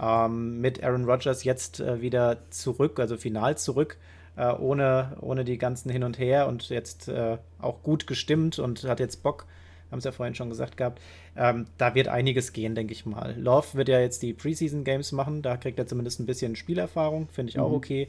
Ähm, 0.00 0.60
mit 0.60 0.82
Aaron 0.82 1.04
Rodgers 1.04 1.44
jetzt 1.44 1.80
äh, 1.80 2.00
wieder 2.00 2.38
zurück, 2.50 3.00
also 3.00 3.16
final 3.16 3.58
zurück 3.58 3.98
äh, 4.38 4.52
ohne, 4.52 5.16
ohne 5.20 5.44
die 5.44 5.58
ganzen 5.58 5.90
Hin 5.90 6.04
und 6.04 6.18
Her 6.18 6.46
und 6.46 6.68
jetzt 6.68 7.08
äh, 7.08 7.38
auch 7.60 7.82
gut 7.82 8.06
gestimmt 8.06 8.58
und 8.58 8.84
hat 8.84 9.00
jetzt 9.00 9.22
Bock, 9.22 9.46
haben 9.90 9.98
es 9.98 10.04
ja 10.04 10.12
vorhin 10.12 10.34
schon 10.34 10.48
gesagt 10.48 10.76
gehabt. 10.76 11.02
Ähm, 11.36 11.66
da 11.76 11.94
wird 11.94 12.08
einiges 12.08 12.52
gehen, 12.52 12.74
denke 12.74 12.92
ich 12.92 13.04
mal. 13.04 13.34
Love 13.36 13.66
wird 13.74 13.88
ja 13.88 13.98
jetzt 13.98 14.22
die 14.22 14.32
Preseason 14.32 14.84
Games 14.84 15.10
machen, 15.10 15.42
da 15.42 15.56
kriegt 15.56 15.78
er 15.78 15.88
zumindest 15.88 16.20
ein 16.20 16.26
bisschen 16.26 16.54
Spielerfahrung, 16.54 17.28
finde 17.28 17.50
ich 17.50 17.58
auch 17.58 17.70
mhm. 17.70 17.76
okay. 17.76 18.08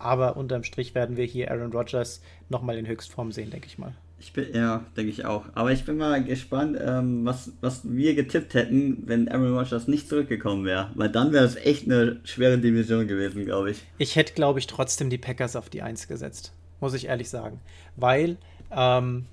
Aber 0.00 0.38
unterm 0.38 0.64
Strich 0.64 0.94
werden 0.94 1.18
wir 1.18 1.26
hier 1.26 1.50
Aaron 1.50 1.72
Rodgers 1.72 2.22
nochmal 2.48 2.78
in 2.78 2.88
Höchstform 2.88 3.32
sehen, 3.32 3.50
denke 3.50 3.66
ich 3.66 3.78
mal. 3.78 3.92
Ich 4.18 4.32
bin, 4.32 4.54
ja, 4.54 4.84
denke 4.96 5.10
ich 5.10 5.26
auch. 5.26 5.44
Aber 5.54 5.72
ich 5.72 5.84
bin 5.84 5.98
mal 5.98 6.24
gespannt, 6.24 6.78
ähm, 6.80 7.24
was, 7.24 7.52
was 7.60 7.82
wir 7.84 8.14
getippt 8.14 8.54
hätten, 8.54 9.02
wenn 9.06 9.28
Aaron 9.28 9.56
Rodgers 9.56 9.88
nicht 9.88 10.08
zurückgekommen 10.08 10.64
wäre. 10.64 10.90
Weil 10.94 11.10
dann 11.10 11.32
wäre 11.32 11.44
es 11.44 11.56
echt 11.56 11.84
eine 11.84 12.20
schwere 12.24 12.58
Division 12.58 13.08
gewesen, 13.08 13.44
glaube 13.44 13.72
ich. 13.72 13.82
Ich 13.98 14.16
hätte, 14.16 14.32
glaube 14.32 14.58
ich, 14.58 14.66
trotzdem 14.66 15.10
die 15.10 15.18
Packers 15.18 15.54
auf 15.54 15.68
die 15.68 15.82
1 15.82 16.08
gesetzt. 16.08 16.52
Muss 16.80 16.94
ich 16.94 17.06
ehrlich 17.06 17.28
sagen. 17.28 17.60
Weil, 17.96 18.38
ähm, 18.70 19.26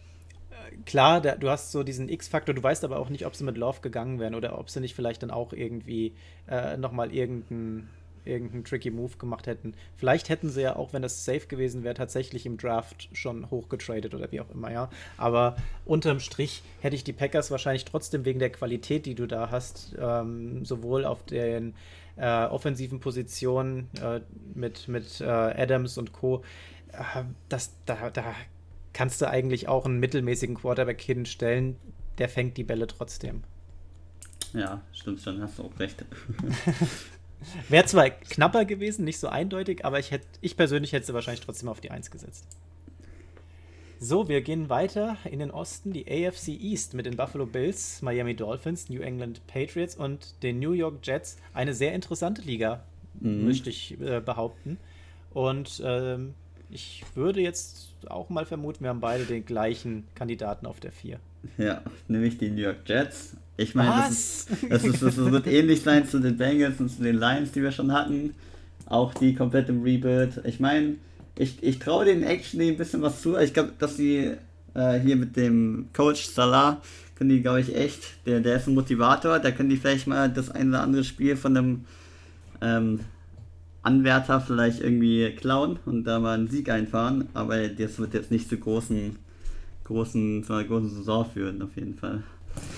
klar, 0.86 1.22
da, 1.22 1.36
du 1.36 1.50
hast 1.50 1.72
so 1.72 1.84
diesen 1.84 2.10
X-Faktor, 2.10 2.54
du 2.54 2.64
weißt 2.64 2.84
aber 2.84 3.00
auch 3.00 3.10
nicht, 3.10 3.26
ob 3.26 3.36
sie 3.36 3.46
mit 3.46 3.58
Love 3.58 3.80
gegangen 3.82 4.20
wären 4.20 4.36
oder 4.36 4.60
ob 4.60 4.70
sie 4.70 4.82
nicht 4.82 4.96
vielleicht 4.96 5.24
dann 5.24 5.32
auch 5.32 5.54
irgendwie 5.54 6.14
äh, 6.50 6.76
nochmal 6.76 7.14
irgendeinen 7.14 7.90
irgendeinen 8.28 8.64
tricky 8.64 8.92
Move 8.92 9.18
gemacht 9.18 9.48
hätten. 9.48 9.74
Vielleicht 9.96 10.30
hätten 10.30 10.50
sie 10.50 10.62
ja 10.62 10.76
auch, 10.76 10.94
wenn 10.94 11.02
das 11.02 11.26
safe 11.26 11.48
gewesen 11.48 11.84
wäre, 11.84 11.96
tatsächlich 11.96 12.46
im 12.46 12.58
Draft 12.58 13.10
schon 13.14 13.50
hochgetradet 13.50 14.14
oder 14.14 14.32
wie 14.32 14.42
auch 14.42 14.50
immer, 14.52 14.72
ja. 14.72 14.90
Aber 15.18 15.56
unterm 15.86 16.20
Strich 16.20 16.64
hätte 16.82 16.96
ich 16.96 17.04
die 17.04 17.14
Packers 17.14 17.52
wahrscheinlich 17.52 17.86
trotzdem 17.86 18.26
wegen 18.26 18.40
der 18.40 18.52
Qualität, 18.52 19.06
die 19.06 19.16
du 19.16 19.28
da 19.28 19.50
hast, 19.52 19.96
ähm, 20.00 20.66
sowohl 20.66 21.06
auf 21.06 21.24
den 21.26 21.74
äh, 22.18 22.46
offensiven 22.46 23.00
Positionen 23.00 23.90
äh, 24.02 24.22
mit, 24.54 24.88
mit 24.88 25.22
äh, 25.22 25.26
Adams 25.26 25.98
und 25.98 26.14
Co. 26.14 26.44
Äh, 26.92 27.24
das, 27.50 27.74
da, 27.86 28.10
da 28.10 28.36
kannst 28.94 29.22
du 29.22 29.30
eigentlich 29.30 29.68
auch 29.68 29.86
einen 29.86 30.00
mittelmäßigen 30.00 30.56
Quarterback 30.56 31.02
hinstellen, 31.02 31.78
der 32.18 32.30
fängt 32.30 32.58
die 32.58 32.64
Bälle 32.64 32.88
trotzdem. 32.88 33.44
Ja, 34.54 34.82
stimmt 34.92 35.22
schon, 35.22 35.42
hast 35.42 35.60
du 35.60 35.64
auch 35.64 35.80
recht. 35.80 36.04
Wäre 37.70 37.86
zwar 37.86 38.10
knapper 38.10 38.66
gewesen, 38.66 39.06
nicht 39.06 39.20
so 39.20 39.28
eindeutig, 39.28 39.86
aber 39.86 40.00
ich, 40.00 40.12
hätt, 40.12 40.24
ich 40.42 40.58
persönlich 40.58 40.94
hätte 40.94 41.06
sie 41.06 41.14
wahrscheinlich 41.14 41.46
trotzdem 41.46 41.70
auf 41.70 41.82
die 41.82 41.92
1 41.92 42.12
gesetzt. 42.12 42.46
So, 44.00 44.28
wir 44.28 44.42
gehen 44.42 44.70
weiter 44.70 45.18
in 45.26 45.40
den 45.40 45.50
Osten, 45.50 45.92
die 45.92 46.06
AFC 46.06 46.50
East 46.50 46.94
mit 46.94 47.08
den 47.08 47.18
Buffalo 47.18 47.48
Bills, 47.48 48.02
Miami 48.04 48.36
Dolphins, 48.36 48.90
New 48.90 49.02
England 49.02 49.42
Patriots 49.48 49.96
und 49.96 50.44
den 50.44 50.60
New 50.60 50.74
York 50.74 51.00
Jets. 51.02 51.38
Eine 51.54 51.74
sehr 51.74 51.94
interessante 51.94 52.44
Liga, 52.44 52.84
mhm. 53.20 53.46
möchte 53.46 53.72
ich 53.72 54.00
äh, 54.00 54.20
behaupten. 54.20 54.78
Und 55.34 55.82
ähm, 55.84 56.36
ich 56.70 57.04
würde 57.16 57.42
jetzt 57.42 57.96
auch 58.08 58.30
mal 58.30 58.46
vermuten, 58.46 58.84
wir 58.84 58.90
haben 58.90 59.00
beide 59.00 59.26
den 59.26 59.46
gleichen 59.46 60.08
Kandidaten 60.14 60.68
auf 60.68 60.80
der 60.80 60.92
4. 60.92 61.20
Ja, 61.58 61.82
nämlich 62.08 62.38
die 62.38 62.50
New 62.50 62.62
York 62.62 62.78
Jets. 62.86 63.36
Ich 63.58 63.74
meine, 63.74 63.90
das, 63.90 64.12
ist, 64.12 64.50
das, 64.70 64.84
ist, 64.84 65.02
das 65.02 65.18
wird 65.18 65.48
ähnlich 65.48 65.82
sein 65.82 66.08
zu 66.08 66.20
den 66.20 66.38
Bengals 66.38 66.80
und 66.80 66.90
zu 66.90 67.02
den 67.02 67.18
Lions, 67.18 67.52
die 67.52 67.64
wir 67.64 67.72
schon 67.72 67.92
hatten. 67.92 68.36
Auch 68.86 69.14
die 69.14 69.34
komplett 69.34 69.70
im 69.70 69.82
Rebuild. 69.82 70.42
Ich 70.46 70.60
meine, 70.60 70.96
ich, 71.38 71.62
ich 71.64 71.80
traue 71.80 72.06
den 72.06 72.24
Action 72.24 72.62
ein 72.62 72.78
bisschen 72.78 73.02
was 73.02 73.22
zu. 73.22 73.38
Ich 73.38 73.54
glaube, 73.54 73.74
dass 73.80 73.98
sie 73.98 74.34
äh, 74.76 75.00
hier 75.00 75.16
mit 75.16 75.36
dem 75.36 75.90
Coach 75.94 76.26
Salah 76.28 76.82
können 77.16 77.32
die, 77.32 77.42
glaube 77.42 77.62
ich, 77.62 77.76
echt, 77.76 78.26
der, 78.28 78.42
der 78.42 78.58
ist 78.58 78.68
ein 78.68 78.76
Motivator, 78.76 79.40
da 79.40 79.52
können 79.52 79.70
die 79.70 79.78
vielleicht 79.78 80.06
mal 80.06 80.30
das 80.30 80.52
ein 80.52 80.70
oder 80.70 80.82
andere 80.82 81.04
Spiel 81.04 81.36
von 81.36 81.58
einem 81.58 81.86
ähm, 82.62 83.00
Anwärter 83.82 84.40
vielleicht 84.40 84.82
irgendwie 84.82 85.32
klauen 85.32 85.80
und 85.86 86.04
da 86.04 86.20
mal 86.20 86.36
einen 86.36 86.48
Sieg 86.48 86.70
einfahren, 86.70 87.28
aber 87.34 87.68
das 87.70 87.98
wird 87.98 88.14
jetzt 88.14 88.30
nicht 88.30 88.50
zu 88.50 88.58
großen, 88.58 89.16
großen, 89.88 90.44
zu 90.44 90.54
einer 90.54 90.68
großen 90.68 90.90
Saison 90.90 91.26
führen, 91.26 91.62
auf 91.62 91.76
jeden 91.76 91.96
Fall. 91.96 92.24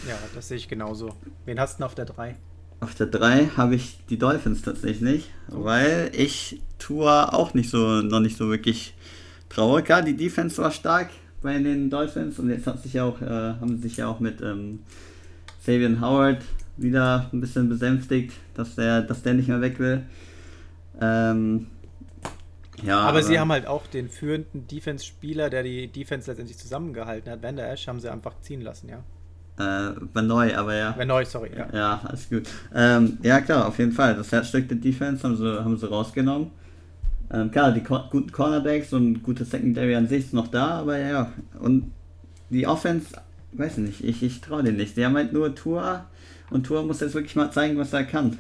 Ja, 0.07 0.17
das 0.33 0.47
sehe 0.47 0.57
ich 0.57 0.67
genauso. 0.67 1.15
Wen 1.45 1.59
hast 1.59 1.75
du 1.75 1.77
denn 1.77 1.85
auf 1.85 1.95
der 1.95 2.05
3? 2.05 2.35
Auf 2.81 2.95
der 2.95 3.07
3 3.07 3.47
habe 3.57 3.75
ich 3.75 3.99
die 4.09 4.17
Dolphins 4.17 4.61
tatsächlich, 4.61 5.29
oh. 5.51 5.63
weil 5.63 6.11
ich 6.13 6.61
Tour 6.77 7.33
auch 7.33 7.53
nicht 7.53 7.69
so, 7.69 8.01
noch 8.01 8.19
nicht 8.19 8.37
so 8.37 8.49
wirklich 8.49 8.93
traue. 9.49 9.83
Klar, 9.83 10.01
die 10.01 10.15
Defense 10.15 10.61
war 10.61 10.71
stark 10.71 11.09
bei 11.41 11.57
den 11.57 11.89
Dolphins 11.89 12.39
und 12.39 12.49
jetzt 12.49 12.67
hat 12.67 12.81
sich 12.83 12.99
auch, 13.01 13.21
äh, 13.21 13.25
haben 13.25 13.77
sie 13.77 13.89
sich 13.89 13.97
ja 13.97 14.07
auch 14.07 14.19
mit 14.19 14.41
ähm, 14.41 14.79
Savian 15.61 16.01
Howard 16.01 16.43
wieder 16.77 17.29
ein 17.33 17.41
bisschen 17.41 17.69
besänftigt, 17.69 18.33
dass 18.53 18.75
der, 18.75 19.01
dass 19.01 19.23
der 19.23 19.33
nicht 19.33 19.49
mehr 19.49 19.61
weg 19.61 19.79
will. 19.79 20.03
Ähm, 21.01 21.67
ja, 22.83 22.99
aber, 22.99 23.09
aber, 23.09 23.23
sie 23.23 23.39
haben 23.39 23.51
halt 23.51 23.67
auch 23.67 23.87
den 23.87 24.09
führenden 24.09 24.67
Defense-Spieler, 24.67 25.49
der 25.49 25.63
die 25.63 25.87
Defense 25.87 26.29
letztendlich 26.29 26.57
zusammengehalten 26.57 27.31
hat, 27.31 27.43
Van 27.43 27.55
der 27.55 27.71
Ash, 27.71 27.87
haben 27.87 27.99
sie 27.99 28.11
einfach 28.11 28.33
ziehen 28.41 28.61
lassen, 28.61 28.89
ja. 28.89 29.03
Äh, 29.59 29.93
Benoit, 30.13 30.55
aber 30.55 30.75
ja. 30.75 30.91
Benoit, 30.91 31.27
sorry, 31.27 31.51
ja. 31.55 31.67
Ja, 31.73 32.01
alles 32.05 32.29
gut. 32.29 32.47
Ähm, 32.73 33.17
ja, 33.21 33.41
klar, 33.41 33.67
auf 33.67 33.77
jeden 33.77 33.91
Fall. 33.91 34.15
Das 34.15 34.31
Herzstück 34.31 34.69
der 34.69 34.77
Defense 34.77 35.23
haben 35.23 35.35
sie, 35.35 35.63
haben 35.63 35.77
sie 35.77 35.89
rausgenommen. 35.89 36.51
Ähm, 37.31 37.51
klar, 37.51 37.71
die 37.73 37.83
Co 37.83 37.99
guten 38.09 38.31
Cornerbacks 38.31 38.93
und 38.93 39.21
gute 39.21 39.45
Secondary 39.45 39.95
an 39.95 40.07
sich 40.07 40.25
ist 40.25 40.33
noch 40.33 40.47
da, 40.47 40.79
aber 40.79 40.97
ja. 40.97 41.31
Und 41.59 41.91
die 42.49 42.65
Offense, 42.65 43.07
weiß 43.51 43.77
nicht, 43.77 44.03
ich, 44.03 44.23
ich 44.23 44.41
traue 44.41 44.63
denen 44.63 44.77
nicht. 44.77 44.95
Die 44.95 45.05
haben 45.05 45.15
halt 45.15 45.33
nur 45.33 45.53
Tour 45.53 46.05
und 46.49 46.65
Tour 46.65 46.83
muss 46.83 47.01
jetzt 47.01 47.13
wirklich 47.13 47.35
mal 47.35 47.51
zeigen, 47.51 47.77
was 47.77 47.93
er 47.93 48.03
kann. 48.05 48.37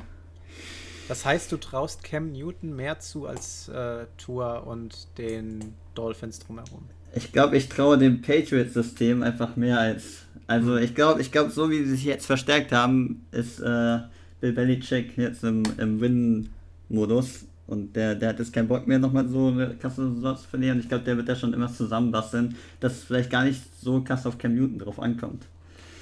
Das 1.09 1.25
heißt, 1.25 1.51
du 1.51 1.57
traust 1.57 2.03
Cam 2.03 2.31
Newton 2.31 2.73
mehr 2.73 2.99
zu 2.99 3.25
als 3.25 3.67
äh, 3.67 4.05
Tour 4.17 4.65
und 4.65 5.07
den 5.17 5.73
Dolphins 5.95 6.39
drumherum? 6.39 6.83
Ich 7.13 7.31
glaube, 7.31 7.57
ich 7.57 7.67
traue 7.67 7.97
dem 7.97 8.21
Patriots-System 8.21 9.23
einfach 9.23 9.55
mehr 9.55 9.79
als 9.79 10.27
also 10.49 10.77
ich 10.77 10.95
glaube, 10.95 11.21
ich 11.21 11.31
glaube, 11.31 11.51
so 11.51 11.69
wie 11.69 11.83
sie 11.83 11.91
sich 11.91 12.05
jetzt 12.05 12.25
verstärkt 12.25 12.71
haben, 12.71 13.23
ist 13.31 13.59
äh, 13.59 13.99
Bill 14.41 14.51
Belichick 14.51 15.15
jetzt 15.15 15.43
im, 15.43 15.61
im 15.77 16.01
Win-Modus. 16.01 17.45
Und 17.67 17.95
der, 17.95 18.15
der 18.15 18.29
hat 18.29 18.39
jetzt 18.39 18.51
keinen 18.51 18.67
Bock 18.67 18.87
mehr, 18.87 18.97
nochmal 18.97 19.27
so 19.27 19.49
eine 19.49 19.75
Kasse 19.75 20.11
zu 20.19 20.47
verlieren. 20.49 20.79
Ich 20.79 20.89
glaube, 20.89 21.03
der 21.03 21.17
wird 21.17 21.29
da 21.29 21.35
schon 21.35 21.53
immer 21.53 21.71
zusammenbasteln, 21.71 22.55
dass 22.79 22.93
es 22.93 23.03
vielleicht 23.03 23.29
gar 23.29 23.43
nicht 23.43 23.61
so 23.79 24.01
krass 24.01 24.25
auf 24.25 24.39
Cam 24.39 24.55
Newton 24.55 24.79
drauf 24.79 24.99
ankommt. 24.99 25.45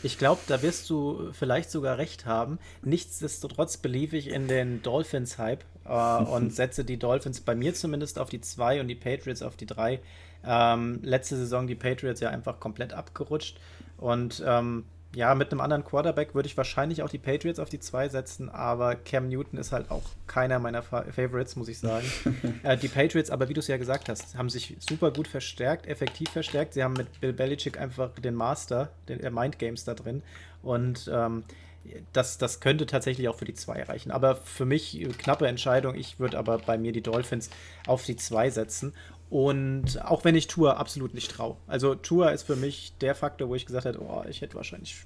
Ich 0.04 0.18
glaube, 0.18 0.42
da 0.48 0.62
wirst 0.62 0.90
du 0.90 1.32
vielleicht 1.34 1.72
sogar 1.72 1.98
recht 1.98 2.26
haben. 2.26 2.60
Nichtsdestotrotz 2.84 3.78
belief 3.78 4.14
ich 4.14 4.30
in 4.30 4.48
den 4.48 4.82
Dolphins-Hype 4.84 5.64
äh, 5.86 5.90
und 6.32 6.54
setze 6.54 6.86
die 6.86 6.98
Dolphins 6.98 7.42
bei 7.42 7.56
mir 7.56 7.74
zumindest 7.74 8.20
auf 8.20 8.30
die 8.30 8.42
2 8.42 8.82
und 8.82 8.88
die 8.88 8.96
Patriots 8.96 9.42
auf 9.42 9.58
die 9.58 9.66
3. 9.66 10.00
Ähm, 10.46 11.00
letzte 11.02 11.36
Saison 11.36 11.68
die 11.68 11.76
Patriots 11.76 12.22
ja 12.22 12.30
einfach 12.30 12.60
komplett 12.60 12.94
abgerutscht. 12.94 13.60
Und 13.98 14.44
ähm, 14.46 14.86
ja, 15.16 15.34
mit 15.36 15.52
einem 15.52 15.62
anderen 15.62 15.84
Quarterback 15.84 16.36
würde 16.36 16.48
ich 16.48 16.58
wahrscheinlich 16.58 17.02
auch 17.02 17.10
die 17.10 17.18
Patriots 17.18 17.60
auf 17.60 17.70
die 17.70 17.80
2 17.80 18.10
setzen, 18.10 18.50
aber 18.50 18.96
Cam 18.96 19.30
Newton 19.30 19.58
ist 19.58 19.72
halt 19.72 19.90
auch 19.90 20.04
keiner 20.28 20.60
meiner 20.60 20.84
Fa 20.84 21.04
Favorites, 21.04 21.56
muss 21.56 21.70
ich 21.70 21.80
sagen. 21.80 22.06
äh, 22.64 22.78
die 22.78 22.88
Patriots, 22.90 23.30
aber 23.30 23.50
wie 23.50 23.54
du 23.54 23.60
es 23.60 23.68
ja 23.68 23.78
gesagt 23.78 24.10
hast, 24.10 24.36
haben 24.36 24.50
sich 24.50 24.76
super 24.80 25.12
gut 25.12 25.28
verstärkt, 25.28 25.88
effektiv 25.88 26.30
verstärkt. 26.30 26.74
Sie 26.74 26.84
haben 26.84 26.94
mit 26.94 27.22
Bill 27.22 27.34
Belichick 27.34 27.80
einfach 27.80 28.12
den 28.12 28.36
Master, 28.36 28.90
den 29.08 29.20
äh, 29.22 29.32
Mind 29.32 29.58
Games 29.60 29.86
da 29.86 29.94
drin. 29.94 30.24
Und 30.62 31.10
ähm, 31.12 31.44
das, 32.14 32.38
das 32.38 32.60
könnte 32.60 32.86
tatsächlich 32.86 33.30
auch 33.30 33.36
für 33.36 33.46
die 33.46 33.54
2 33.54 33.84
reichen. 33.84 34.12
Aber 34.12 34.36
für 34.36 34.66
mich 34.66 35.08
knappe 35.18 35.48
Entscheidung. 35.48 35.96
Ich 35.96 36.20
würde 36.20 36.38
aber 36.38 36.58
bei 36.58 36.78
mir 36.78 36.92
die 36.92 37.02
Dolphins 37.02 37.50
auf 37.86 38.04
die 38.04 38.16
2 38.16 38.50
setzen. 38.50 38.94
Und 39.30 40.02
auch 40.04 40.24
wenn 40.24 40.36
ich 40.36 40.48
Tour 40.48 40.78
absolut 40.78 41.14
nicht 41.14 41.32
traue. 41.32 41.58
Also 41.68 41.96
Tour 41.96 42.32
ist 42.32 42.44
für 42.44 42.56
mich 42.56 42.94
der 43.02 43.14
Faktor, 43.14 43.50
wo 43.50 43.56
ich 43.56 43.66
gesagt 43.66 43.86
hätte, 43.86 44.02
oh, 44.02 44.24
ich 44.30 44.42
hätte 44.42 44.56
wahrscheinlich, 44.56 45.06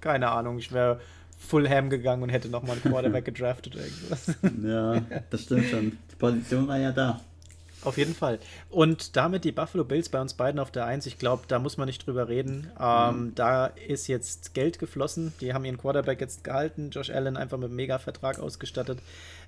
keine 0.00 0.30
Ahnung, 0.30 0.58
ich 0.58 0.72
wäre 0.72 1.00
Fullham 1.38 1.90
gegangen 1.90 2.22
und 2.22 2.28
hätte 2.28 2.48
nochmal 2.48 2.72
einen 2.72 2.82
Quarterback 2.82 3.24
gedraftet 3.26 3.74
oder 3.74 3.84
irgendwas. 3.84 4.34
Ja, 4.62 5.20
das 5.30 5.42
stimmt 5.42 5.66
schon. 5.66 5.98
Die 6.10 6.16
Position 6.16 6.68
war 6.68 6.78
ja 6.78 6.92
da. 6.92 7.20
Auf 7.86 7.98
jeden 7.98 8.16
Fall. 8.16 8.40
Und 8.68 9.14
damit 9.14 9.44
die 9.44 9.52
Buffalo 9.52 9.84
Bills 9.84 10.08
bei 10.08 10.20
uns 10.20 10.34
beiden 10.34 10.58
auf 10.58 10.72
der 10.72 10.86
1. 10.86 11.06
Ich 11.06 11.18
glaube, 11.18 11.44
da 11.46 11.60
muss 11.60 11.76
man 11.76 11.86
nicht 11.86 12.04
drüber 12.04 12.28
reden. 12.28 12.68
Ähm, 12.80 13.26
mhm. 13.26 13.34
Da 13.36 13.66
ist 13.66 14.08
jetzt 14.08 14.54
Geld 14.54 14.80
geflossen. 14.80 15.32
Die 15.40 15.54
haben 15.54 15.64
ihren 15.64 15.78
Quarterback 15.78 16.20
jetzt 16.20 16.42
gehalten. 16.42 16.90
Josh 16.90 17.10
Allen 17.10 17.36
einfach 17.36 17.58
mit 17.58 17.66
einem 17.66 17.76
Mega-Vertrag 17.76 18.40
ausgestattet. 18.40 18.98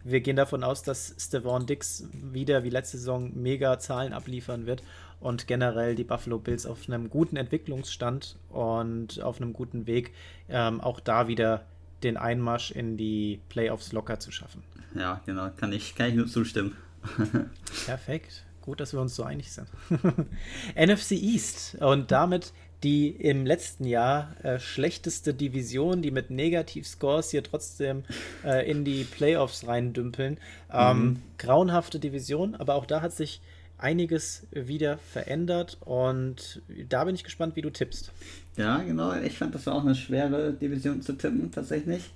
Wir 0.04 0.20
gehen 0.20 0.36
davon 0.36 0.62
aus, 0.62 0.84
dass 0.84 1.16
Stevan 1.18 1.66
Dix 1.66 2.04
wieder 2.12 2.62
wie 2.62 2.70
letzte 2.70 2.98
Saison 2.98 3.32
mega 3.34 3.80
Zahlen 3.80 4.12
abliefern 4.12 4.66
wird 4.66 4.84
und 5.18 5.48
generell 5.48 5.96
die 5.96 6.04
Buffalo 6.04 6.38
Bills 6.38 6.64
auf 6.64 6.88
einem 6.88 7.10
guten 7.10 7.36
Entwicklungsstand 7.36 8.36
und 8.50 9.20
auf 9.20 9.40
einem 9.40 9.52
guten 9.52 9.88
Weg, 9.88 10.12
ähm, 10.48 10.80
auch 10.80 11.00
da 11.00 11.26
wieder 11.26 11.64
den 12.04 12.16
Einmarsch 12.16 12.70
in 12.70 12.96
die 12.96 13.40
Playoffs 13.48 13.90
locker 13.92 14.20
zu 14.20 14.30
schaffen. 14.30 14.62
Ja, 14.94 15.20
genau, 15.26 15.50
kann 15.56 15.72
ich, 15.72 15.96
kann 15.96 16.10
ich 16.10 16.14
nur 16.14 16.28
zustimmen. 16.28 16.76
Perfekt. 17.86 18.44
Gut, 18.62 18.80
dass 18.80 18.92
wir 18.92 19.00
uns 19.00 19.14
so 19.14 19.22
einig 19.22 19.50
sind. 19.52 19.68
NFC 20.76 21.12
East 21.12 21.76
und 21.80 22.10
damit 22.10 22.52
die 22.82 23.08
im 23.08 23.44
letzten 23.44 23.84
Jahr 23.84 24.36
äh, 24.44 24.60
schlechteste 24.60 25.34
Division, 25.34 26.00
die 26.00 26.10
mit 26.10 26.30
Negativscores 26.30 27.30
hier 27.30 27.42
trotzdem 27.42 28.04
äh, 28.44 28.70
in 28.70 28.84
die 28.84 29.04
Playoffs 29.04 29.66
reindümpeln. 29.66 30.38
Ähm, 30.72 30.98
mhm. 30.98 31.22
Grauenhafte 31.38 31.98
Division, 31.98 32.54
aber 32.54 32.76
auch 32.76 32.86
da 32.86 33.00
hat 33.00 33.12
sich 33.12 33.40
einiges 33.78 34.46
wieder 34.50 34.98
verändert 34.98 35.78
und 35.80 36.62
da 36.88 37.04
bin 37.04 37.14
ich 37.14 37.24
gespannt, 37.24 37.56
wie 37.56 37.62
du 37.62 37.70
tippst. 37.70 38.12
Ja, 38.56 38.78
genau. 38.78 39.14
Ich 39.14 39.38
fand 39.38 39.54
das 39.54 39.66
war 39.66 39.74
auch 39.74 39.84
eine 39.84 39.94
schwere 39.94 40.52
Division 40.52 41.00
zu 41.00 41.12
tippen, 41.12 41.50
tatsächlich. 41.50 42.10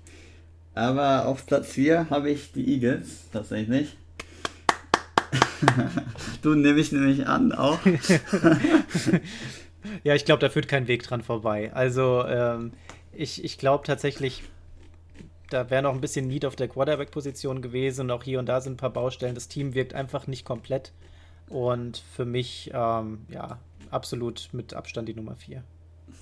Aber 0.75 1.27
auf 1.27 1.47
Platz 1.47 1.69
4 1.69 2.11
habe 2.11 2.31
ich 2.31 2.53
die 2.53 2.67
Eagles, 2.75 3.25
tatsächlich. 3.33 3.97
Du 6.43 6.55
nehme 6.55 6.81
ich 6.81 6.93
nämlich 6.93 7.27
an 7.27 7.53
auch. 7.53 7.79
ja, 10.05 10.15
ich 10.15 10.25
glaube, 10.25 10.41
da 10.41 10.49
führt 10.49 10.69
kein 10.69 10.89
Weg 10.89 11.03
dran 11.03 11.23
vorbei. 11.23 11.73
Also 11.73 12.25
ähm, 12.27 12.73
ich, 13.13 13.45
ich 13.45 13.59
glaube 13.59 13.87
tatsächlich, 13.87 14.43
da 15.51 15.71
wäre 15.71 15.83
noch 15.83 15.95
ein 15.95 16.01
bisschen 16.01 16.27
Need 16.27 16.45
auf 16.45 16.57
der 16.57 16.69
Quarterback-Position 16.69 17.63
gewesen 17.63 18.03
und 18.03 18.11
auch 18.11 18.25
hier 18.25 18.39
und 18.39 18.47
da 18.47 18.61
sind 18.61 18.75
ein 18.75 18.79
paar 18.79 18.93
Baustellen. 18.93 19.35
Das 19.35 19.49
Team 19.49 19.75
wirkt 19.75 19.95
einfach 19.95 20.27
nicht 20.27 20.45
komplett. 20.45 20.93
Und 21.49 22.03
für 22.17 22.25
mich, 22.25 22.71
ähm, 22.73 23.19
ja, 23.29 23.59
absolut 23.91 24.49
mit 24.53 24.75
Abstand 24.75 25.09
die 25.09 25.15
Nummer 25.15 25.37
4. 25.37 25.63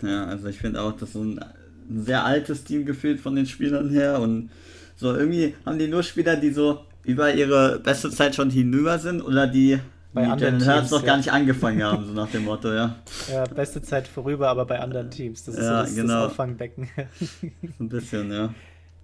Ja, 0.02 0.26
also 0.26 0.48
ich 0.48 0.58
finde 0.58 0.82
auch, 0.82 0.92
das 0.92 1.10
ist 1.10 1.14
ein, 1.14 1.38
ein 1.38 2.04
sehr 2.04 2.24
altes 2.24 2.64
Team 2.64 2.84
gefühlt 2.84 3.20
von 3.20 3.36
den 3.36 3.46
Spielern 3.46 3.90
her 3.90 4.20
und 4.20 4.50
so 4.96 5.14
irgendwie 5.14 5.54
haben 5.64 5.78
die 5.78 5.88
nur 5.88 6.02
Spieler, 6.02 6.36
die 6.36 6.50
so 6.50 6.84
über 7.04 7.32
ihre 7.34 7.78
beste 7.78 8.10
Zeit 8.10 8.34
schon 8.34 8.50
hinüber 8.50 8.98
sind 8.98 9.22
oder 9.22 9.46
die 9.46 9.80
bei 10.12 10.24
die 10.24 10.30
anderen 10.30 10.58
Teams 10.58 10.90
noch 10.90 11.00
ja. 11.00 11.06
gar 11.06 11.16
nicht 11.18 11.30
angefangen 11.30 11.82
haben, 11.84 12.04
so 12.04 12.12
nach 12.12 12.30
dem 12.30 12.44
Motto, 12.44 12.72
ja. 12.72 12.96
Ja, 13.30 13.44
beste 13.44 13.80
Zeit 13.80 14.08
vorüber, 14.08 14.48
aber 14.48 14.64
bei 14.64 14.80
anderen 14.80 15.10
Teams. 15.10 15.44
Das 15.44 15.54
ist 15.54 15.62
ja, 15.62 15.78
so 15.78 15.84
das, 15.84 15.94
genau. 15.94 16.22
das 16.22 16.32
Auffangbecken. 16.32 16.88
ein 17.80 17.88
bisschen, 17.88 18.32
ja. 18.32 18.52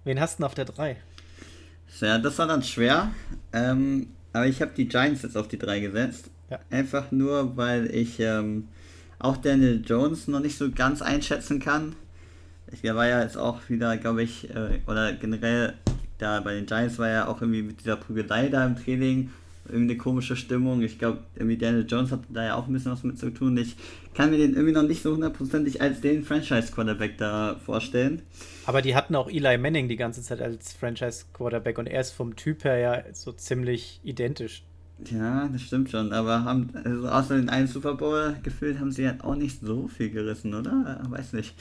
Wen 0.03 0.19
hast 0.19 0.35
du 0.35 0.37
denn 0.41 0.45
auf 0.45 0.53
der 0.53 0.65
3? 0.65 0.97
Ja, 2.01 2.17
das 2.17 2.37
war 2.37 2.47
dann 2.47 2.61
schwer. 2.61 3.11
Ähm, 3.53 4.07
aber 4.33 4.47
ich 4.47 4.61
habe 4.61 4.71
die 4.75 4.87
Giants 4.87 5.21
jetzt 5.21 5.37
auf 5.37 5.47
die 5.47 5.57
3 5.57 5.79
gesetzt. 5.79 6.29
Ja. 6.49 6.59
Einfach 6.69 7.11
nur, 7.11 7.55
weil 7.57 7.93
ich 7.93 8.19
ähm, 8.19 8.67
auch 9.19 9.37
Daniel 9.37 9.81
Jones 9.85 10.27
noch 10.27 10.39
nicht 10.39 10.57
so 10.57 10.71
ganz 10.71 11.01
einschätzen 11.01 11.59
kann. 11.59 11.95
Der 12.83 12.95
war 12.95 13.07
ja 13.07 13.21
jetzt 13.21 13.37
auch 13.37 13.61
wieder, 13.69 13.95
glaube 13.97 14.23
ich, 14.23 14.49
äh, 14.49 14.79
oder 14.87 15.13
generell 15.13 15.73
da 16.17 16.39
bei 16.39 16.55
den 16.55 16.65
Giants 16.65 16.99
war 16.99 17.09
ja 17.09 17.27
auch 17.27 17.41
irgendwie 17.41 17.61
mit 17.61 17.81
dieser 17.81 17.95
Prügelei 17.95 18.49
da 18.49 18.65
im 18.65 18.75
Training 18.75 19.29
irgendwie 19.69 19.93
eine 19.93 19.97
komische 19.97 20.35
Stimmung. 20.35 20.81
Ich 20.81 20.97
glaube, 20.99 21.19
irgendwie 21.35 21.57
Daniel 21.57 21.85
Jones 21.87 22.11
hat 22.11 22.21
da 22.29 22.45
ja 22.45 22.55
auch 22.55 22.67
ein 22.67 22.73
bisschen 22.73 22.91
was 22.91 23.03
mit 23.03 23.19
zu 23.19 23.29
tun. 23.29 23.57
Ich 23.57 23.75
kann 24.13 24.29
mir 24.29 24.37
den 24.37 24.53
irgendwie 24.53 24.73
noch 24.73 24.83
nicht 24.83 25.03
so 25.03 25.13
hundertprozentig 25.13 25.81
als 25.81 26.01
den 26.01 26.23
Franchise-Quarterback 26.23 27.17
da 27.17 27.59
vorstellen. 27.65 28.21
Aber 28.65 28.81
die 28.81 28.95
hatten 28.95 29.15
auch 29.15 29.29
Eli 29.29 29.57
Manning 29.57 29.87
die 29.87 29.95
ganze 29.95 30.21
Zeit 30.21 30.41
als 30.41 30.73
Franchise-Quarterback 30.73 31.77
und 31.77 31.87
er 31.87 32.01
ist 32.01 32.11
vom 32.11 32.35
Typ 32.35 32.63
her 32.63 32.77
ja 32.77 33.03
so 33.13 33.31
ziemlich 33.31 33.99
identisch 34.03 34.63
ja, 35.05 35.47
das 35.47 35.61
stimmt 35.61 35.91
schon, 35.91 36.11
aber 36.11 36.43
haben, 36.43 36.69
also 36.83 37.07
außer 37.07 37.35
den 37.35 37.49
einen 37.49 37.67
Super 37.67 37.93
Bowl 37.93 38.35
gefühlt 38.41 38.79
haben 38.79 38.91
sie 38.91 39.07
halt 39.07 39.23
auch 39.23 39.35
nicht 39.35 39.61
so 39.61 39.87
viel 39.87 40.09
gerissen, 40.09 40.55
oder? 40.55 40.99
Weiß 41.09 41.33
nicht. 41.33 41.53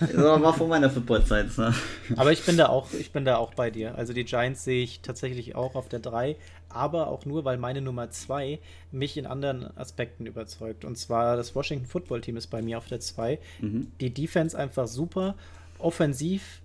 Das 0.00 0.16
war 0.16 0.52
vor 0.52 0.68
meiner 0.68 0.90
Footballzeit. 0.90 1.56
Ne? 1.56 1.74
Aber 2.16 2.32
ich 2.32 2.44
bin 2.44 2.58
da 2.58 2.68
auch, 2.68 2.92
ich 2.92 3.10
bin 3.10 3.24
da 3.24 3.36
auch 3.38 3.54
bei 3.54 3.70
dir. 3.70 3.94
Also 3.96 4.12
die 4.12 4.24
Giants 4.24 4.64
sehe 4.64 4.84
ich 4.84 5.00
tatsächlich 5.00 5.54
auch 5.54 5.74
auf 5.76 5.88
der 5.88 6.00
3, 6.00 6.36
aber 6.68 7.08
auch 7.08 7.24
nur, 7.24 7.46
weil 7.46 7.56
meine 7.56 7.80
Nummer 7.80 8.10
2 8.10 8.58
mich 8.92 9.16
in 9.16 9.26
anderen 9.26 9.74
Aspekten 9.78 10.26
überzeugt. 10.26 10.84
Und 10.84 10.98
zwar 10.98 11.36
das 11.36 11.54
Washington 11.54 11.86
Football 11.86 12.20
Team 12.20 12.36
ist 12.36 12.48
bei 12.48 12.60
mir 12.60 12.76
auf 12.76 12.88
der 12.88 13.00
2. 13.00 13.38
Mhm. 13.60 13.92
Die 14.00 14.12
Defense 14.12 14.58
einfach 14.58 14.88
super, 14.88 15.36
offensiv 15.78 16.60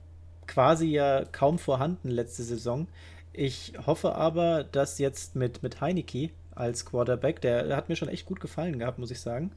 quasi 0.48 0.88
ja 0.88 1.24
kaum 1.32 1.60
vorhanden 1.60 2.10
letzte 2.10 2.44
Saison. 2.44 2.88
Ich 3.40 3.72
hoffe 3.86 4.16
aber, 4.16 4.66
dass 4.66 5.00
jetzt 5.00 5.38
mit, 5.38 5.64
mit 5.64 5.80
Heineke 5.80 6.30
als 6.56 6.86
Quarterback, 6.86 7.40
der, 7.40 7.74
hat 7.74 7.88
mir 7.88 7.96
schon 7.96 8.10
echt 8.10 8.26
gut 8.26 8.42
gefallen 8.42 8.80
gehabt, 8.80 9.00
muss 9.00 9.12
ich 9.12 9.22
sagen, 9.22 9.52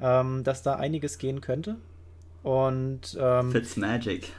ähm, 0.00 0.42
dass 0.42 0.62
da 0.62 0.76
einiges 0.76 1.18
gehen 1.18 1.42
könnte. 1.42 1.76
Und 2.42 3.14
ähm, 3.20 3.52
Fitzmagic. 3.52 4.32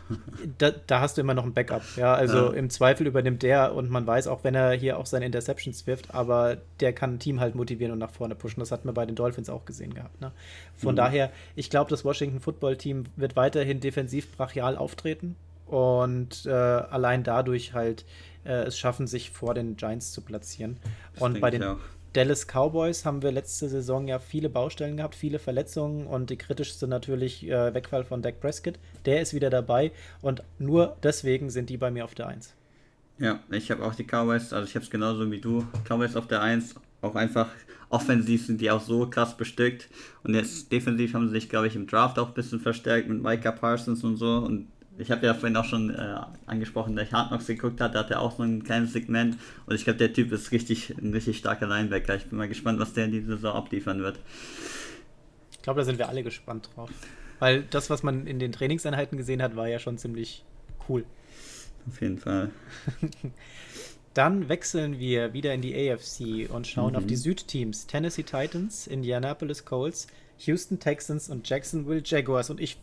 da, 0.58 0.70
da 0.70 1.00
hast 1.00 1.16
du 1.16 1.22
immer 1.22 1.32
noch 1.32 1.44
ein 1.44 1.54
Backup. 1.54 1.82
Ja, 1.96 2.12
also 2.12 2.48
ja. 2.48 2.52
im 2.52 2.68
Zweifel 2.68 3.06
übernimmt 3.06 3.42
der 3.42 3.74
und 3.74 3.88
man 3.88 4.06
weiß 4.06 4.26
auch, 4.26 4.44
wenn 4.44 4.54
er 4.54 4.72
hier 4.72 4.98
auch 4.98 5.06
seine 5.06 5.24
Interceptions 5.24 5.86
wirft, 5.86 6.14
aber 6.14 6.58
der 6.80 6.92
kann 6.92 7.14
ein 7.14 7.18
Team 7.20 7.40
halt 7.40 7.54
motivieren 7.54 7.92
und 7.92 8.00
nach 8.00 8.10
vorne 8.10 8.34
pushen. 8.34 8.60
Das 8.60 8.70
hat 8.70 8.84
man 8.84 8.92
bei 8.92 9.06
den 9.06 9.14
Dolphins 9.14 9.48
auch 9.48 9.64
gesehen 9.64 9.94
gehabt. 9.94 10.20
Ne? 10.20 10.30
Von 10.76 10.92
mhm. 10.92 10.96
daher, 10.96 11.30
ich 11.56 11.70
glaube, 11.70 11.88
das 11.88 12.04
Washington 12.04 12.40
Football 12.40 12.76
Team 12.76 13.04
wird 13.16 13.34
weiterhin 13.34 13.80
defensiv 13.80 14.36
brachial 14.36 14.76
auftreten 14.76 15.36
und 15.72 16.44
äh, 16.44 16.50
allein 16.50 17.22
dadurch 17.24 17.72
halt 17.72 18.04
äh, 18.44 18.64
es 18.64 18.78
schaffen, 18.78 19.06
sich 19.06 19.30
vor 19.30 19.54
den 19.54 19.76
Giants 19.76 20.12
zu 20.12 20.20
platzieren. 20.20 20.78
Das 21.14 21.22
und 21.22 21.40
bei 21.40 21.50
den 21.50 21.76
Dallas 22.12 22.46
Cowboys 22.46 23.06
haben 23.06 23.22
wir 23.22 23.32
letzte 23.32 23.68
Saison 23.68 24.06
ja 24.06 24.18
viele 24.18 24.50
Baustellen 24.50 24.98
gehabt, 24.98 25.14
viele 25.14 25.38
Verletzungen 25.38 26.06
und 26.06 26.28
die 26.28 26.36
kritischste 26.36 26.86
natürlich 26.86 27.48
äh, 27.48 27.72
Wegfall 27.72 28.04
von 28.04 28.20
Dak 28.20 28.40
Prescott. 28.40 28.78
Der 29.06 29.22
ist 29.22 29.32
wieder 29.32 29.48
dabei 29.48 29.92
und 30.20 30.42
nur 30.58 30.96
deswegen 31.02 31.48
sind 31.48 31.70
die 31.70 31.78
bei 31.78 31.90
mir 31.90 32.04
auf 32.04 32.14
der 32.14 32.28
1. 32.28 32.52
Ja, 33.18 33.40
ich 33.50 33.70
habe 33.70 33.84
auch 33.84 33.94
die 33.94 34.04
Cowboys, 34.04 34.52
also 34.52 34.68
ich 34.68 34.74
habe 34.74 34.84
es 34.84 34.90
genauso 34.90 35.30
wie 35.30 35.40
du, 35.40 35.66
Cowboys 35.88 36.16
auf 36.16 36.26
der 36.26 36.42
1, 36.42 36.74
auch 37.00 37.14
einfach 37.14 37.48
offensiv 37.88 38.46
sind 38.46 38.60
die 38.60 38.70
auch 38.70 38.80
so 38.80 39.08
krass 39.08 39.36
bestückt 39.36 39.88
und 40.22 40.34
jetzt 40.34 40.72
defensiv 40.72 41.14
haben 41.14 41.28
sie 41.28 41.34
sich, 41.34 41.48
glaube 41.48 41.66
ich, 41.66 41.76
im 41.76 41.86
Draft 41.86 42.18
auch 42.18 42.28
ein 42.28 42.34
bisschen 42.34 42.60
verstärkt 42.60 43.08
mit 43.08 43.22
Micah 43.22 43.52
Parsons 43.52 44.02
und 44.02 44.16
so 44.16 44.36
und 44.38 44.68
ich 44.98 45.10
habe 45.10 45.26
ja 45.26 45.34
vorhin 45.34 45.56
auch 45.56 45.64
schon 45.64 45.90
äh, 45.90 46.16
angesprochen, 46.46 46.96
der 46.96 47.10
Hard 47.10 47.28
Knocks 47.28 47.46
geguckt 47.46 47.80
hat, 47.80 47.94
da 47.94 48.00
hat 48.00 48.10
er 48.10 48.20
auch 48.20 48.36
so 48.36 48.42
ein 48.42 48.62
kleines 48.62 48.92
Segment 48.92 49.38
und 49.66 49.74
ich 49.74 49.84
glaube, 49.84 49.98
der 49.98 50.12
Typ 50.12 50.32
ist 50.32 50.52
richtig, 50.52 50.90
ein 50.90 51.12
richtig 51.12 51.38
starker 51.38 51.66
Linebacker. 51.66 52.14
Ich 52.16 52.26
bin 52.26 52.38
mal 52.38 52.48
gespannt, 52.48 52.78
was 52.78 52.92
der 52.92 53.06
in 53.06 53.12
dieser 53.12 53.36
Saison 53.36 53.54
abliefern 53.54 54.02
wird. 54.02 54.18
Ich 55.52 55.62
glaube, 55.62 55.80
da 55.80 55.84
sind 55.84 55.98
wir 55.98 56.08
alle 56.08 56.22
gespannt 56.22 56.70
drauf. 56.74 56.90
Weil 57.38 57.64
das, 57.64 57.90
was 57.90 58.02
man 58.02 58.26
in 58.26 58.38
den 58.38 58.52
Trainingseinheiten 58.52 59.18
gesehen 59.18 59.42
hat, 59.42 59.56
war 59.56 59.66
ja 59.66 59.78
schon 59.78 59.98
ziemlich 59.98 60.44
cool. 60.88 61.04
Auf 61.88 62.00
jeden 62.00 62.18
Fall. 62.18 62.50
Dann 64.14 64.48
wechseln 64.48 64.98
wir 64.98 65.32
wieder 65.32 65.54
in 65.54 65.62
die 65.62 65.74
AFC 65.74 66.48
und 66.52 66.66
schauen 66.66 66.92
mhm. 66.92 66.98
auf 66.98 67.06
die 67.06 67.16
Südteams. 67.16 67.86
Tennessee 67.86 68.22
Titans, 68.22 68.86
Indianapolis 68.86 69.64
Colts, 69.64 70.06
Houston 70.38 70.78
Texans 70.78 71.30
und 71.30 71.48
Jacksonville 71.48 72.02
Jaguars. 72.04 72.50
Und 72.50 72.60
ich 72.60 72.76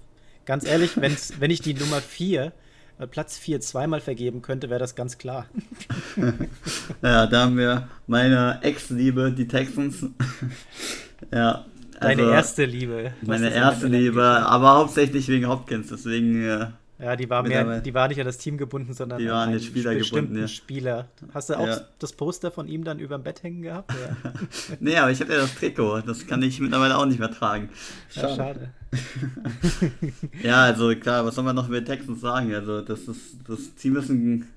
Ganz 0.50 0.66
ehrlich, 0.66 0.94
wenn 0.98 1.52
ich 1.52 1.62
die 1.62 1.76
Nummer 1.76 2.02
4, 2.02 2.52
äh, 2.98 3.06
Platz 3.06 3.38
4 3.38 3.62
zweimal 3.62 4.02
vergeben 4.02 4.42
könnte, 4.42 4.72
wäre 4.72 4.80
das 4.80 4.96
ganz 4.96 5.20
klar. 5.20 5.46
ja, 7.04 7.28
da 7.28 7.42
haben 7.42 7.56
wir 7.56 7.88
meine 8.08 8.58
Ex-Liebe, 8.64 9.32
die 9.32 9.48
Texans. 9.48 10.08
ja. 11.32 11.66
Also 12.00 12.18
Deine 12.18 12.32
erste 12.32 12.66
Liebe. 12.66 13.14
Meine 13.22 13.54
erste 13.54 13.86
Liebe, 13.86 14.24
aber 14.24 14.74
hauptsächlich 14.74 15.28
wegen 15.28 15.48
Hopkins, 15.48 15.90
deswegen 15.90 16.44
äh, 16.44 16.66
ja, 17.00 17.16
die 17.16 17.30
war 17.30 17.44
mehr, 17.44 17.80
die 17.80 17.94
war 17.94 18.10
nicht 18.10 18.20
an 18.20 18.26
das 18.26 18.38
Team 18.38 18.58
gebunden, 18.58 18.94
sondern 18.94 19.20
die 19.20 19.30
waren 19.30 19.48
an 19.48 19.52
den 19.54 19.62
Spieler 19.62 19.96
gebunden, 19.96 20.38
ja. 20.38 20.48
Spieler. 20.48 21.08
Hast 21.34 21.50
du 21.50 21.58
auch 21.58 21.66
ja. 21.66 21.82
das 21.98 22.12
Poster 22.12 22.52
von 22.52 22.68
ihm 22.68 22.84
dann 22.84 23.00
über 23.00 23.18
dem 23.18 23.24
Bett 23.24 23.42
hängen 23.42 23.62
gehabt? 23.62 23.94
Ja. 23.94 24.34
nee, 24.82 24.98
aber 24.98 25.10
ich 25.10 25.22
habe 25.22 25.32
ja 25.32 25.40
das 25.40 25.56
Trikot. 25.56 26.02
Das 26.02 26.28
kann 26.28 26.42
ich 26.44 26.60
mittlerweile 26.60 26.98
auch 26.98 27.06
nicht 27.06 27.20
mehr 27.20 27.32
tragen. 27.32 27.70
Schade. 28.10 28.28
Ja, 28.28 28.36
schade. 28.36 28.70
ja, 30.44 30.64
also 30.64 30.94
klar, 30.96 31.26
was 31.26 31.36
soll 31.36 31.46
man 31.46 31.56
noch 31.56 31.70
über 31.70 31.84
Texans 31.84 32.20
sagen? 32.20 32.54
Also 32.54 32.82
das 32.82 33.02
ist 33.08 33.38
das 33.48 33.76
Team 33.76 33.96
ist 33.96 34.10
ein 34.10 34.48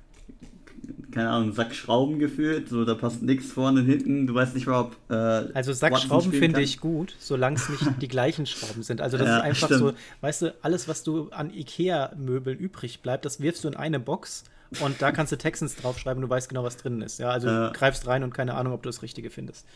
keine 1.12 1.30
Ahnung, 1.30 1.52
Sack 1.52 1.74
Schrauben 1.74 2.18
gefühlt. 2.18 2.68
So, 2.68 2.84
da 2.84 2.94
passt 2.94 3.22
nichts 3.22 3.52
vorne 3.52 3.80
und 3.80 3.86
hinten. 3.86 4.26
Du 4.26 4.34
weißt 4.34 4.54
nicht 4.54 4.66
mal, 4.66 4.80
ob. 4.80 4.96
Äh, 5.08 5.14
also 5.54 5.72
Sack 5.72 5.92
Watson 5.92 6.08
Schrauben 6.08 6.32
finde 6.32 6.62
ich 6.62 6.80
gut, 6.80 7.14
solange 7.18 7.56
es 7.56 7.68
nicht 7.68 7.82
die 8.00 8.08
gleichen 8.08 8.46
Schrauben 8.46 8.82
sind. 8.82 9.00
Also 9.00 9.18
das 9.18 9.28
ja, 9.28 9.36
ist 9.38 9.42
einfach 9.42 9.66
stimmt. 9.68 9.80
so, 9.80 9.92
weißt 10.20 10.42
du, 10.42 10.54
alles, 10.62 10.88
was 10.88 11.02
du 11.02 11.30
an 11.30 11.52
IKEA-Möbeln 11.52 12.58
übrig 12.58 13.00
bleibt, 13.00 13.24
das 13.24 13.40
wirfst 13.40 13.64
du 13.64 13.68
in 13.68 13.76
eine 13.76 14.00
Box 14.00 14.44
und 14.80 15.02
da 15.02 15.12
kannst 15.12 15.32
du 15.32 15.36
Texans 15.36 15.76
draufschreiben, 15.76 16.22
du 16.22 16.28
weißt 16.28 16.48
genau, 16.48 16.64
was 16.64 16.76
drin 16.76 17.02
ist. 17.02 17.18
Ja, 17.18 17.30
also 17.30 17.48
ja. 17.48 17.68
du 17.68 17.78
greifst 17.78 18.06
rein 18.06 18.22
und 18.22 18.32
keine 18.32 18.54
Ahnung, 18.54 18.72
ob 18.72 18.82
du 18.82 18.88
das 18.88 19.02
Richtige 19.02 19.30
findest. 19.30 19.66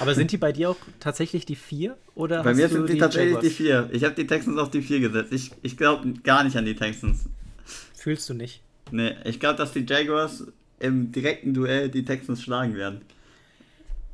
Aber 0.00 0.14
sind 0.14 0.32
die 0.32 0.38
bei 0.38 0.52
dir 0.52 0.70
auch 0.70 0.76
tatsächlich 1.00 1.44
die 1.44 1.56
vier? 1.56 1.96
Oder 2.14 2.42
bei 2.42 2.54
mir 2.54 2.68
sind 2.68 2.88
die, 2.88 2.94
die 2.94 2.98
tatsächlich 2.98 3.34
Jaguars? 3.34 3.44
die 3.44 3.50
vier. 3.50 3.88
Ich 3.92 4.04
habe 4.04 4.14
die 4.14 4.26
Texans 4.26 4.58
auf 4.58 4.70
die 4.70 4.80
vier 4.80 5.00
gesetzt. 5.00 5.32
Ich, 5.32 5.50
ich 5.62 5.76
glaube 5.76 6.14
gar 6.24 6.44
nicht 6.44 6.56
an 6.56 6.64
die 6.64 6.74
Texans. 6.74 7.26
Fühlst 7.94 8.28
du 8.28 8.34
nicht? 8.34 8.62
Nee, 8.90 9.16
ich 9.24 9.38
glaube, 9.38 9.56
dass 9.56 9.72
die 9.72 9.84
Jaguars 9.86 10.46
im 10.82 11.12
direkten 11.12 11.54
Duell 11.54 11.88
die 11.88 12.04
Texans 12.04 12.42
schlagen 12.42 12.74
werden. 12.74 13.02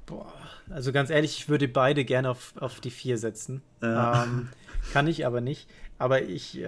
Boah, 0.06 0.32
also 0.70 0.92
ganz 0.92 1.10
ehrlich, 1.10 1.38
ich 1.38 1.48
würde 1.48 1.68
beide 1.68 2.04
gerne 2.04 2.30
auf, 2.30 2.54
auf 2.58 2.80
die 2.80 2.90
vier 2.90 3.18
setzen. 3.18 3.62
Ja. 3.82 4.24
Ähm, 4.24 4.48
kann 4.92 5.06
ich 5.06 5.26
aber 5.26 5.40
nicht. 5.40 5.68
Aber 5.98 6.22
ich, 6.22 6.60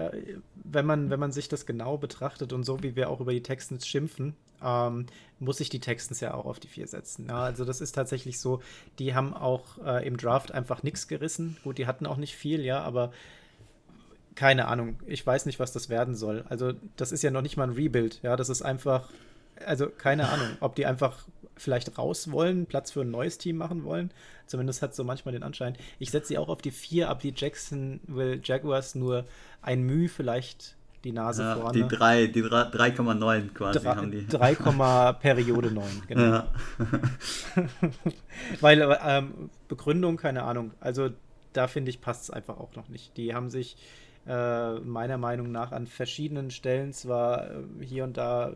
wenn 0.65 0.87
man, 0.87 1.09
wenn 1.11 1.21
man 1.21 1.31
sich 1.31 1.49
das 1.49 1.65
genau 1.65 1.97
betrachtet 1.97 2.53
und 2.53 2.65
so 2.65 2.83
wie 2.83 2.97
wir 2.97 3.09
auch 3.09 3.21
über 3.21 3.33
die 3.33 3.43
Texans 3.43 3.87
schimpfen, 3.87 4.35
ähm, 4.63 5.07
muss 5.39 5.61
ich 5.61 5.69
die 5.69 5.81
Texans 5.81 6.21
ja 6.21 6.35
auch 6.35 6.47
auf 6.47 6.59
die 6.59 6.69
vier 6.69 6.87
setzen. 6.87 7.27
Ja, 7.29 7.45
also 7.45 7.65
das 7.65 7.81
ist 7.81 7.93
tatsächlich 7.93 8.41
so, 8.41 8.61
die 8.99 9.15
haben 9.15 9.33
auch 9.33 9.79
äh, 9.85 10.07
im 10.07 10.17
Draft 10.17 10.53
einfach 10.53 10.83
nichts 10.83 11.09
gerissen. 11.09 11.57
Gut, 11.63 11.79
die 11.79 11.87
hatten 11.87 12.07
auch 12.07 12.17
nicht 12.17 12.35
viel, 12.35 12.65
ja, 12.65 12.83
aber 12.83 13.13
keine 14.35 14.67
Ahnung. 14.69 14.99
Ich 15.07 15.25
weiß 15.27 15.47
nicht, 15.47 15.61
was 15.61 15.73
das 15.73 15.89
werden 15.89 16.15
soll. 16.15 16.45
Also 16.49 16.73
das 16.97 17.13
ist 17.13 17.23
ja 17.23 17.31
noch 17.31 17.43
nicht 17.43 17.57
mal 17.57 17.65
ein 17.65 17.75
Rebuild. 17.75 18.21
Ja, 18.23 18.37
das 18.37 18.49
ist 18.49 18.63
einfach, 18.63 19.09
also 19.65 19.89
keine 19.89 20.29
Ahnung, 20.29 20.49
ob 20.61 20.75
die 20.75 20.87
einfach 20.87 21.27
vielleicht 21.57 21.99
raus 21.99 22.31
wollen, 22.31 22.67
Platz 22.67 22.91
für 22.91 23.03
ein 23.03 23.11
neues 23.11 23.39
Team 23.39 23.57
machen 23.57 23.85
wollen. 23.85 24.11
Zumindest 24.47 24.83
hat 24.83 24.95
so 24.95 25.05
manchmal 25.05 25.33
den 25.33 25.43
Anschein. 25.43 25.77
Ich 25.99 26.11
setze 26.11 26.29
sie 26.29 26.39
auch 26.39 26.49
auf 26.49 26.63
die 26.63 26.71
4 26.71 27.09
ab, 27.09 27.21
die 27.21 27.33
Jacksonville 27.37 28.41
Jaguars 28.43 28.95
nur 28.95 29.27
ein 29.63 29.83
Mühe 29.83 30.09
vielleicht 30.09 30.77
die 31.05 31.13
Nase 31.13 31.43
ja, 31.43 31.57
vorne. 31.57 31.73
Die 31.73 31.97
3, 31.97 32.27
die 32.27 32.43
3,9 32.43 33.53
quasi 33.55 33.79
3, 33.79 33.95
haben 33.95 34.11
die. 34.11 34.27
3, 34.27 34.55
Periode 35.15 35.71
9, 35.71 35.85
genau. 36.09 36.23
Ja. 36.23 36.49
Weil 38.61 38.99
ähm, 39.03 39.51
Begründung, 39.69 40.17
keine 40.17 40.43
Ahnung. 40.43 40.73
Also 40.81 41.11
da 41.53 41.69
finde 41.69 41.91
ich, 41.91 42.01
passt 42.01 42.25
es 42.25 42.31
einfach 42.31 42.59
auch 42.59 42.75
noch 42.77 42.89
nicht. 42.89 43.17
Die 43.17 43.35
haben 43.35 43.51
sich 43.51 43.77
äh, 44.27 44.75
meiner 44.81 45.19
Meinung 45.19 45.51
nach 45.51 45.73
an 45.73 45.87
verschiedenen 45.87 46.51
Stellen 46.51 46.93
zwar 46.93 47.51
äh, 47.51 47.63
hier 47.81 48.05
und 48.05 48.17
da 48.17 48.53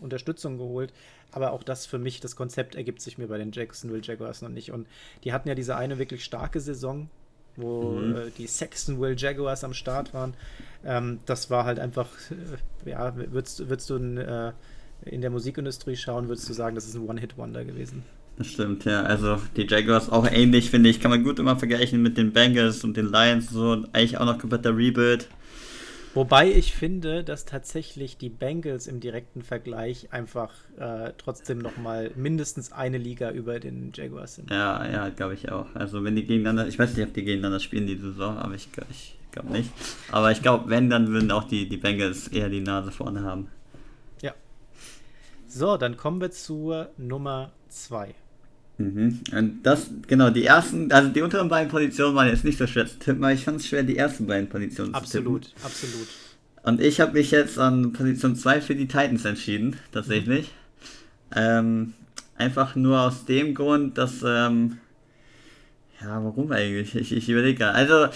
Unterstützung 0.00 0.58
geholt, 0.58 0.92
aber 1.32 1.52
auch 1.52 1.62
das 1.62 1.86
für 1.86 1.98
mich, 1.98 2.20
das 2.20 2.36
Konzept 2.36 2.74
ergibt 2.74 3.00
sich 3.00 3.18
mir 3.18 3.28
bei 3.28 3.38
den 3.38 3.52
Jacksonville 3.52 4.02
Jaguars 4.02 4.42
noch 4.42 4.48
nicht. 4.48 4.72
Und 4.72 4.86
die 5.24 5.32
hatten 5.32 5.48
ja 5.48 5.54
diese 5.54 5.76
eine 5.76 5.98
wirklich 5.98 6.24
starke 6.24 6.60
Saison, 6.60 7.08
wo 7.56 7.92
mhm. 7.92 8.16
äh, 8.16 8.30
die 8.36 8.46
Saxonville 8.46 9.16
Jaguars 9.16 9.64
am 9.64 9.74
Start 9.74 10.14
waren. 10.14 10.34
Ähm, 10.84 11.20
das 11.26 11.50
war 11.50 11.64
halt 11.64 11.78
einfach, 11.78 12.08
äh, 12.86 12.90
ja, 12.90 13.16
würdest, 13.16 13.68
würdest 13.68 13.90
du 13.90 13.96
in, 13.96 14.18
äh, 14.18 14.52
in 15.04 15.20
der 15.20 15.30
Musikindustrie 15.30 15.96
schauen, 15.96 16.28
würdest 16.28 16.48
du 16.48 16.52
sagen, 16.52 16.74
das 16.74 16.86
ist 16.86 16.94
ein 16.94 17.08
One-Hit-Wonder 17.08 17.64
gewesen. 17.64 18.02
Das 18.36 18.48
stimmt, 18.48 18.84
ja. 18.84 19.02
Also 19.02 19.40
die 19.56 19.66
Jaguars 19.68 20.10
auch 20.10 20.26
ähnlich, 20.28 20.70
finde 20.70 20.90
ich. 20.90 21.00
Kann 21.00 21.10
man 21.10 21.22
gut 21.22 21.38
immer 21.38 21.56
vergleichen 21.56 22.02
mit 22.02 22.16
den 22.16 22.32
Bengals 22.32 22.82
und 22.82 22.96
den 22.96 23.06
Lions. 23.06 23.50
So 23.50 23.84
eigentlich 23.92 24.18
auch 24.18 24.24
noch 24.24 24.38
kompletter 24.38 24.76
Rebuild. 24.76 25.28
Wobei 26.14 26.48
ich 26.48 26.74
finde, 26.74 27.24
dass 27.24 27.44
tatsächlich 27.44 28.16
die 28.16 28.28
Bengals 28.28 28.86
im 28.86 29.00
direkten 29.00 29.42
Vergleich 29.42 30.12
einfach 30.12 30.52
äh, 30.78 31.12
trotzdem 31.18 31.58
noch 31.58 31.76
mal 31.76 32.12
mindestens 32.14 32.70
eine 32.70 32.98
Liga 32.98 33.32
über 33.32 33.58
den 33.58 33.90
Jaguars 33.92 34.36
sind. 34.36 34.50
Ja, 34.50 34.88
ja, 34.88 35.08
glaube 35.08 35.34
ich 35.34 35.50
auch. 35.50 35.66
Also 35.74 36.04
wenn 36.04 36.14
die 36.14 36.24
gegeneinander, 36.24 36.68
ich 36.68 36.78
weiß 36.78 36.96
nicht, 36.96 37.06
ob 37.06 37.14
die 37.14 37.24
gegeneinander 37.24 37.58
spielen 37.58 37.88
die 37.88 37.96
Saison, 37.96 38.38
aber 38.38 38.54
ich, 38.54 38.68
ich 38.90 39.18
glaube 39.32 39.50
nicht. 39.50 39.70
Aber 40.12 40.30
ich 40.30 40.40
glaube, 40.40 40.70
wenn, 40.70 40.88
dann 40.88 41.08
würden 41.08 41.32
auch 41.32 41.44
die, 41.44 41.68
die 41.68 41.78
Bengals 41.78 42.28
eher 42.28 42.48
die 42.48 42.60
Nase 42.60 42.92
vorne 42.92 43.24
haben. 43.24 43.48
Ja. 44.22 44.34
So, 45.48 45.76
dann 45.76 45.96
kommen 45.96 46.20
wir 46.20 46.30
zur 46.30 46.90
Nummer 46.96 47.50
2. 47.70 48.14
Mhm. 48.78 49.20
Und 49.32 49.62
das, 49.62 49.90
genau, 50.06 50.30
die 50.30 50.44
ersten, 50.44 50.90
also 50.90 51.08
die 51.08 51.22
unteren 51.22 51.48
beiden 51.48 51.70
Positionen 51.70 52.16
waren 52.16 52.28
jetzt 52.28 52.44
nicht 52.44 52.58
so 52.58 52.66
schwer 52.66 52.86
zu 52.86 52.98
tippen, 52.98 53.22
aber 53.22 53.32
ich 53.32 53.44
fand 53.44 53.60
es 53.60 53.68
schwer, 53.68 53.82
die 53.82 53.96
ersten 53.96 54.26
beiden 54.26 54.48
Positionen 54.48 54.94
absolut, 54.94 55.44
zu 55.44 55.50
tippen. 55.50 55.64
Absolut, 55.64 56.00
absolut. 56.00 56.08
Und 56.64 56.80
ich 56.80 57.00
habe 57.00 57.12
mich 57.12 57.30
jetzt 57.30 57.58
an 57.58 57.92
Position 57.92 58.34
2 58.34 58.60
für 58.62 58.74
die 58.74 58.88
Titans 58.88 59.24
entschieden, 59.24 59.76
tatsächlich. 59.92 60.50
Mhm. 61.30 61.36
Ähm, 61.36 61.94
einfach 62.36 62.74
nur 62.74 63.00
aus 63.00 63.26
dem 63.26 63.54
Grund, 63.54 63.98
dass, 63.98 64.22
ähm, 64.26 64.78
ja, 66.00 66.24
warum 66.24 66.50
eigentlich? 66.52 66.94
Ich, 66.96 67.12
ich 67.12 67.28
überlege 67.28 67.58
gerade. 67.58 67.74
Also, 67.74 68.08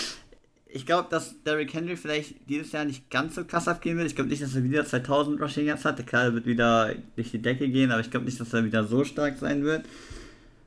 ich 0.66 0.86
glaube, 0.86 1.08
dass 1.10 1.42
Derrick 1.44 1.72
Henry 1.72 1.96
vielleicht 1.96 2.48
dieses 2.48 2.72
Jahr 2.72 2.84
nicht 2.84 3.10
ganz 3.10 3.34
so 3.34 3.44
krass 3.44 3.68
abgehen 3.68 3.96
wird. 3.96 4.08
Ich 4.08 4.14
glaube 4.14 4.30
nicht, 4.30 4.42
dass 4.42 4.54
er 4.54 4.64
wieder 4.64 4.84
2000 4.84 5.40
Rushing 5.40 5.66
Yards 5.66 5.84
hat. 5.84 6.04
Klar, 6.06 6.24
er 6.24 6.34
wird 6.34 6.46
wieder 6.46 6.94
durch 7.16 7.30
die 7.30 7.40
Decke 7.40 7.68
gehen, 7.68 7.90
aber 7.90 8.00
ich 8.00 8.10
glaube 8.10 8.26
nicht, 8.26 8.38
dass 8.38 8.52
er 8.52 8.64
wieder 8.64 8.84
so 8.84 9.04
stark 9.04 9.38
sein 9.38 9.64
wird. 9.64 9.84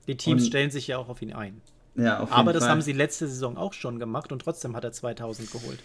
Die 0.08 0.18
Teams 0.18 0.44
und, 0.44 0.48
stellen 0.48 0.72
sich 0.72 0.88
ja 0.88 0.98
auch 0.98 1.10
auf 1.10 1.22
ihn 1.22 1.34
ein. 1.34 1.62
Ja, 1.96 2.20
auf 2.20 2.30
jeden 2.30 2.40
Aber 2.40 2.54
das 2.54 2.64
Fall. 2.64 2.72
haben 2.72 2.82
sie 2.82 2.94
letzte 2.94 3.28
Saison 3.28 3.58
auch 3.58 3.74
schon 3.74 4.00
gemacht 4.00 4.32
und 4.32 4.40
trotzdem 4.40 4.76
hat 4.76 4.84
er 4.84 4.92
2000 4.92 5.52
geholt. 5.52 5.80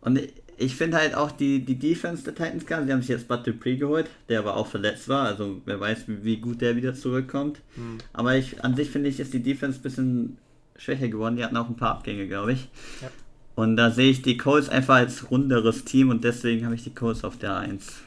Und 0.00 0.20
ich 0.56 0.76
finde 0.76 0.96
halt 0.98 1.14
auch 1.14 1.30
die, 1.32 1.64
die 1.64 1.78
Defense 1.78 2.24
der 2.24 2.34
Titans 2.34 2.64
kann. 2.64 2.86
Sie 2.86 2.92
haben 2.92 3.00
sich 3.00 3.10
jetzt 3.10 3.28
Bud 3.28 3.46
Dupree 3.46 3.76
geholt, 3.76 4.08
der 4.28 4.38
aber 4.38 4.56
auch 4.56 4.66
verletzt 4.66 5.08
war. 5.08 5.26
Also 5.26 5.60
wer 5.64 5.80
weiß, 5.80 6.08
wie, 6.08 6.24
wie 6.24 6.36
gut 6.38 6.60
der 6.60 6.76
wieder 6.76 6.94
zurückkommt. 6.94 7.60
Hm. 7.74 7.98
Aber 8.12 8.36
ich, 8.36 8.64
an 8.64 8.76
sich 8.76 8.90
finde 8.90 9.08
ich, 9.08 9.20
ist 9.20 9.34
die 9.34 9.42
Defense 9.42 9.78
ein 9.78 9.82
bisschen 9.82 10.38
schwächer 10.76 11.08
geworden. 11.08 11.36
Die 11.36 11.44
hatten 11.44 11.56
auch 11.56 11.68
ein 11.68 11.76
paar 11.76 11.90
Abgänge, 11.90 12.26
glaube 12.26 12.52
ich. 12.52 12.68
Ja. 13.02 13.10
Und 13.54 13.76
da 13.76 13.90
sehe 13.90 14.10
ich 14.10 14.22
die 14.22 14.36
Colts 14.36 14.68
einfach 14.68 14.96
als 14.96 15.30
runderes 15.30 15.84
Team 15.84 16.10
und 16.10 16.24
deswegen 16.24 16.64
habe 16.64 16.74
ich 16.74 16.84
die 16.84 16.94
Colts 16.94 17.24
auf 17.24 17.38
der 17.38 17.56
1. 17.56 18.00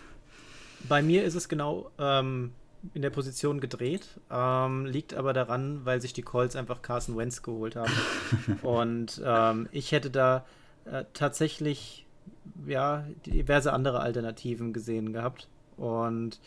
Bei 0.87 1.01
mir 1.01 1.23
ist 1.23 1.35
es 1.35 1.49
genau 1.49 1.91
ähm, 1.97 2.51
in 2.93 3.01
der 3.01 3.09
Position 3.09 3.59
gedreht. 3.59 4.07
Ähm, 4.31 4.85
liegt 4.85 5.13
aber 5.13 5.33
daran, 5.33 5.85
weil 5.85 6.01
sich 6.01 6.13
die 6.13 6.21
Colts 6.21 6.55
einfach 6.55 6.81
Carson 6.81 7.17
Wentz 7.17 7.41
geholt 7.41 7.75
haben. 7.75 7.91
und 8.61 9.21
ähm, 9.25 9.67
ich 9.71 9.91
hätte 9.91 10.09
da 10.09 10.45
äh, 10.85 11.05
tatsächlich 11.13 12.05
ja 12.65 13.05
diverse 13.25 13.73
andere 13.73 13.99
Alternativen 13.99 14.73
gesehen 14.73 15.13
gehabt. 15.13 15.47
Und 15.77 16.39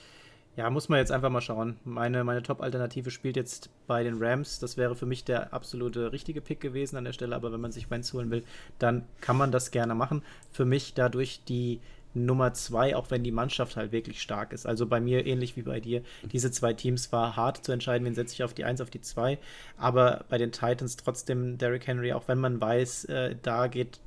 ja, 0.56 0.68
muss 0.68 0.90
man 0.90 0.98
jetzt 0.98 1.12
einfach 1.12 1.30
mal 1.30 1.40
schauen. 1.40 1.78
Meine, 1.84 2.24
meine 2.24 2.42
Top-Alternative 2.42 3.10
spielt 3.10 3.36
jetzt 3.36 3.70
bei 3.86 4.04
den 4.04 4.22
Rams. 4.22 4.58
Das 4.58 4.76
wäre 4.76 4.94
für 4.94 5.06
mich 5.06 5.24
der 5.24 5.54
absolute 5.54 6.12
richtige 6.12 6.42
Pick 6.42 6.60
gewesen 6.60 6.96
an 6.96 7.04
der 7.04 7.14
Stelle. 7.14 7.34
Aber 7.34 7.52
wenn 7.52 7.60
man 7.60 7.72
sich 7.72 7.90
Wentz 7.90 8.12
holen 8.12 8.30
will, 8.30 8.44
dann 8.78 9.04
kann 9.22 9.38
man 9.38 9.50
das 9.50 9.70
gerne 9.70 9.94
machen. 9.94 10.22
Für 10.50 10.66
mich 10.66 10.92
dadurch 10.92 11.42
die 11.44 11.80
Nummer 12.14 12.52
zwei, 12.54 12.94
auch 12.94 13.10
wenn 13.10 13.24
die 13.24 13.32
Mannschaft 13.32 13.76
halt 13.76 13.92
wirklich 13.92 14.20
stark 14.20 14.52
ist. 14.52 14.66
Also 14.66 14.86
bei 14.86 15.00
mir 15.00 15.26
ähnlich 15.26 15.56
wie 15.56 15.62
bei 15.62 15.80
dir. 15.80 16.02
Diese 16.30 16.50
zwei 16.50 16.72
Teams 16.74 17.12
war 17.12 17.36
hart 17.36 17.64
zu 17.64 17.72
entscheiden, 17.72 18.06
wen 18.06 18.14
setze 18.14 18.34
ich 18.34 18.44
auf 18.44 18.54
die 18.54 18.64
Eins, 18.64 18.80
auf 18.80 18.90
die 18.90 19.00
zwei. 19.00 19.38
Aber 19.76 20.24
bei 20.28 20.38
den 20.38 20.52
Titans 20.52 20.96
trotzdem 20.96 21.58
Derrick 21.58 21.86
Henry, 21.86 22.12
auch 22.12 22.28
wenn 22.28 22.38
man 22.38 22.60
weiß, 22.60 23.06
äh, 23.06 23.36
da 23.42 23.66
geht 23.66 24.00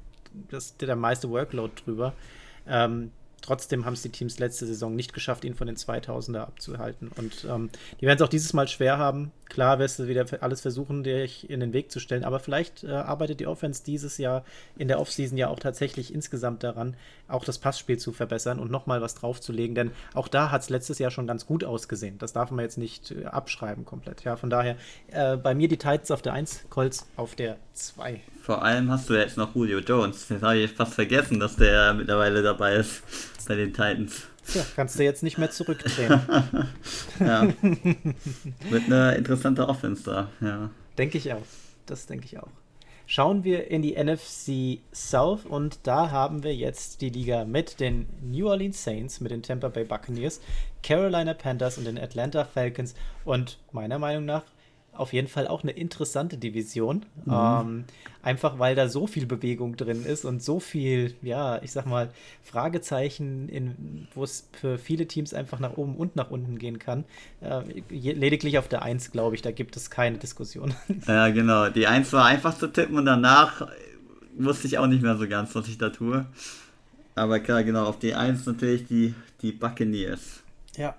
das, 0.49 0.77
der 0.77 0.95
meiste 0.95 1.29
Workload 1.29 1.73
drüber. 1.83 2.13
Ähm, 2.67 3.11
trotzdem 3.41 3.85
haben 3.85 3.93
es 3.93 4.01
die 4.01 4.09
Teams 4.09 4.39
letzte 4.39 4.65
Saison 4.65 4.95
nicht 4.95 5.13
geschafft, 5.13 5.45
ihn 5.45 5.55
von 5.55 5.67
den 5.67 5.75
2000er 5.75 6.39
abzuhalten. 6.39 7.11
Und 7.15 7.45
ähm, 7.49 7.69
die 8.01 8.05
werden 8.05 8.17
es 8.17 8.21
auch 8.21 8.29
dieses 8.29 8.53
Mal 8.53 8.67
schwer 8.67 8.97
haben. 8.97 9.31
Klar 9.47 9.79
wirst 9.79 9.99
du 9.99 10.07
wieder 10.07 10.25
alles 10.41 10.61
versuchen, 10.61 11.03
dich 11.03 11.49
in 11.49 11.59
den 11.59 11.71
Weg 11.71 11.91
zu 11.91 11.99
stellen, 11.99 12.23
aber 12.23 12.39
vielleicht 12.39 12.83
äh, 12.83 12.91
arbeitet 12.91 13.39
die 13.39 13.47
Offense 13.47 13.83
dieses 13.83 14.17
Jahr 14.17 14.43
in 14.75 14.87
der 14.87 14.99
Offseason 14.99 15.37
ja 15.37 15.49
auch 15.49 15.59
tatsächlich 15.59 16.13
insgesamt 16.13 16.63
daran, 16.63 16.95
auch 17.27 17.45
das 17.45 17.59
Passspiel 17.59 17.97
zu 17.97 18.11
verbessern 18.11 18.59
und 18.59 18.71
nochmal 18.71 19.01
was 19.01 19.15
draufzulegen, 19.15 19.75
denn 19.75 19.91
auch 20.13 20.27
da 20.27 20.51
hat 20.51 20.61
es 20.61 20.69
letztes 20.69 20.99
Jahr 20.99 21.11
schon 21.11 21.27
ganz 21.27 21.45
gut 21.45 21.63
ausgesehen. 21.63 22.17
Das 22.17 22.33
darf 22.33 22.51
man 22.51 22.65
jetzt 22.65 22.77
nicht 22.77 23.11
äh, 23.11 23.25
abschreiben 23.25 23.85
komplett. 23.85 24.23
Ja, 24.23 24.35
von 24.35 24.49
daher 24.49 24.77
äh, 25.07 25.37
bei 25.37 25.53
mir 25.53 25.67
die 25.67 25.77
Titans 25.77 26.11
auf 26.11 26.21
der 26.21 26.33
1, 26.33 26.65
Colts 26.69 27.07
auf 27.15 27.35
der 27.35 27.57
2. 27.73 28.21
Vor 28.41 28.63
allem 28.63 28.91
hast 28.91 29.09
du 29.09 29.13
jetzt 29.13 29.37
noch 29.37 29.55
Julio 29.55 29.79
Jones. 29.79 30.27
Das 30.27 30.41
habe 30.41 30.57
ich 30.57 30.71
fast 30.71 30.95
vergessen, 30.95 31.39
dass 31.39 31.55
der 31.55 31.93
mittlerweile 31.93 32.41
dabei 32.41 32.75
ist 32.75 33.03
bei 33.47 33.55
den 33.55 33.73
Titans. 33.73 34.27
Ja, 34.53 34.65
kannst 34.75 34.99
du 34.99 35.03
jetzt 35.03 35.23
nicht 35.23 35.37
mehr 35.37 35.51
zurückdrehen. 35.51 36.09
ja. 37.19 37.47
Wird 38.69 38.85
eine 38.85 39.15
interessante 39.15 39.67
Offense 39.67 40.03
da, 40.03 40.29
ja. 40.41 40.69
Denke 40.97 41.17
ich 41.17 41.33
auch. 41.33 41.41
Das 41.85 42.05
denke 42.05 42.25
ich 42.25 42.39
auch. 42.39 42.49
Schauen 43.07 43.43
wir 43.43 43.69
in 43.69 43.83
die 43.83 43.95
NFC 44.01 44.79
South 44.91 45.45
und 45.45 45.79
da 45.83 46.09
haben 46.09 46.43
wir 46.43 46.55
jetzt 46.55 47.01
die 47.01 47.09
Liga 47.09 47.45
mit 47.45 47.79
den 47.79 48.07
New 48.21 48.47
Orleans 48.47 48.83
Saints, 48.83 49.21
mit 49.21 49.31
den 49.31 49.43
Tampa 49.43 49.67
Bay 49.67 49.83
Buccaneers, 49.83 50.41
Carolina 50.81 51.35
Panthers 51.35 51.77
und 51.77 51.85
den 51.85 51.99
Atlanta 51.99 52.45
Falcons 52.45 52.95
und 53.23 53.59
meiner 53.71 53.99
Meinung 53.99 54.25
nach 54.25 54.43
auf 54.97 55.13
jeden 55.13 55.27
Fall 55.27 55.47
auch 55.47 55.63
eine 55.63 55.71
interessante 55.71 56.37
Division. 56.37 57.05
Mhm. 57.25 57.33
Ähm, 57.33 57.83
einfach 58.23 58.57
weil 58.59 58.75
da 58.75 58.89
so 58.89 59.07
viel 59.07 59.25
Bewegung 59.25 59.77
drin 59.77 60.05
ist 60.05 60.25
und 60.25 60.41
so 60.41 60.59
viel, 60.59 61.15
ja, 61.21 61.61
ich 61.61 61.71
sag 61.71 61.85
mal, 61.85 62.09
Fragezeichen, 62.43 64.07
wo 64.15 64.23
es 64.23 64.49
für 64.53 64.77
viele 64.77 65.07
Teams 65.07 65.33
einfach 65.33 65.59
nach 65.59 65.77
oben 65.77 65.95
und 65.95 66.15
nach 66.15 66.31
unten 66.31 66.57
gehen 66.57 66.79
kann. 66.79 67.05
Äh, 67.41 67.61
lediglich 67.89 68.57
auf 68.57 68.67
der 68.67 68.81
1, 68.81 69.11
glaube 69.11 69.35
ich, 69.35 69.41
da 69.41 69.51
gibt 69.51 69.77
es 69.77 69.89
keine 69.89 70.17
Diskussion. 70.17 70.73
Ja, 71.07 71.29
genau. 71.29 71.69
Die 71.69 71.87
1 71.87 72.11
war 72.13 72.25
einfach 72.25 72.57
zu 72.57 72.67
tippen 72.67 72.97
und 72.97 73.05
danach 73.05 73.67
wusste 74.37 74.67
ich 74.67 74.77
auch 74.77 74.87
nicht 74.87 75.03
mehr 75.03 75.17
so 75.17 75.27
ganz, 75.27 75.53
was 75.53 75.67
ich 75.67 75.77
da 75.77 75.89
tue. 75.89 76.25
Aber 77.15 77.39
klar, 77.39 77.63
genau, 77.63 77.85
auf 77.85 77.99
die 77.99 78.13
1 78.13 78.45
natürlich 78.45 78.87
die, 78.87 79.13
die 79.41 79.51
Buccaneers. 79.51 80.41
Ja, 80.75 80.95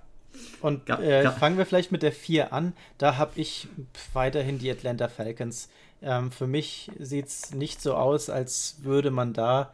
und 0.60 0.88
äh, 0.88 1.30
fangen 1.30 1.58
wir 1.58 1.66
vielleicht 1.66 1.92
mit 1.92 2.02
der 2.02 2.12
4 2.12 2.52
an. 2.52 2.72
Da 2.98 3.16
habe 3.16 3.32
ich 3.36 3.68
weiterhin 4.12 4.58
die 4.58 4.70
Atlanta 4.70 5.08
Falcons. 5.08 5.68
Ähm, 6.02 6.30
für 6.30 6.46
mich 6.46 6.90
sieht 6.98 7.26
es 7.26 7.54
nicht 7.54 7.80
so 7.80 7.94
aus, 7.94 8.30
als 8.30 8.76
würde 8.82 9.10
man 9.10 9.32
da 9.32 9.72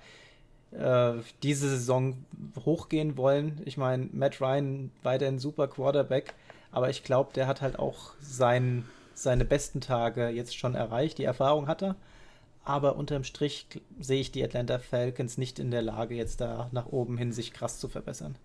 äh, 0.73 1.15
diese 1.43 1.69
Saison 1.69 2.25
hochgehen 2.65 3.17
wollen. 3.17 3.61
Ich 3.65 3.77
meine, 3.77 4.09
Matt 4.13 4.41
Ryan 4.41 4.91
weiterhin 5.03 5.39
super 5.39 5.69
Quarterback, 5.69 6.35
aber 6.71 6.91
ich 6.91 7.05
glaube, 7.05 7.33
der 7.35 7.47
hat 7.47 7.61
halt 7.61 7.79
auch 7.79 8.13
sein, 8.21 8.85
seine 9.15 9.45
besten 9.45 9.81
Tage 9.81 10.29
jetzt 10.29 10.57
schon 10.57 10.75
erreicht. 10.75 11.19
Die 11.19 11.25
Erfahrung 11.25 11.69
hat 11.69 11.83
er. 11.83 11.97
Aber 12.65 12.97
unterm 12.97 13.25
Strich 13.25 13.67
sehe 13.99 14.21
ich 14.21 14.31
die 14.31 14.45
Atlanta 14.45 14.79
Falcons 14.79 15.37
nicht 15.37 15.59
in 15.59 15.73
der 15.73 15.83
Lage, 15.83 16.15
jetzt 16.15 16.41
da 16.41 16.69
nach 16.71 16.87
oben 16.87 17.19
hin 17.19 17.33
sich 17.33 17.53
krass 17.53 17.81
zu 17.81 17.89
verbessern. 17.89 18.37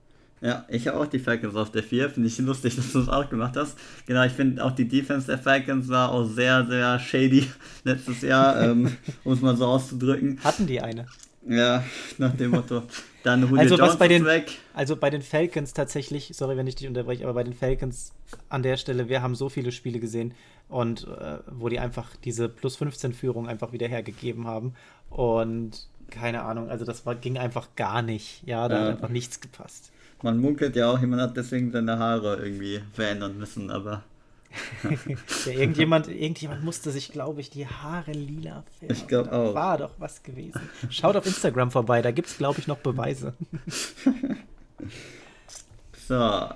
Ja, 0.42 0.66
ich 0.70 0.88
habe 0.88 1.00
auch 1.00 1.08
die 1.08 1.20
Falcons 1.20 1.56
auf 1.56 1.72
der 1.72 1.84
4. 1.84 2.12
Finde 2.12 2.28
ich 2.28 2.38
lustig, 2.38 2.76
dass 2.78 2.92
du 2.92 3.00
es 3.00 3.10
auch 3.10 3.30
gemacht 3.30 3.56
hast. 3.58 3.78
Genau, 4.06 4.24
ich 4.24 4.34
finde 4.34 4.64
auch 4.64 4.72
die 4.72 4.88
Defense 4.88 5.28
der 5.28 5.38
Falcons 5.38 5.88
war 5.90 6.12
auch 6.12 6.26
sehr, 6.26 6.66
sehr 6.66 7.00
shady 7.00 7.48
letztes 7.84 8.22
Jahr, 8.22 8.62
ähm, 8.62 8.96
um 9.24 9.34
es 9.34 9.42
mal 9.42 9.56
so 9.56 9.66
auszudrücken. 9.66 10.40
Hatten 10.44 10.68
die 10.68 10.82
eine? 10.82 11.06
Ja, 11.50 11.84
nach 12.18 12.36
dem 12.36 12.52
Motto. 12.52 12.84
Dann 13.24 13.42
Julio 13.42 13.60
also, 13.60 13.76
Jones 13.76 13.92
was 13.92 14.00
bei 14.00 14.08
den, 14.10 14.26
weg. 14.26 14.52
Also 14.74 14.98
bei 14.98 15.10
den 15.10 15.22
Falcons 15.22 15.74
tatsächlich, 15.74 16.32
sorry, 16.34 16.58
wenn 16.58 16.68
ich 16.68 16.76
dich 16.76 16.88
unterbreche, 16.88 17.24
aber 17.24 17.36
bei 17.36 17.44
den 17.44 17.54
Falcons 17.54 18.14
an 18.50 18.64
der 18.64 18.78
Stelle, 18.78 19.08
wir 19.08 19.22
haben 19.22 19.34
so 19.34 19.48
viele 19.48 19.72
Spiele 19.72 20.00
gesehen 20.00 20.34
und 20.68 21.08
äh, 21.08 21.40
wo 21.50 21.70
die 21.70 21.80
einfach 21.80 22.16
diese 22.24 22.50
plus 22.50 22.76
15 22.76 23.14
Führung 23.14 23.48
einfach 23.48 23.72
wieder 23.72 23.88
hergegeben 23.88 24.46
haben. 24.46 24.74
Und 25.10 25.88
keine 26.10 26.44
Ahnung, 26.44 26.70
also 26.70 26.84
das 26.86 27.06
war, 27.06 27.16
ging 27.16 27.38
einfach 27.38 27.70
gar 27.76 28.02
nicht. 28.02 28.44
Ja, 28.46 28.68
da 28.68 28.76
ja. 28.76 28.82
hat 28.82 28.90
einfach 28.96 29.10
nichts 29.10 29.40
gepasst. 29.40 29.92
Man 30.24 30.40
munkelt 30.40 30.76
ja 30.76 30.92
auch, 30.92 31.00
jemand 31.00 31.22
hat 31.22 31.38
deswegen 31.38 31.72
seine 31.72 32.00
Haare 32.00 32.44
irgendwie 32.44 32.82
verändern 32.94 33.38
müssen, 33.38 33.70
aber. 33.70 34.04
ja, 35.46 35.52
irgendjemand, 35.52 36.08
irgendjemand 36.08 36.64
musste 36.64 36.92
sich, 36.92 37.12
glaube 37.12 37.42
ich, 37.42 37.52
die 37.52 37.68
Haare 37.68 38.12
lila 38.12 38.64
färben. 38.80 38.96
Ich 38.96 39.08
glaube 39.08 39.32
auch. 39.32 39.54
War 39.54 39.78
doch 39.78 39.92
was 40.00 40.24
gewesen. 40.24 40.60
Schaut 40.90 41.16
auf 41.16 41.26
Instagram 41.26 41.70
vorbei, 41.70 42.02
da 42.02 42.12
gibt 42.12 42.30
es, 42.30 42.38
glaube 42.38 42.60
ich, 42.60 42.66
noch 42.66 42.80
Beweise. 42.80 43.34
so, 46.08 46.50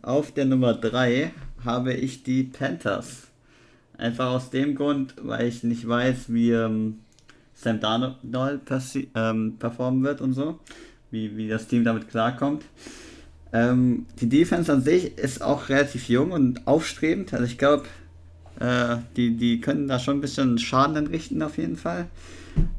auf 0.00 0.32
der 0.32 0.46
Nummer 0.46 0.72
3 0.72 1.32
habe 1.64 1.92
ich 1.92 2.22
die 2.22 2.44
Panthers. 2.44 3.26
Einfach 3.98 4.30
aus 4.30 4.50
dem 4.50 4.74
Grund, 4.74 5.14
weil 5.20 5.46
ich 5.46 5.62
nicht 5.62 5.86
weiß, 5.86 6.32
wie 6.32 6.52
ähm, 6.52 7.00
Sam 7.54 7.80
Darnold 7.80 8.62
ähm, 9.14 9.56
performen 9.58 10.04
wird 10.04 10.22
und 10.22 10.32
so 10.32 10.60
wie, 11.16 11.36
wie 11.36 11.48
das 11.48 11.66
Team 11.66 11.84
damit 11.84 12.08
klarkommt. 12.08 12.64
Ähm, 13.52 14.06
die 14.20 14.28
Defense 14.28 14.72
an 14.72 14.82
sich 14.82 15.16
ist 15.18 15.42
auch 15.42 15.68
relativ 15.68 16.08
jung 16.08 16.32
und 16.32 16.66
aufstrebend. 16.66 17.32
Also 17.32 17.46
ich 17.46 17.58
glaube, 17.58 17.84
äh, 18.60 18.96
die, 19.16 19.36
die 19.36 19.60
können 19.60 19.88
da 19.88 19.98
schon 19.98 20.18
ein 20.18 20.20
bisschen 20.20 20.58
Schaden 20.58 20.96
entrichten 20.96 21.42
auf 21.42 21.56
jeden 21.56 21.76
Fall. 21.76 22.06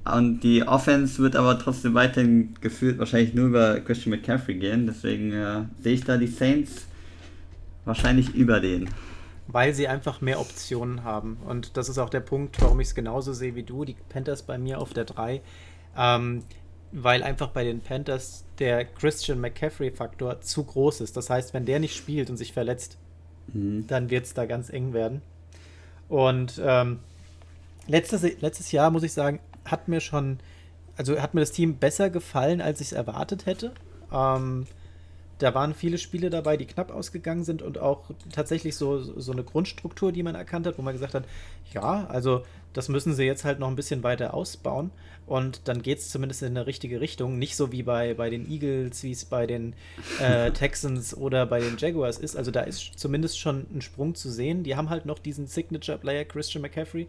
Und 0.06 0.42
die 0.42 0.64
Offense 0.68 1.22
wird 1.22 1.36
aber 1.36 1.60
trotzdem 1.60 1.94
weiterhin 1.94 2.54
gefühlt 2.62 2.98
wahrscheinlich 2.98 3.34
nur 3.34 3.48
über 3.48 3.80
Christian 3.80 4.12
McCaffrey 4.12 4.56
gehen. 4.56 4.88
Deswegen 4.88 5.32
äh, 5.32 5.64
sehe 5.82 5.94
ich 5.94 6.04
da 6.04 6.18
die 6.18 6.28
Saints 6.28 6.88
wahrscheinlich 7.86 8.34
über 8.36 8.60
den. 8.60 8.90
Weil 9.48 9.74
sie 9.74 9.88
einfach 9.88 10.20
mehr 10.20 10.40
Optionen 10.40 11.04
haben. 11.04 11.38
Und 11.48 11.78
das 11.78 11.90
ist 11.90 11.98
auch 11.98 12.10
der 12.10 12.20
Punkt, 12.20 12.62
warum 12.62 12.80
ich 12.80 12.88
es 12.88 12.96
genauso 12.96 13.34
sehe 13.34 13.56
wie 13.56 13.64
du. 13.64 13.86
Die 13.86 13.96
Panthers 14.10 14.44
bei 14.44 14.58
mir 14.58 14.80
auf 14.80 14.94
der 14.94 15.06
3. 15.06 15.42
Ähm, 15.96 16.44
weil 16.92 17.24
einfach 17.24 17.50
bei 17.50 17.64
den 17.64 17.82
Panthers 17.82 18.46
der 18.60 18.86
Christian 18.86 19.40
McCaffrey-Faktor 19.40 20.42
zu 20.42 20.64
groß 20.64 21.02
ist. 21.02 21.18
Das 21.18 21.30
heißt, 21.30 21.54
wenn 21.54 21.66
der 21.66 21.80
nicht 21.80 21.96
spielt 21.96 22.30
und 22.30 22.38
sich 22.38 22.54
verletzt, 22.54 22.98
mhm. 23.54 23.86
dann 23.88 24.10
wird 24.10 24.26
es 24.26 24.34
da 24.34 24.46
ganz 24.46 24.70
eng 24.70 24.94
werden. 24.94 25.22
Und 26.10 26.62
ähm, 26.64 27.00
letztes, 27.88 28.24
letztes 28.42 28.72
Jahr, 28.72 28.92
muss 28.92 29.04
ich 29.04 29.14
sagen, 29.14 29.40
hat 29.66 29.88
mir 29.88 30.00
schon, 30.00 30.40
also 30.96 31.20
hat 31.22 31.34
mir 31.34 31.42
das 31.42 31.52
Team 31.52 31.78
besser 31.78 32.10
gefallen, 32.10 32.62
als 32.62 32.80
ich 32.82 32.88
es 32.88 32.94
erwartet 32.94 33.46
hätte. 33.46 33.74
Ähm, 34.12 34.68
da 35.40 35.54
waren 35.54 35.74
viele 35.74 35.98
Spiele 35.98 36.30
dabei, 36.30 36.58
die 36.58 36.66
knapp 36.66 36.92
ausgegangen 36.92 37.44
sind 37.44 37.62
und 37.62 37.78
auch 37.78 38.10
tatsächlich 38.32 38.76
so, 38.76 39.00
so 39.00 39.32
eine 39.32 39.44
Grundstruktur, 39.44 40.12
die 40.12 40.24
man 40.24 40.36
erkannt 40.36 40.66
hat, 40.66 40.78
wo 40.78 40.82
man 40.82 40.94
gesagt 40.94 41.14
hat, 41.14 41.26
ja, 41.74 42.06
also 42.08 42.44
das 42.74 42.90
müssen 42.90 43.14
sie 43.14 43.24
jetzt 43.24 43.44
halt 43.44 43.60
noch 43.60 43.68
ein 43.68 43.76
bisschen 43.76 44.04
weiter 44.04 44.34
ausbauen 44.34 44.92
und 45.28 45.68
dann 45.68 45.82
geht 45.82 46.00
es 46.00 46.10
zumindest 46.10 46.42
in 46.42 46.50
eine 46.50 46.68
richtige 46.68 47.02
Richtung. 47.02 47.38
Nicht 47.38 47.58
so 47.58 47.74
wie 47.74 47.84
bei, 47.84 48.14
bei 48.14 48.30
den 48.30 48.50
Eagles, 48.50 49.04
wie 49.04 49.12
es 49.12 49.26
bei 49.26 49.46
den 49.46 49.74
äh, 50.22 50.52
Texans 50.54 51.16
oder 51.16 51.46
bei 51.46 51.60
den 51.60 51.76
Jaguars 51.78 52.18
ist. 52.18 52.38
Also 52.38 52.50
da 52.50 52.62
ist 52.62 52.98
zumindest 52.98 53.38
schon 53.38 53.68
ein 53.74 53.82
Sprung 53.82 54.16
zu 54.16 54.30
sehen. 54.30 54.64
Die 54.64 54.78
haben 54.78 54.90
halt 54.90 55.06
noch 55.06 55.20
diesen 55.20 55.46
Signature-Player 55.46 56.24
Christian 56.24 56.62
McCaffrey 56.62 57.08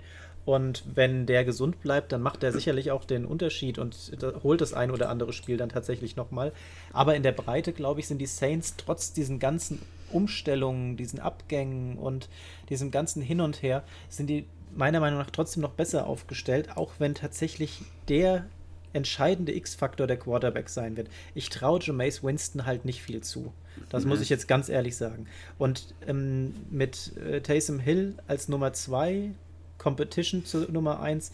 und 0.49 0.83
wenn 0.95 1.27
der 1.27 1.45
gesund 1.45 1.83
bleibt, 1.83 2.11
dann 2.11 2.23
macht 2.23 2.43
er 2.43 2.53
sicherlich 2.53 2.91
auch 2.91 3.05
den 3.05 3.27
Unterschied 3.27 3.77
und 3.79 3.95
holt 4.43 4.63
das 4.63 4.73
ein 4.73 4.91
oder 4.91 5.11
andere 5.11 5.35
Spiel 5.35 5.59
dann 5.59 5.69
tatsächlich 5.69 6.17
nochmal. 6.17 6.53
Aber 6.91 7.15
in 7.17 7.23
der 7.23 7.33
Breite, 7.33 7.75
glaube 7.75 8.01
ich, 8.01 8.09
sind 8.09 8.17
die 8.17 8.25
Saints 8.25 8.77
trotz 8.79 9.13
diesen 9.13 9.41
ganzen 9.41 9.83
Umstellungen, 10.11 10.97
diesen 10.97 11.21
Abgängen 11.21 11.99
und 11.99 12.31
diesem 12.71 12.91
ganzen 12.91 13.21
Hin 13.21 13.43
und 13.43 13.61
Her, 13.61 13.85
sind 14.09 14.31
die 14.31 14.47
meiner 14.75 15.01
Meinung 15.01 15.19
nach 15.19 15.29
trotzdem 15.29 15.63
noch 15.63 15.73
besser 15.73 16.07
aufgestellt, 16.07 16.79
auch 16.79 16.93
wenn 16.99 17.15
tatsächlich 17.15 17.83
der 18.09 18.47
entscheidende 18.95 19.55
X-Faktor 19.55 20.07
der 20.07 20.17
Quarterback 20.17 20.71
sein 20.71 20.97
wird. 20.97 21.09
Ich 21.35 21.51
traue 21.51 21.81
Jameis 21.83 22.25
Winston 22.25 22.65
halt 22.65 22.87
nicht 22.87 23.03
viel 23.03 23.21
zu. 23.21 23.53
Das 23.91 24.05
mhm. 24.05 24.09
muss 24.09 24.23
ich 24.23 24.31
jetzt 24.31 24.49
ganz 24.49 24.71
ehrlich 24.71 24.97
sagen. 24.97 25.27
Und 25.59 25.95
ähm, 26.07 26.55
mit 26.71 27.13
äh, 27.19 27.43
Taysom 27.43 27.81
Hill 27.81 28.15
als 28.27 28.49
Nummer 28.49 28.73
2 28.73 29.35
Competition 29.79 30.45
zu 30.45 30.71
Nummer 30.71 31.01
1. 31.01 31.33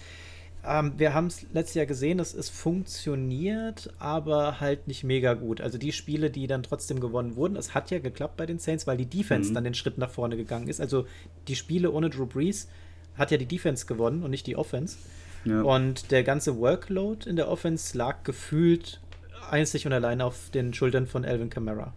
Ähm, 0.67 0.93
wir 0.97 1.13
haben 1.13 1.27
es 1.27 1.47
letztes 1.53 1.75
Jahr 1.75 1.87
gesehen, 1.87 2.19
dass 2.19 2.35
es 2.35 2.49
funktioniert, 2.49 3.93
aber 3.99 4.61
halt 4.61 4.89
nicht 4.89 5.05
mega 5.05 5.35
gut. 5.35 5.61
Also 5.61 5.79
die 5.79 5.93
Spiele, 5.93 6.31
die 6.31 6.47
dann 6.47 6.63
trotzdem 6.63 7.01
gewonnen 7.01 7.37
wurden, 7.37 7.57
es 7.57 7.75
hat 7.75 7.91
ja 7.91 7.99
geklappt 7.99 8.37
bei 8.37 8.47
den 8.47 8.59
Saints, 8.59 8.87
weil 8.87 8.97
die 8.97 9.07
Defense 9.07 9.51
mhm. 9.51 9.55
dann 9.55 9.65
den 9.65 9.75
Schritt 9.75 9.99
nach 9.99 10.11
vorne 10.11 10.37
gegangen 10.37 10.69
ist. 10.69 10.81
Also 10.81 11.07
die 11.49 11.57
Spiele 11.57 11.91
ohne 11.91 12.11
Drew 12.11 12.27
Brees 12.27 12.69
hat 13.17 13.31
ja 13.31 13.37
die 13.37 13.47
Defense 13.47 13.87
gewonnen 13.87 14.23
und 14.23 14.31
nicht 14.31 14.47
die 14.47 14.57
Offense. 14.57 14.97
Ja. 15.45 15.61
Und 15.61 16.11
der 16.11 16.25
ganze 16.25 16.57
Workload 16.59 17.29
in 17.29 17.37
der 17.37 17.49
Offense 17.49 17.97
lag 17.97 18.25
gefühlt 18.25 19.01
einzig 19.51 19.87
und 19.87 19.93
allein 19.93 20.23
auf 20.23 20.51
den 20.51 20.73
Schultern 20.73 21.07
von 21.07 21.25
Alvin 21.25 21.51
Kamara. 21.51 21.93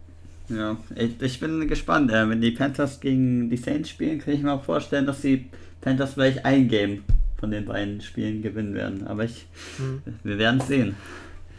Ja, 0.49 0.77
ich, 0.95 1.21
ich 1.21 1.39
bin 1.39 1.67
gespannt. 1.67 2.11
Äh, 2.11 2.29
wenn 2.29 2.41
die 2.41 2.51
Panthers 2.51 2.99
gegen 2.99 3.49
die 3.49 3.57
Saints 3.57 3.89
spielen, 3.89 4.19
kann 4.19 4.33
ich 4.33 4.41
mir 4.41 4.53
auch 4.53 4.63
vorstellen, 4.63 5.05
dass 5.05 5.21
die 5.77 5.83
Panthers 5.83 6.13
vielleicht 6.13 6.45
ein 6.45 6.67
Game 6.67 7.03
von 7.39 7.51
den 7.51 7.65
beiden 7.65 8.01
Spielen 8.01 8.41
gewinnen 8.41 8.73
werden. 8.73 9.07
Aber 9.07 9.23
ich, 9.23 9.47
mhm. 9.77 10.01
wir 10.23 10.37
werden 10.37 10.59
es 10.59 10.67
sehen. 10.67 10.95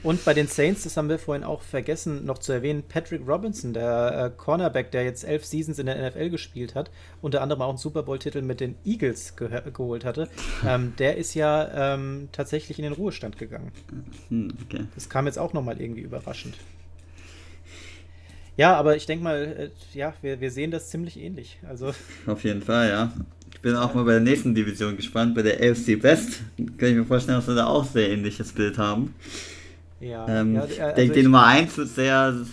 Und 0.02 0.24
bei 0.24 0.32
den 0.32 0.46
Saints, 0.46 0.84
das 0.84 0.96
haben 0.96 1.08
wir 1.08 1.18
vorhin 1.18 1.42
auch 1.42 1.60
vergessen 1.62 2.24
noch 2.24 2.38
zu 2.38 2.52
erwähnen, 2.52 2.84
Patrick 2.88 3.26
Robinson, 3.26 3.72
der 3.72 4.32
äh, 4.32 4.36
Cornerback, 4.36 4.92
der 4.92 5.02
jetzt 5.02 5.24
elf 5.24 5.44
Seasons 5.44 5.80
in 5.80 5.86
der 5.86 6.10
NFL 6.10 6.30
gespielt 6.30 6.76
hat, 6.76 6.90
unter 7.20 7.42
anderem 7.42 7.62
auch 7.62 7.70
einen 7.70 7.78
Super 7.78 8.04
Bowl-Titel 8.04 8.42
mit 8.42 8.60
den 8.60 8.76
Eagles 8.84 9.34
ge 9.34 9.48
geholt 9.72 10.04
hatte, 10.04 10.28
ähm, 10.66 10.94
der 10.98 11.16
ist 11.16 11.34
ja 11.34 11.94
ähm, 11.94 12.28
tatsächlich 12.30 12.78
in 12.78 12.84
den 12.84 12.92
Ruhestand 12.92 13.38
gegangen. 13.38 13.72
Hm, 14.28 14.52
okay. 14.64 14.84
Das 14.94 15.08
kam 15.08 15.26
jetzt 15.26 15.38
auch 15.38 15.52
nochmal 15.52 15.80
irgendwie 15.80 16.02
überraschend. 16.02 16.54
Ja, 18.56 18.76
aber 18.76 18.96
ich 18.96 19.06
denke 19.06 19.24
mal, 19.24 19.70
äh, 19.94 19.98
ja, 19.98 20.14
wir, 20.22 20.40
wir 20.40 20.50
sehen 20.52 20.70
das 20.70 20.90
ziemlich 20.90 21.18
ähnlich. 21.18 21.58
Also 21.68 21.92
Auf 22.26 22.44
jeden 22.44 22.62
Fall, 22.62 22.88
ja. 22.88 23.12
Ich 23.53 23.61
bin 23.61 23.74
auch 23.74 23.94
mal 23.94 24.05
bei 24.05 24.12
der 24.12 24.20
nächsten 24.20 24.55
Division 24.55 24.96
gespannt, 24.96 25.34
bei 25.34 25.42
der 25.42 25.55
AFC 25.55 26.03
West. 26.03 26.40
Kann 26.57 26.90
ich 26.90 26.96
mir 26.96 27.05
vorstellen, 27.05 27.38
dass 27.38 27.49
wir 27.49 27.55
da 27.55 27.66
auch 27.66 27.84
sehr 27.84 28.11
ähnliches 28.11 28.53
Bild 28.53 28.78
haben. 28.78 29.14
Ja. 30.01 30.28
Ähm, 30.28 30.55
ja 30.55 30.62
also 30.62 30.96
denke, 30.96 31.14
die 31.14 31.22
Nummer 31.22 31.46
1 31.46 31.76
wird 31.76 31.88
sehr. 31.88 32.46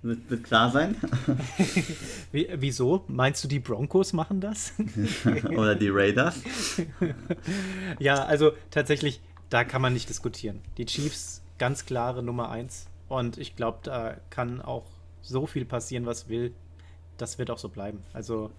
Wird, 0.00 0.30
wird 0.30 0.44
klar 0.44 0.70
sein. 0.70 0.94
Wie, 2.32 2.48
wieso? 2.54 3.04
Meinst 3.08 3.42
du, 3.42 3.48
die 3.48 3.58
Broncos 3.58 4.12
machen 4.12 4.40
das? 4.40 4.72
Oder 5.56 5.74
die 5.74 5.88
Raiders? 5.88 6.40
ja, 7.98 8.24
also 8.24 8.52
tatsächlich, 8.70 9.20
da 9.50 9.64
kann 9.64 9.82
man 9.82 9.92
nicht 9.92 10.08
diskutieren. 10.08 10.60
Die 10.76 10.86
Chiefs, 10.86 11.42
ganz 11.58 11.84
klare 11.84 12.22
Nummer 12.22 12.48
1. 12.48 12.86
Und 13.08 13.38
ich 13.38 13.56
glaube, 13.56 13.78
da 13.82 14.16
kann 14.30 14.60
auch 14.62 14.86
so 15.20 15.46
viel 15.46 15.64
passieren, 15.64 16.06
was 16.06 16.28
will. 16.28 16.52
Das 17.16 17.38
wird 17.38 17.50
auch 17.50 17.58
so 17.58 17.68
bleiben. 17.68 18.04
Also 18.12 18.52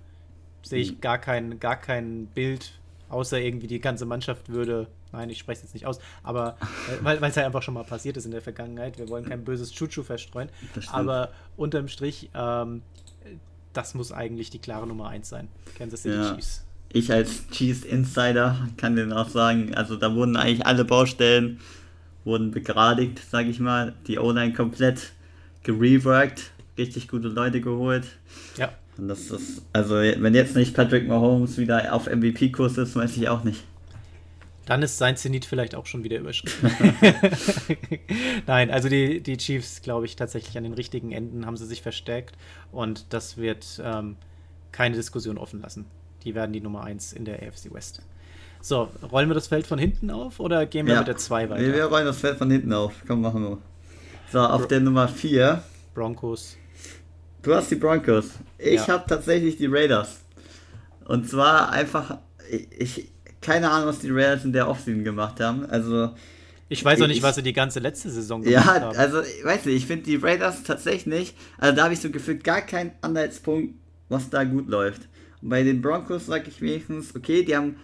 sehe 0.63 0.79
ich 0.79 1.01
gar 1.01 1.17
kein, 1.17 1.59
gar 1.59 1.75
kein 1.75 2.27
Bild, 2.27 2.71
außer 3.09 3.39
irgendwie 3.39 3.67
die 3.67 3.79
ganze 3.79 4.05
Mannschaft 4.05 4.49
würde, 4.49 4.87
nein, 5.11 5.29
ich 5.29 5.39
spreche 5.39 5.57
es 5.57 5.63
jetzt 5.63 5.73
nicht 5.73 5.85
aus, 5.85 5.99
aber 6.23 6.57
äh, 6.89 7.03
weil 7.03 7.23
es 7.23 7.35
ja 7.35 7.45
einfach 7.45 7.61
schon 7.61 7.73
mal 7.73 7.83
passiert 7.83 8.17
ist 8.17 8.25
in 8.25 8.31
der 8.31 8.41
Vergangenheit. 8.41 8.97
Wir 8.97 9.09
wollen 9.09 9.25
kein 9.25 9.43
böses 9.43 9.71
Chuchu 9.71 10.03
verstreuen, 10.03 10.49
aber 10.91 11.31
unterm 11.57 11.87
Strich, 11.87 12.29
ähm, 12.33 12.81
das 13.73 13.93
muss 13.93 14.11
eigentlich 14.11 14.49
die 14.49 14.59
klare 14.59 14.87
Nummer 14.87 15.09
1 15.09 15.29
sein. 15.29 15.47
Kansas 15.77 16.01
City 16.01 16.15
Ja. 16.15 16.33
Chiefs. 16.35 16.65
Ich 16.91 17.11
als 17.11 17.47
Chiefs 17.49 17.83
Insider 17.83 18.67
kann 18.77 18.95
dir 18.95 19.15
auch 19.15 19.29
sagen, 19.29 19.75
also 19.75 19.95
da 19.95 20.15
wurden 20.15 20.35
eigentlich 20.35 20.65
alle 20.65 20.85
Baustellen 20.85 21.59
wurden 22.25 22.51
begradigt, 22.51 23.19
sag 23.29 23.45
ich 23.47 23.59
mal. 23.59 23.93
Die 24.07 24.17
O-Line 24.17 24.53
komplett 24.53 25.13
gereworked, 25.63 26.51
richtig 26.77 27.07
gute 27.07 27.27
Leute 27.27 27.61
geholt. 27.61 28.07
Ja. 28.57 28.71
Und 28.99 29.07
das 29.07 29.31
ist, 29.31 29.61
also 29.71 29.95
wenn 29.95 30.33
jetzt 30.33 30.55
nicht 30.55 30.75
Patrick 30.75 31.07
Mahomes 31.07 31.57
wieder 31.57 31.93
auf 31.93 32.07
MVP-Kurs 32.07 32.77
ist, 32.77 32.95
weiß 32.95 33.15
ich 33.17 33.29
auch 33.29 33.43
nicht. 33.43 33.63
Dann 34.65 34.83
ist 34.83 34.97
sein 34.99 35.17
Zenit 35.17 35.45
vielleicht 35.45 35.73
auch 35.73 35.85
schon 35.87 36.03
wieder 36.03 36.19
überschritten. 36.19 36.69
Nein, 38.47 38.69
also 38.69 38.87
die, 38.89 39.21
die 39.21 39.37
Chiefs, 39.37 39.81
glaube 39.81 40.05
ich, 40.05 40.15
tatsächlich 40.15 40.57
an 40.57 40.63
den 40.63 40.73
richtigen 40.73 41.11
Enden 41.11 41.45
haben 41.45 41.57
sie 41.57 41.65
sich 41.65 41.81
verstärkt 41.81 42.35
und 42.71 43.05
das 43.13 43.37
wird 43.37 43.81
ähm, 43.83 44.15
keine 44.71 44.95
Diskussion 44.95 45.37
offen 45.39 45.61
lassen. 45.61 45.85
Die 46.23 46.35
werden 46.35 46.53
die 46.53 46.61
Nummer 46.61 46.83
1 46.83 47.13
in 47.13 47.25
der 47.25 47.35
AFC 47.41 47.73
West. 47.73 48.01
So, 48.61 48.89
rollen 49.11 49.29
wir 49.29 49.33
das 49.33 49.47
Feld 49.47 49.65
von 49.65 49.79
hinten 49.79 50.11
auf 50.11 50.39
oder 50.39 50.65
gehen 50.65 50.85
wir 50.85 50.93
Ja. 50.95 50.99
mit 50.99 51.07
der 51.07 51.17
2 51.17 51.49
weiter? 51.49 51.61
Wir, 51.63 51.73
wir 51.73 51.85
rollen 51.85 52.05
das 52.05 52.19
Feld 52.19 52.37
von 52.37 52.51
hinten 52.51 52.73
auf. 52.73 52.93
Komm, 53.07 53.21
machen 53.21 53.41
wir. 53.41 53.57
So, 54.31 54.39
auf 54.41 54.67
der 54.67 54.81
Nummer 54.81 55.07
4. 55.07 55.63
Broncos. 55.95 56.57
Du 57.49 57.55
hast 57.55 57.71
die 57.71 57.75
Broncos. 57.77 58.25
Ich 58.59 58.75
Ja. 58.75 58.87
habe 58.89 59.05
tatsächlich 59.07 59.57
die 59.57 59.65
Raiders. 59.65 60.19
Und 61.05 61.27
zwar 61.27 61.71
einfach, 61.71 62.19
ich, 62.77 63.09
keine 63.41 63.71
Ahnung, 63.71 63.87
was 63.87 63.97
die 63.97 64.11
Raiders 64.11 64.45
in 64.45 64.53
der 64.53 64.69
Offseason 64.69 65.03
gemacht 65.03 65.39
haben. 65.39 65.65
Also, 65.65 66.11
Ich 66.67 66.85
weiß 66.85 67.01
auch 67.01 67.07
nicht, 67.07 67.17
Ich- 67.17 67.23
was 67.23 67.33
sie 67.37 67.41
die 67.41 67.53
ganze 67.53 67.79
letzte 67.79 68.11
Saison 68.11 68.43
gemacht 68.43 68.65
ja, 68.67 68.81
haben. 68.81 68.95
also, 68.95 69.23
ich 69.23 69.43
weiß 69.43 69.65
nicht, 69.65 69.77
ich 69.77 69.87
finde 69.87 70.03
die 70.03 70.17
Raiders 70.17 70.61
tatsächlich, 70.61 71.33
also 71.57 71.75
da 71.75 71.85
habe 71.85 71.95
ich 71.95 71.99
so 72.01 72.11
gefühlt 72.11 72.43
gar 72.43 72.61
keinen 72.61 72.91
Anhaltspunkt, 73.01 73.73
was 74.09 74.29
da 74.29 74.43
gut 74.43 74.69
läuft. 74.69 75.09
Und 75.41 75.49
bei 75.49 75.63
den 75.63 75.81
Broncos 75.81 76.27
sage 76.27 76.49
ich 76.49 76.61
wenigstens, 76.61 77.15
okay, 77.15 77.43
die 77.43 77.55
haben 77.55 77.77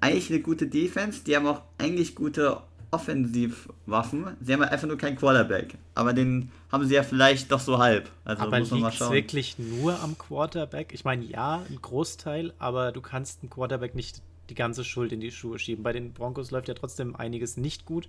eigentlich 0.00 0.30
eine 0.30 0.40
gute 0.40 0.66
Defense, 0.66 1.20
die 1.26 1.36
haben 1.36 1.46
auch 1.46 1.60
eigentlich 1.76 2.14
gute 2.14 2.56
Offensivwaffen. 2.94 4.36
Sie 4.40 4.52
haben 4.52 4.62
einfach 4.62 4.86
nur 4.86 4.96
keinen 4.96 5.16
Quarterback. 5.16 5.76
Aber 5.94 6.12
den 6.12 6.50
haben 6.70 6.86
sie 6.86 6.94
ja 6.94 7.02
vielleicht 7.02 7.50
doch 7.50 7.60
so 7.60 7.78
halb. 7.78 8.08
Also 8.24 8.42
aber 8.42 8.58
muss 8.60 8.70
man 8.70 8.80
mal 8.80 8.92
schauen. 8.92 9.12
wirklich 9.12 9.58
nur 9.58 10.00
am 10.00 10.16
Quarterback? 10.16 10.92
Ich 10.92 11.04
meine, 11.04 11.24
ja, 11.24 11.64
ein 11.68 11.78
Großteil, 11.80 12.52
aber 12.58 12.92
du 12.92 13.00
kannst 13.00 13.42
einen 13.42 13.50
Quarterback 13.50 13.94
nicht 13.94 14.22
die 14.48 14.54
ganze 14.54 14.84
Schuld 14.84 15.12
in 15.12 15.20
die 15.20 15.30
Schuhe 15.30 15.58
schieben. 15.58 15.82
Bei 15.82 15.92
den 15.92 16.12
Broncos 16.12 16.50
läuft 16.50 16.68
ja 16.68 16.74
trotzdem 16.74 17.16
einiges 17.16 17.56
nicht 17.56 17.84
gut. 17.84 18.08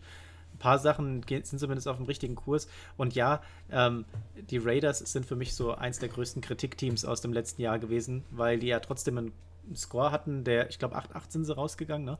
Ein 0.53 0.59
paar 0.59 0.79
Sachen 0.79 1.23
sind 1.27 1.59
zumindest 1.59 1.87
auf 1.87 1.97
dem 1.97 2.05
richtigen 2.05 2.35
Kurs. 2.35 2.67
Und 2.95 3.15
ja, 3.15 3.41
ähm, 3.71 4.05
die 4.49 4.57
Raiders 4.57 4.99
sind 4.99 5.25
für 5.25 5.35
mich 5.35 5.53
so 5.55 5.73
eins 5.73 5.99
der 5.99 6.09
größten 6.09 6.41
Kritikteams 6.41 7.05
aus 7.05 7.21
dem 7.21 7.33
letzten 7.33 7.61
Jahr 7.61 7.79
gewesen, 7.79 8.23
weil 8.31 8.59
die 8.59 8.67
ja 8.67 8.79
trotzdem 8.79 9.17
einen 9.17 9.33
Score 9.75 10.11
hatten, 10.11 10.43
der, 10.43 10.69
ich 10.69 10.79
glaube, 10.79 10.95
8-8 10.95 11.21
sind 11.29 11.45
sie 11.45 11.55
rausgegangen, 11.55 12.05
ne? 12.05 12.17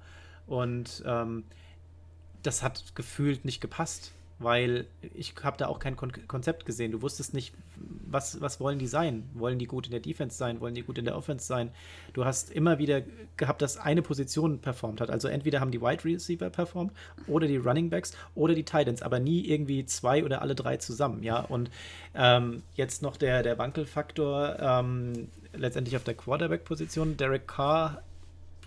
Und 0.48 1.04
ähm, 1.06 1.44
das 2.46 2.64
hat 2.64 2.96
gefühlt 2.96 3.46
nicht 3.46 3.62
gepasst, 3.62 4.12
weil 4.38 4.86
ich 5.14 5.34
habe 5.44 5.58
da 5.58 5.68
auch 5.68 5.80
kein 5.80 5.96
Kon 5.96 6.12
Konzept 6.28 6.66
gesehen. 6.66 6.92
Du 6.92 7.02
wusstest 7.02 7.34
nicht, 7.34 7.54
was, 8.06 8.42
was 8.42 8.60
wollen 8.60 8.80
die 8.80 8.88
sein? 8.88 9.30
Wollen 9.34 9.60
die 9.60 9.66
gut 9.66 9.86
in 9.86 9.92
der 9.92 10.02
Defense 10.02 10.38
sein? 10.38 10.60
Wollen 10.60 10.76
die 10.76 10.82
gut 10.84 10.98
in 10.98 11.06
der 11.06 11.16
Offense 11.16 11.46
sein? 11.46 11.72
Du 12.14 12.26
hast 12.26 12.52
immer 12.52 12.78
wieder 12.78 13.02
gehabt, 13.38 13.62
dass 13.62 13.78
eine 13.78 14.02
Position 14.02 14.60
performt 14.60 15.00
hat. 15.00 15.10
Also 15.10 15.30
entweder 15.30 15.62
haben 15.62 15.72
die 15.72 15.82
Wide 15.82 16.04
Receiver 16.04 16.50
performt 16.50 16.92
oder 17.28 17.48
die 17.48 17.58
Running 17.58 17.90
Backs 17.90 18.12
oder 18.36 18.56
die 18.56 18.66
Titans, 18.66 19.02
aber 19.02 19.20
nie 19.20 19.46
irgendwie 19.46 19.86
zwei 19.86 20.24
oder 20.24 20.42
alle 20.42 20.56
drei 20.56 20.78
zusammen, 20.78 21.24
ja. 21.24 21.40
Und 21.40 21.72
ähm, 22.14 22.64
jetzt 22.76 23.02
noch 23.02 23.16
der, 23.16 23.42
der 23.42 23.58
Wankelfaktor 23.58 24.58
ähm, 24.60 25.30
letztendlich 25.54 25.96
auf 25.96 26.04
der 26.04 26.14
Quarterback-Position. 26.14 27.16
Derek 27.16 27.48
Carr, 27.48 28.02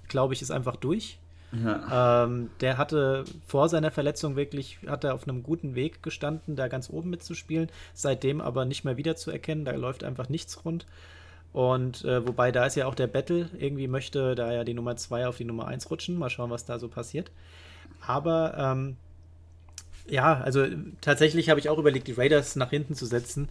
glaube 0.08 0.32
ich, 0.32 0.40
ist 0.40 0.50
einfach 0.50 0.76
durch. 0.76 1.18
Ja. 1.52 2.24
Ähm, 2.24 2.50
der 2.60 2.76
hatte 2.76 3.24
vor 3.46 3.68
seiner 3.68 3.90
Verletzung 3.90 4.36
wirklich, 4.36 4.78
hat 4.86 5.04
er 5.04 5.14
auf 5.14 5.26
einem 5.26 5.42
guten 5.42 5.74
Weg 5.74 6.02
gestanden, 6.02 6.56
da 6.56 6.68
ganz 6.68 6.90
oben 6.90 7.10
mitzuspielen. 7.10 7.70
Seitdem 7.94 8.40
aber 8.40 8.64
nicht 8.64 8.84
mehr 8.84 8.96
wiederzuerkennen, 8.96 9.64
da 9.64 9.72
läuft 9.72 10.04
einfach 10.04 10.28
nichts 10.28 10.64
rund. 10.64 10.86
Und 11.52 12.04
äh, 12.04 12.26
wobei 12.26 12.52
da 12.52 12.66
ist 12.66 12.74
ja 12.74 12.86
auch 12.86 12.94
der 12.94 13.06
Battle, 13.06 13.48
irgendwie 13.58 13.88
möchte 13.88 14.34
da 14.34 14.52
ja 14.52 14.64
die 14.64 14.74
Nummer 14.74 14.96
2 14.96 15.26
auf 15.26 15.38
die 15.38 15.44
Nummer 15.44 15.66
1 15.66 15.90
rutschen. 15.90 16.18
Mal 16.18 16.30
schauen, 16.30 16.50
was 16.50 16.66
da 16.66 16.78
so 16.78 16.88
passiert. 16.88 17.30
Aber 18.06 18.54
ähm, 18.58 18.96
ja, 20.06 20.40
also 20.40 20.66
tatsächlich 21.00 21.48
habe 21.50 21.60
ich 21.60 21.68
auch 21.68 21.78
überlegt, 21.78 22.06
die 22.08 22.12
Raiders 22.12 22.56
nach 22.56 22.70
hinten 22.70 22.94
zu 22.94 23.06
setzen. 23.06 23.48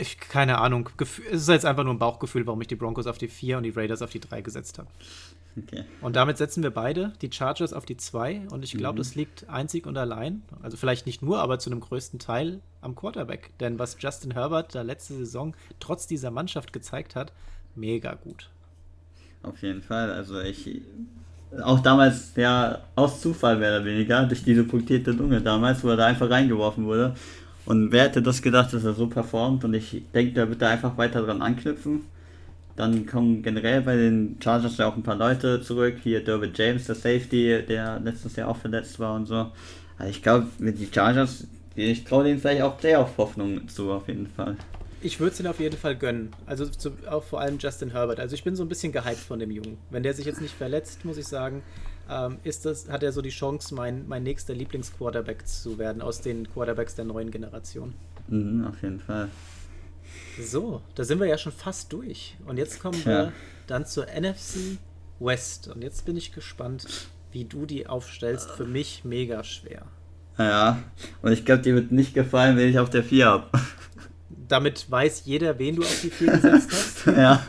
Ich, 0.00 0.18
keine 0.18 0.58
Ahnung. 0.58 0.88
Es 0.98 1.18
ist 1.18 1.48
jetzt 1.48 1.66
einfach 1.66 1.84
nur 1.84 1.94
ein 1.94 1.98
Bauchgefühl, 1.98 2.46
warum 2.46 2.60
ich 2.62 2.68
die 2.68 2.74
Broncos 2.74 3.06
auf 3.06 3.18
die 3.18 3.28
4 3.28 3.58
und 3.58 3.64
die 3.64 3.70
Raiders 3.70 4.02
auf 4.02 4.10
die 4.10 4.20
3 4.20 4.40
gesetzt 4.40 4.78
habe. 4.78 4.88
Okay. 5.66 5.84
Und 6.00 6.16
damit 6.16 6.36
setzen 6.36 6.62
wir 6.62 6.72
beide 6.72 7.12
die 7.22 7.30
Chargers 7.30 7.72
auf 7.72 7.86
die 7.86 7.96
2 7.96 8.48
und 8.50 8.64
ich 8.64 8.72
glaube, 8.72 8.98
das 8.98 9.14
liegt 9.14 9.48
einzig 9.48 9.86
und 9.86 9.96
allein, 9.96 10.42
also 10.62 10.76
vielleicht 10.76 11.06
nicht 11.06 11.22
nur, 11.22 11.38
aber 11.38 11.60
zu 11.60 11.70
einem 11.70 11.80
größten 11.80 12.18
Teil 12.18 12.60
am 12.80 12.96
Quarterback. 12.96 13.50
Denn 13.60 13.78
was 13.78 13.96
Justin 14.00 14.32
Herbert 14.32 14.74
da 14.74 14.82
letzte 14.82 15.14
Saison 15.14 15.54
trotz 15.78 16.06
dieser 16.08 16.30
Mannschaft 16.30 16.72
gezeigt 16.72 17.14
hat, 17.14 17.32
mega 17.76 18.14
gut. 18.14 18.50
Auf 19.42 19.62
jeden 19.62 19.82
Fall. 19.82 20.10
Also 20.10 20.40
ich. 20.40 20.80
Auch 21.62 21.78
damals, 21.80 22.32
ja, 22.34 22.80
aus 22.96 23.20
Zufall 23.20 23.56
mehr 23.56 23.76
oder 23.76 23.84
weniger, 23.84 24.24
durch 24.24 24.42
diese 24.42 24.64
punktierte 24.64 25.12
Lunge 25.12 25.40
damals, 25.40 25.84
wo 25.84 25.88
er 25.90 25.96
da 25.96 26.06
einfach 26.06 26.28
reingeworfen 26.28 26.84
wurde. 26.84 27.14
Und 27.64 27.92
wer 27.92 28.04
hätte 28.04 28.22
das 28.22 28.42
gedacht, 28.42 28.72
dass 28.72 28.84
er 28.84 28.94
so 28.94 29.06
performt? 29.06 29.64
Und 29.64 29.72
ich 29.74 30.02
denke, 30.12 30.34
da 30.34 30.48
wird 30.48 30.60
er 30.62 30.70
einfach 30.70 30.96
weiter 30.98 31.22
dran 31.22 31.42
anknüpfen. 31.42 32.06
Dann 32.76 33.06
kommen 33.06 33.42
generell 33.42 33.82
bei 33.82 33.96
den 33.96 34.36
Chargers 34.42 34.78
ja 34.78 34.88
auch 34.88 34.96
ein 34.96 35.02
paar 35.02 35.16
Leute 35.16 35.60
zurück. 35.60 35.96
Hier 36.02 36.24
Derwin 36.24 36.52
James, 36.54 36.86
der 36.86 36.96
Safety, 36.96 37.62
der 37.68 38.00
letztes 38.00 38.36
Jahr 38.36 38.48
auch 38.48 38.56
verletzt 38.56 38.98
war 38.98 39.14
und 39.14 39.26
so. 39.26 39.52
Also 39.96 40.10
ich 40.10 40.22
glaube, 40.22 40.48
mit 40.58 40.80
den 40.80 40.92
Chargers, 40.92 41.46
ich 41.76 42.04
traue 42.04 42.24
denen 42.24 42.40
vielleicht 42.40 42.62
auch 42.62 42.76
Playoff-Hoffnung 42.78 43.68
zu, 43.68 43.92
auf 43.92 44.08
jeden 44.08 44.26
Fall. 44.26 44.56
Ich 45.02 45.20
würde 45.20 45.32
es 45.32 45.40
ihnen 45.40 45.48
auf 45.48 45.60
jeden 45.60 45.76
Fall 45.76 45.96
gönnen. 45.96 46.32
Also 46.46 46.66
zu, 46.66 46.92
auch 47.08 47.22
vor 47.22 47.40
allem 47.40 47.58
Justin 47.58 47.90
Herbert. 47.90 48.18
Also 48.18 48.34
ich 48.34 48.42
bin 48.42 48.56
so 48.56 48.64
ein 48.64 48.68
bisschen 48.68 48.90
gehypt 48.90 49.18
von 49.18 49.38
dem 49.38 49.50
Jungen. 49.50 49.76
Wenn 49.90 50.02
der 50.02 50.14
sich 50.14 50.24
jetzt 50.24 50.40
nicht 50.40 50.54
verletzt, 50.54 51.04
muss 51.04 51.18
ich 51.18 51.26
sagen, 51.26 51.62
ähm, 52.10 52.38
ist 52.42 52.64
das, 52.64 52.88
hat 52.88 53.02
er 53.02 53.12
so 53.12 53.22
die 53.22 53.30
Chance, 53.30 53.74
mein, 53.74 54.08
mein 54.08 54.22
nächster 54.22 54.54
Lieblingsquarterback 54.54 55.46
zu 55.46 55.78
werden 55.78 56.02
aus 56.02 56.20
den 56.22 56.50
Quarterbacks 56.50 56.94
der 56.94 57.04
neuen 57.04 57.30
Generation. 57.30 57.92
Mhm, 58.28 58.66
auf 58.66 58.82
jeden 58.82 59.00
Fall. 59.00 59.28
So, 60.40 60.82
da 60.94 61.04
sind 61.04 61.20
wir 61.20 61.26
ja 61.26 61.38
schon 61.38 61.52
fast 61.52 61.92
durch. 61.92 62.36
Und 62.46 62.56
jetzt 62.56 62.80
kommen 62.80 63.04
wir 63.04 63.32
dann 63.66 63.86
zur 63.86 64.06
NFC 64.06 64.78
West. 65.20 65.68
Und 65.68 65.82
jetzt 65.82 66.04
bin 66.04 66.16
ich 66.16 66.32
gespannt, 66.32 67.08
wie 67.32 67.44
du 67.44 67.66
die 67.66 67.86
aufstellst. 67.86 68.50
Für 68.50 68.64
mich 68.64 69.04
mega 69.04 69.44
schwer. 69.44 69.86
Ja, 70.38 70.82
und 71.22 71.32
ich 71.32 71.44
glaube, 71.44 71.62
dir 71.62 71.74
wird 71.74 71.92
nicht 71.92 72.14
gefallen, 72.14 72.56
wenn 72.56 72.68
ich 72.68 72.78
auf 72.78 72.90
der 72.90 73.04
4 73.04 73.26
habe. 73.26 73.46
Damit 74.48 74.90
weiß 74.90 75.22
jeder, 75.24 75.58
wen 75.58 75.76
du 75.76 75.82
auf 75.82 76.00
die 76.02 76.10
vier 76.10 76.32
gesetzt 76.32 76.68
hast. 76.70 77.06
ja, 77.16 77.42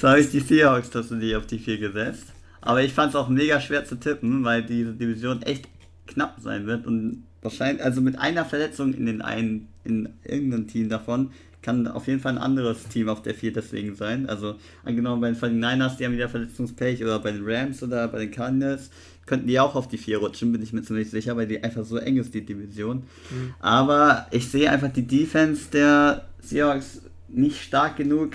so 0.00 0.08
habe 0.08 0.20
ich 0.20 0.30
die 0.30 0.40
Seahawks, 0.40 0.90
dass 0.90 1.08
du 1.08 1.16
die 1.16 1.34
auf 1.34 1.46
die 1.46 1.58
4 1.58 1.78
gesetzt. 1.78 2.26
Aber 2.60 2.82
ich 2.82 2.92
fand 2.92 3.10
es 3.10 3.16
auch 3.16 3.28
mega 3.28 3.60
schwer 3.60 3.84
zu 3.84 3.96
tippen, 3.96 4.44
weil 4.44 4.62
diese 4.62 4.92
Division 4.92 5.42
echt 5.42 5.68
knapp 6.06 6.36
sein 6.40 6.66
wird 6.66 6.86
und 6.86 7.24
wahrscheinlich, 7.40 7.82
also 7.82 8.00
mit 8.00 8.18
einer 8.18 8.44
Verletzung 8.44 8.94
in 8.94 9.06
den 9.06 9.22
einen, 9.22 9.68
in 9.84 10.10
irgendeinem 10.22 10.68
Team 10.68 10.88
davon, 10.88 11.32
kann 11.62 11.86
auf 11.86 12.08
jeden 12.08 12.20
Fall 12.20 12.32
ein 12.32 12.38
anderes 12.38 12.88
Team 12.88 13.08
auf 13.08 13.22
der 13.22 13.34
4 13.34 13.52
deswegen 13.52 13.94
sein. 13.94 14.28
Also 14.28 14.56
angenommen 14.84 15.20
bei 15.20 15.30
den 15.30 15.36
49ers, 15.36 15.96
die 15.96 16.04
haben 16.04 16.12
wieder 16.12 16.28
Verletzungspech 16.28 17.02
oder 17.02 17.18
bei 17.20 17.32
den 17.32 17.42
Rams 17.44 17.82
oder 17.82 18.08
bei 18.08 18.18
den 18.18 18.30
Cardinals, 18.30 18.90
könnten 19.24 19.46
die 19.46 19.60
auch 19.60 19.74
auf 19.74 19.88
die 19.88 19.98
4 19.98 20.18
rutschen, 20.18 20.52
bin 20.52 20.62
ich 20.62 20.72
mir 20.72 20.82
ziemlich 20.82 21.10
sicher, 21.10 21.36
weil 21.36 21.46
die 21.46 21.62
einfach 21.62 21.84
so 21.84 21.96
eng 21.96 22.16
ist, 22.16 22.34
die 22.34 22.44
Division. 22.44 23.04
Mhm. 23.30 23.54
Aber 23.60 24.26
ich 24.32 24.48
sehe 24.48 24.70
einfach 24.70 24.92
die 24.92 25.06
Defense 25.06 25.70
der 25.70 26.26
Seahawks 26.40 27.02
nicht 27.28 27.62
stark 27.62 27.96
genug. 27.96 28.32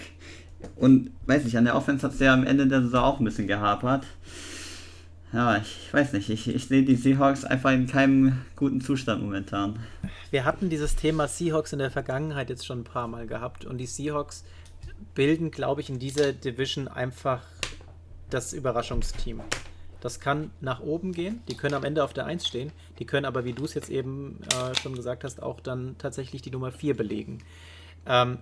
Und 0.75 1.11
weiß 1.27 1.43
nicht, 1.43 1.57
an 1.57 1.65
der 1.65 1.75
Offense 1.75 2.03
hat 2.03 2.13
es 2.13 2.19
ja 2.19 2.33
am 2.33 2.45
Ende 2.45 2.67
der 2.67 2.81
Saison 2.81 3.03
auch 3.03 3.19
ein 3.19 3.25
bisschen 3.25 3.47
gehapert. 3.47 4.05
Ja, 5.33 5.57
ich 5.57 5.93
weiß 5.93 6.13
nicht, 6.13 6.29
ich, 6.29 6.47
ich 6.47 6.67
sehe 6.67 6.83
die 6.83 6.95
Seahawks 6.95 7.43
einfach 7.43 7.71
in 7.71 7.85
keinem 7.87 8.41
guten 8.55 8.79
Zustand 8.79 9.21
momentan. 9.21 9.77
Wir 10.31 10.45
hatten 10.45 10.69
dieses 10.69 10.95
Thema 10.95 11.27
Seahawks 11.27 11.73
in 11.73 11.79
der 11.79 11.91
Vergangenheit 11.91 12.49
jetzt 12.49 12.65
schon 12.65 12.79
ein 12.79 12.83
paar 12.85 13.07
Mal 13.07 13.27
gehabt. 13.27 13.65
Und 13.65 13.77
die 13.77 13.87
Seahawks 13.87 14.45
bilden, 15.15 15.51
glaube 15.51 15.81
ich, 15.81 15.89
in 15.89 15.99
dieser 15.99 16.31
Division 16.31 16.87
einfach 16.87 17.43
das 18.29 18.53
Überraschungsteam. 18.53 19.41
Das 19.99 20.19
kann 20.19 20.51
nach 20.61 20.79
oben 20.79 21.11
gehen. 21.11 21.41
Die 21.49 21.55
können 21.55 21.73
am 21.73 21.83
Ende 21.83 22.03
auf 22.03 22.13
der 22.13 22.25
1 22.25 22.47
stehen. 22.47 22.71
Die 22.99 23.05
können 23.05 23.25
aber, 23.25 23.43
wie 23.45 23.53
du 23.53 23.65
es 23.65 23.73
jetzt 23.73 23.89
eben 23.89 24.39
äh, 24.53 24.75
schon 24.75 24.95
gesagt 24.95 25.23
hast, 25.23 25.41
auch 25.41 25.59
dann 25.59 25.97
tatsächlich 25.97 26.41
die 26.41 26.51
Nummer 26.51 26.71
4 26.71 26.95
belegen. 26.95 27.39
Ähm, 28.05 28.37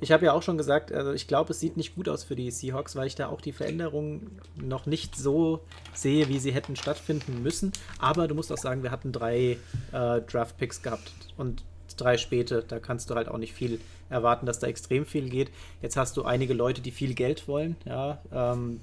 ich 0.00 0.12
habe 0.12 0.24
ja 0.24 0.32
auch 0.32 0.42
schon 0.42 0.56
gesagt, 0.56 0.92
also 0.92 1.12
ich 1.12 1.26
glaube, 1.26 1.52
es 1.52 1.60
sieht 1.60 1.76
nicht 1.76 1.94
gut 1.94 2.08
aus 2.08 2.24
für 2.24 2.36
die 2.36 2.50
Seahawks, 2.50 2.96
weil 2.96 3.06
ich 3.06 3.14
da 3.14 3.28
auch 3.28 3.40
die 3.40 3.52
Veränderungen 3.52 4.38
noch 4.56 4.86
nicht 4.86 5.16
so 5.16 5.60
sehe, 5.94 6.28
wie 6.28 6.38
sie 6.38 6.52
hätten 6.52 6.76
stattfinden 6.76 7.42
müssen. 7.42 7.72
Aber 7.98 8.28
du 8.28 8.34
musst 8.34 8.52
auch 8.52 8.58
sagen, 8.58 8.82
wir 8.82 8.90
hatten 8.90 9.12
drei 9.12 9.58
äh, 9.92 10.20
Draft-Picks 10.20 10.82
gehabt 10.82 11.12
und 11.36 11.62
drei 11.96 12.16
späte. 12.16 12.64
Da 12.66 12.78
kannst 12.78 13.10
du 13.10 13.14
halt 13.14 13.28
auch 13.28 13.38
nicht 13.38 13.52
viel 13.52 13.80
erwarten, 14.08 14.46
dass 14.46 14.58
da 14.58 14.66
extrem 14.66 15.06
viel 15.06 15.28
geht. 15.28 15.50
Jetzt 15.80 15.96
hast 15.96 16.16
du 16.16 16.24
einige 16.24 16.54
Leute, 16.54 16.80
die 16.80 16.90
viel 16.90 17.14
Geld 17.14 17.48
wollen. 17.48 17.76
Ja, 17.84 18.18
ähm, 18.32 18.80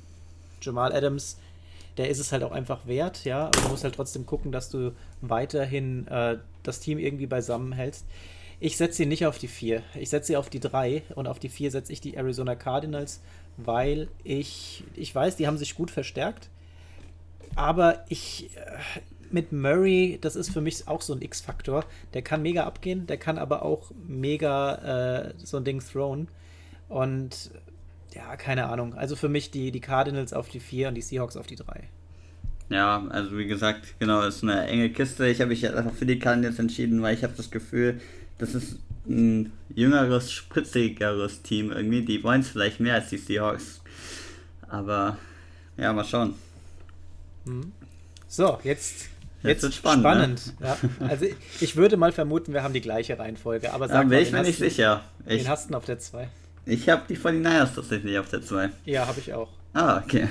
Jamal 0.61 0.93
Adams, 0.93 1.37
der 1.97 2.09
ist 2.09 2.19
es 2.19 2.31
halt 2.31 2.43
auch 2.43 2.51
einfach 2.51 2.87
wert, 2.87 3.25
ja. 3.25 3.47
Aber 3.47 3.61
du 3.61 3.69
musst 3.69 3.83
halt 3.83 3.95
trotzdem 3.95 4.25
gucken, 4.25 4.51
dass 4.51 4.69
du 4.69 4.93
weiterhin 5.21 6.07
äh, 6.07 6.37
das 6.63 6.79
Team 6.79 6.97
irgendwie 6.97 7.27
beisammen 7.27 7.71
hältst. 7.71 8.05
Ich 8.61 8.75
setze 8.75 8.97
sie 8.97 9.05
nicht 9.05 9.25
auf 9.25 9.37
die 9.37 9.47
4. 9.47 9.83
Ich 9.95 10.09
setze 10.09 10.27
sie 10.27 10.37
auf 10.37 10.49
die 10.49 10.59
3 10.59 11.03
und 11.15 11.27
auf 11.27 11.39
die 11.39 11.49
4 11.49 11.71
setze 11.71 11.93
ich 11.93 12.01
die 12.01 12.15
Arizona 12.15 12.55
Cardinals, 12.55 13.21
weil 13.57 14.09
ich, 14.23 14.83
ich 14.95 15.15
weiß, 15.15 15.37
die 15.37 15.47
haben 15.47 15.57
sich 15.57 15.75
gut 15.75 15.91
verstärkt. 15.91 16.49
Aber 17.55 18.03
ich, 18.09 18.49
äh, 18.57 18.99
mit 19.31 19.51
Murray, 19.51 20.17
das 20.19 20.35
ist 20.35 20.51
für 20.51 20.61
mich 20.61 20.87
auch 20.87 21.01
so 21.01 21.13
ein 21.13 21.21
X-Faktor. 21.21 21.85
Der 22.13 22.21
kann 22.21 22.41
mega 22.41 22.65
abgehen, 22.65 23.07
der 23.07 23.17
kann 23.17 23.37
aber 23.37 23.63
auch 23.63 23.91
mega 24.07 25.29
äh, 25.29 25.33
so 25.37 25.57
ein 25.57 25.63
Ding 25.63 25.79
throwen. 25.79 26.27
Und 26.89 27.51
ja, 28.13 28.35
keine 28.35 28.67
Ahnung. 28.67 28.93
Also 28.93 29.15
für 29.15 29.29
mich 29.29 29.51
die, 29.51 29.71
die 29.71 29.81
Cardinals 29.81 30.33
auf 30.33 30.49
die 30.49 30.59
4 30.59 30.89
und 30.89 30.95
die 30.95 31.01
Seahawks 31.01 31.37
auf 31.37 31.47
die 31.47 31.55
3. 31.55 31.87
Ja, 32.69 33.07
also 33.09 33.37
wie 33.37 33.47
gesagt, 33.47 33.99
genau, 33.99 34.21
ist 34.21 34.43
eine 34.43 34.67
enge 34.67 34.89
Kiste. 34.89 35.27
Ich 35.27 35.39
habe 35.39 35.49
mich 35.49 35.67
einfach 35.67 35.93
für 35.93 36.05
die 36.05 36.19
Cardinals 36.19 36.59
entschieden, 36.59 37.01
weil 37.01 37.15
ich 37.15 37.23
habe 37.23 37.33
das 37.35 37.49
Gefühl, 37.49 37.99
das 38.39 38.55
ist 38.55 38.79
ein 39.07 39.51
jüngeres, 39.73 40.31
spritzigeres 40.31 41.43
Team 41.43 41.71
irgendwie. 41.71 42.03
Die 42.03 42.23
wollen 42.23 42.41
es 42.41 42.49
vielleicht 42.49 42.79
mehr 42.79 42.95
als 42.95 43.09
die 43.09 43.17
Seahawks. 43.17 43.81
Aber 44.67 45.17
ja, 45.77 45.93
mal 45.93 46.03
schauen. 46.03 46.33
Mhm. 47.45 47.71
So, 48.27 48.59
jetzt 48.63 49.09
Jetzt, 49.43 49.63
wird 49.63 49.73
spannend. 49.73 50.03
spannend. 50.03 50.59
Ne? 50.59 50.67
Ja. 50.67 51.07
Also 51.07 51.25
ich 51.61 51.75
würde 51.75 51.97
mal 51.97 52.11
vermuten, 52.11 52.53
wir 52.53 52.63
haben 52.63 52.73
die 52.73 52.81
gleiche 52.81 53.17
Reihenfolge. 53.17 53.71
Aber 53.73 53.87
sag 53.87 54.03
ja, 54.03 54.03
bin 54.03 54.19
ich 54.19 54.31
mir 54.31 54.41
nicht 54.41 54.59
sicher. 54.59 55.03
Ich, 55.25 55.43
wen 55.43 55.47
hast 55.47 55.71
du 55.71 55.75
auf 55.75 55.85
der 55.85 55.99
2? 55.99 56.27
Ich 56.65 56.89
habe 56.89 57.03
die 57.07 57.17
49ers 57.17 57.75
tatsächlich 57.75 58.17
auf 58.19 58.29
der 58.29 58.41
2. 58.41 58.69
Ja, 58.85 59.07
habe 59.07 59.19
ich 59.19 59.33
auch. 59.33 59.49
Ah, 59.73 60.01
okay. 60.03 60.27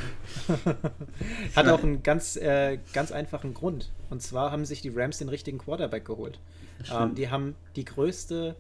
Hat 1.56 1.68
auch 1.68 1.82
einen 1.82 2.02
ganz, 2.02 2.36
äh, 2.36 2.78
ganz 2.92 3.12
einfachen 3.12 3.54
Grund. 3.54 3.90
Und 4.10 4.20
zwar 4.20 4.50
haben 4.50 4.64
sich 4.64 4.82
die 4.82 4.90
Rams 4.90 5.18
den 5.18 5.28
richtigen 5.28 5.58
Quarterback 5.58 6.04
geholt. 6.04 6.38
Ähm, 6.92 7.14
die 7.14 7.30
haben 7.30 7.54
die 7.76 7.84
größte, 7.84 8.56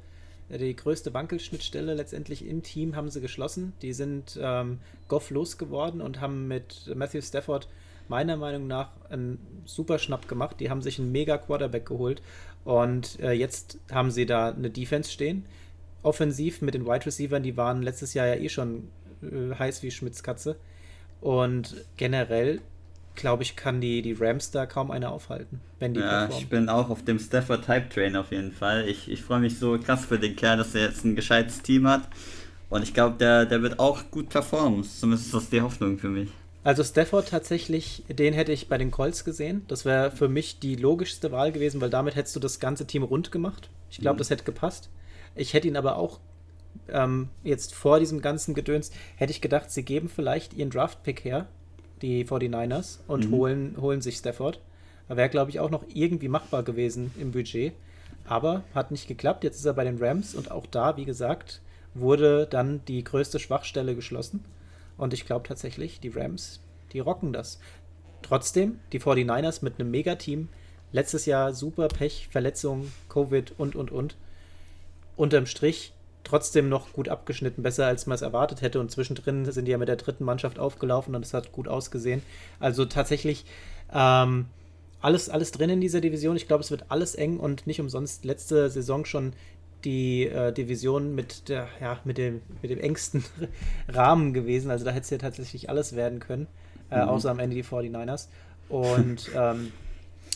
äh, 0.48 0.58
die 0.58 0.74
größte 0.74 1.14
Wankelschnittstelle 1.14 1.94
letztendlich 1.94 2.46
im 2.46 2.62
Team 2.62 2.96
haben 2.96 3.10
sie 3.10 3.20
geschlossen. 3.20 3.72
Die 3.82 3.92
sind 3.92 4.38
ähm, 4.40 4.78
Goff 5.08 5.30
losgeworden 5.30 6.00
und 6.00 6.20
haben 6.20 6.48
mit 6.48 6.92
Matthew 6.94 7.22
Stafford 7.22 7.68
meiner 8.08 8.36
Meinung 8.36 8.66
nach 8.66 8.90
einen 9.10 9.38
super 9.64 9.98
Schnapp 9.98 10.28
gemacht. 10.28 10.56
Die 10.60 10.70
haben 10.70 10.82
sich 10.82 10.98
einen 10.98 11.12
mega 11.12 11.38
Quarterback 11.38 11.86
geholt 11.86 12.22
und 12.64 13.20
äh, 13.20 13.32
jetzt 13.32 13.78
haben 13.90 14.10
sie 14.10 14.26
da 14.26 14.50
eine 14.50 14.70
Defense 14.70 15.10
stehen. 15.10 15.44
Offensiv 16.02 16.62
mit 16.62 16.74
den 16.74 16.86
Wide 16.86 17.06
Receivers, 17.06 17.42
die 17.42 17.56
waren 17.56 17.82
letztes 17.82 18.14
Jahr 18.14 18.26
ja 18.26 18.34
eh 18.34 18.48
schon 18.48 18.88
äh, 19.22 19.54
heiß 19.54 19.82
wie 19.82 19.90
Schmitz 19.90 20.22
Katze. 20.22 20.56
Und 21.20 21.84
generell, 21.96 22.60
glaube 23.18 23.42
ich, 23.42 23.56
kann 23.56 23.80
die, 23.80 24.00
die 24.00 24.14
Rams 24.14 24.50
da 24.50 24.64
kaum 24.64 24.90
eine 24.90 25.10
aufhalten, 25.10 25.60
wenn 25.78 25.92
die 25.92 26.00
Ja, 26.00 26.20
performen. 26.20 26.38
ich 26.42 26.48
bin 26.48 26.68
auch 26.68 26.88
auf 26.88 27.04
dem 27.04 27.18
Stafford 27.18 27.66
Type 27.66 27.88
Train 27.90 28.16
auf 28.16 28.30
jeden 28.32 28.52
Fall. 28.52 28.88
Ich, 28.88 29.10
ich 29.10 29.22
freue 29.22 29.40
mich 29.40 29.58
so 29.58 29.78
krass 29.78 30.06
für 30.06 30.18
den 30.18 30.36
Kerl, 30.36 30.56
dass 30.56 30.74
er 30.74 30.86
jetzt 30.86 31.04
ein 31.04 31.14
gescheites 31.16 31.60
Team 31.60 31.86
hat. 31.86 32.08
Und 32.70 32.82
ich 32.82 32.94
glaube, 32.94 33.16
der, 33.18 33.46
der 33.46 33.62
wird 33.62 33.78
auch 33.78 34.10
gut 34.10 34.28
performen. 34.28 34.84
Zumindest 34.84 35.26
ist 35.26 35.34
das 35.34 35.50
die 35.50 35.60
Hoffnung 35.60 35.98
für 35.98 36.08
mich. 36.08 36.30
Also 36.64 36.84
Stafford 36.84 37.28
tatsächlich, 37.28 38.04
den 38.08 38.34
hätte 38.34 38.52
ich 38.52 38.68
bei 38.68 38.78
den 38.78 38.90
Colts 38.90 39.24
gesehen. 39.24 39.64
Das 39.68 39.84
wäre 39.84 40.10
für 40.10 40.28
mich 40.28 40.58
die 40.60 40.76
logischste 40.76 41.32
Wahl 41.32 41.52
gewesen, 41.52 41.80
weil 41.80 41.90
damit 41.90 42.14
hättest 42.14 42.36
du 42.36 42.40
das 42.40 42.60
ganze 42.60 42.86
Team 42.86 43.02
rund 43.02 43.32
gemacht. 43.32 43.70
Ich 43.90 43.98
glaube, 43.98 44.16
mhm. 44.16 44.18
das 44.18 44.30
hätte 44.30 44.44
gepasst. 44.44 44.90
Ich 45.34 45.54
hätte 45.54 45.68
ihn 45.68 45.76
aber 45.76 45.96
auch 45.96 46.20
ähm, 46.88 47.28
jetzt 47.44 47.74
vor 47.74 48.00
diesem 48.00 48.20
ganzen 48.20 48.54
Gedöns, 48.54 48.90
hätte 49.16 49.30
ich 49.30 49.40
gedacht, 49.40 49.70
sie 49.70 49.82
geben 49.82 50.08
vielleicht 50.08 50.54
ihren 50.54 50.70
Draft-Pick 50.70 51.24
her, 51.24 51.46
die 52.02 52.24
49ers, 52.24 52.98
und 53.06 53.28
mhm. 53.28 53.32
holen, 53.32 53.76
holen 53.80 54.00
sich 54.00 54.16
Stafford. 54.16 54.60
Wäre, 55.08 55.28
glaube 55.28 55.50
ich, 55.50 55.60
auch 55.60 55.70
noch 55.70 55.84
irgendwie 55.92 56.28
machbar 56.28 56.62
gewesen 56.62 57.12
im 57.18 57.32
Budget. 57.32 57.72
Aber 58.26 58.62
hat 58.74 58.90
nicht 58.90 59.08
geklappt. 59.08 59.42
Jetzt 59.42 59.58
ist 59.58 59.64
er 59.64 59.72
bei 59.72 59.84
den 59.84 59.98
Rams 59.98 60.34
und 60.34 60.50
auch 60.50 60.66
da, 60.66 60.96
wie 60.96 61.06
gesagt, 61.06 61.62
wurde 61.94 62.46
dann 62.46 62.82
die 62.86 63.02
größte 63.02 63.38
Schwachstelle 63.38 63.94
geschlossen. 63.94 64.44
Und 64.98 65.14
ich 65.14 65.24
glaube 65.24 65.48
tatsächlich, 65.48 66.00
die 66.00 66.10
Rams, 66.10 66.60
die 66.92 67.00
rocken 67.00 67.32
das. 67.32 67.58
Trotzdem, 68.22 68.80
die 68.92 69.00
49ers 69.00 69.64
mit 69.64 69.78
einem 69.78 69.90
Megateam, 69.90 70.48
letztes 70.92 71.24
Jahr 71.24 71.54
super 71.54 71.88
Pech, 71.88 72.28
Verletzungen, 72.30 72.92
Covid 73.08 73.54
und, 73.58 73.76
und, 73.76 73.90
und. 73.90 74.16
Unterm 75.16 75.46
Strich 75.46 75.94
trotzdem 76.28 76.68
noch 76.68 76.92
gut 76.92 77.08
abgeschnitten, 77.08 77.62
besser 77.62 77.86
als 77.86 78.06
man 78.06 78.14
es 78.14 78.22
erwartet 78.22 78.62
hätte. 78.62 78.80
Und 78.80 78.90
zwischendrin 78.90 79.50
sind 79.50 79.64
die 79.64 79.72
ja 79.72 79.78
mit 79.78 79.88
der 79.88 79.96
dritten 79.96 80.24
Mannschaft 80.24 80.58
aufgelaufen 80.58 81.14
und 81.14 81.24
es 81.24 81.34
hat 81.34 81.52
gut 81.52 81.68
ausgesehen. 81.68 82.22
Also 82.60 82.84
tatsächlich 82.84 83.44
ähm, 83.92 84.46
alles, 85.00 85.28
alles 85.28 85.52
drin 85.52 85.70
in 85.70 85.80
dieser 85.80 86.00
Division. 86.00 86.36
Ich 86.36 86.46
glaube, 86.46 86.62
es 86.62 86.70
wird 86.70 86.86
alles 86.88 87.14
eng 87.14 87.38
und 87.38 87.66
nicht 87.66 87.80
umsonst 87.80 88.24
letzte 88.24 88.70
Saison 88.70 89.04
schon 89.04 89.32
die 89.84 90.26
äh, 90.26 90.52
Division 90.52 91.14
mit, 91.14 91.48
der, 91.48 91.68
ja, 91.80 92.00
mit, 92.04 92.18
dem, 92.18 92.42
mit 92.62 92.70
dem 92.70 92.80
engsten 92.80 93.24
Rahmen 93.88 94.34
gewesen. 94.34 94.70
Also 94.70 94.84
da 94.84 94.90
hätte 94.90 95.02
es 95.02 95.10
ja 95.10 95.18
tatsächlich 95.18 95.70
alles 95.70 95.94
werden 95.94 96.18
können, 96.18 96.46
äh, 96.90 97.02
mhm. 97.02 97.08
außer 97.08 97.30
am 97.30 97.38
Ende 97.38 97.54
die 97.54 97.64
49ers. 97.64 98.28
Und 98.68 99.30
ähm, 99.36 99.72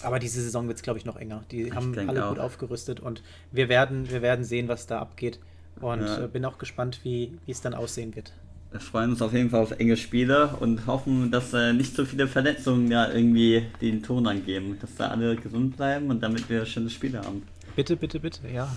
aber 0.02 0.18
diese 0.18 0.40
Saison 0.42 0.68
wird 0.68 0.78
es, 0.78 0.82
glaube 0.82 0.98
ich, 0.98 1.04
noch 1.04 1.16
enger. 1.16 1.44
Die 1.50 1.62
ich 1.62 1.74
haben 1.74 1.96
alle 2.08 2.24
auch. 2.24 2.30
gut 2.30 2.38
aufgerüstet 2.38 3.00
und 3.00 3.22
wir 3.50 3.68
werden, 3.68 4.10
wir 4.10 4.22
werden 4.22 4.44
sehen, 4.44 4.68
was 4.68 4.86
da 4.86 4.98
abgeht. 4.98 5.38
Und 5.82 6.00
ja. 6.00 6.24
Äh, 6.24 6.28
bin 6.28 6.44
auch 6.44 6.58
gespannt, 6.58 7.00
wie 7.02 7.32
es 7.46 7.60
dann 7.60 7.74
aussehen 7.74 8.16
wird. 8.16 8.32
Wir 8.70 8.80
freuen 8.80 9.10
uns 9.10 9.20
auf 9.20 9.34
jeden 9.34 9.50
Fall 9.50 9.60
auf 9.60 9.72
enge 9.72 9.98
Spiele 9.98 10.56
und 10.60 10.86
hoffen, 10.86 11.30
dass 11.30 11.52
äh, 11.52 11.74
nicht 11.74 11.94
so 11.94 12.06
viele 12.06 12.26
Verletzungen 12.26 12.90
ja 12.90 13.10
irgendwie 13.10 13.66
den 13.82 14.02
Ton 14.02 14.26
angeben, 14.26 14.78
dass 14.80 14.94
da 14.94 15.08
alle 15.08 15.36
gesund 15.36 15.76
bleiben 15.76 16.08
und 16.08 16.22
damit 16.22 16.48
wir 16.48 16.64
schöne 16.64 16.88
Spiele 16.88 17.20
haben. 17.20 17.42
Bitte, 17.76 17.96
bitte, 17.96 18.18
bitte, 18.18 18.48
ja. 18.48 18.74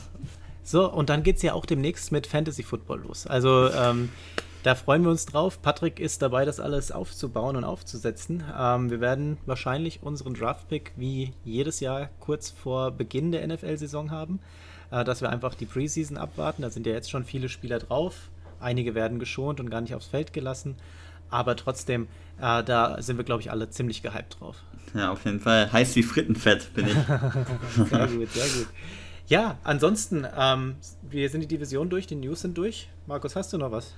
So, 0.64 0.92
und 0.92 1.10
dann 1.10 1.24
geht 1.24 1.38
es 1.38 1.44
ja 1.44 1.54
auch 1.54 1.66
demnächst 1.66 2.12
mit 2.12 2.28
Fantasy 2.28 2.64
Football 2.64 3.04
los. 3.04 3.26
Also 3.26 3.70
ähm, 3.72 4.10
da 4.64 4.74
freuen 4.74 5.04
wir 5.04 5.12
uns 5.12 5.28
drauf. 5.28 5.62
Patrick 5.62 6.00
ist 6.00 6.24
dabei, 6.24 6.44
das 6.44 6.60
alles 6.60 6.92
aufzubauen 6.92 7.56
und 7.56 7.64
aufzusetzen. 7.64 8.44
Ähm, 8.58 8.90
wir 8.90 9.00
werden 9.00 9.38
wahrscheinlich 9.46 10.02
unseren 10.02 10.34
Draft-Pick 10.34 10.94
wie 10.98 11.34
jedes 11.44 11.82
Jahr 11.82 12.10
kurz 12.20 12.50
vor 12.50 12.90
Beginn 12.90 13.32
der 13.32 13.48
NFL-Saison 13.48 14.10
haben, 14.10 14.40
dass 14.90 15.22
wir 15.22 15.30
einfach 15.30 15.56
die 15.56 15.66
Preseason 15.66 16.18
abwarten. 16.18 16.62
Da 16.62 16.70
sind 16.70 16.86
ja 16.86 16.94
jetzt 16.94 17.10
schon 17.10 17.26
viele 17.26 17.50
Spieler 17.50 17.80
drauf. 17.80 18.30
Einige 18.60 18.96
werden 18.96 19.20
geschont 19.20 19.60
und 19.60 19.70
gar 19.70 19.82
nicht 19.82 19.96
aufs 19.96 20.08
Feld 20.08 20.34
gelassen. 20.34 20.76
Aber 21.30 21.56
trotzdem, 21.56 22.08
äh, 22.40 22.64
da 22.64 23.02
sind 23.02 23.18
wir, 23.18 23.24
glaube 23.24 23.42
ich, 23.42 23.52
alle 23.52 23.70
ziemlich 23.70 24.02
gehypt 24.02 24.40
drauf. 24.40 24.58
Ja, 24.94 25.12
auf 25.12 25.26
jeden 25.26 25.40
Fall. 25.40 25.72
Heiß 25.72 25.96
wie 25.96 26.04
Frittenfett 26.04 26.74
bin 26.74 26.88
ich. 26.88 26.94
sehr 27.90 28.08
gut, 28.08 28.32
sehr 28.32 28.48
gut. 28.48 28.68
Ja, 29.28 29.58
ansonsten, 29.64 30.26
ähm, 30.38 30.76
wir 31.02 31.30
sind 31.30 31.42
die 31.42 31.48
Division 31.48 31.90
durch, 31.90 32.06
die 32.06 32.16
News 32.16 32.42
sind 32.42 32.58
durch. 32.58 32.90
Markus, 33.08 33.36
hast 33.36 33.52
du 33.54 33.58
noch 33.58 33.72
was? 33.72 33.94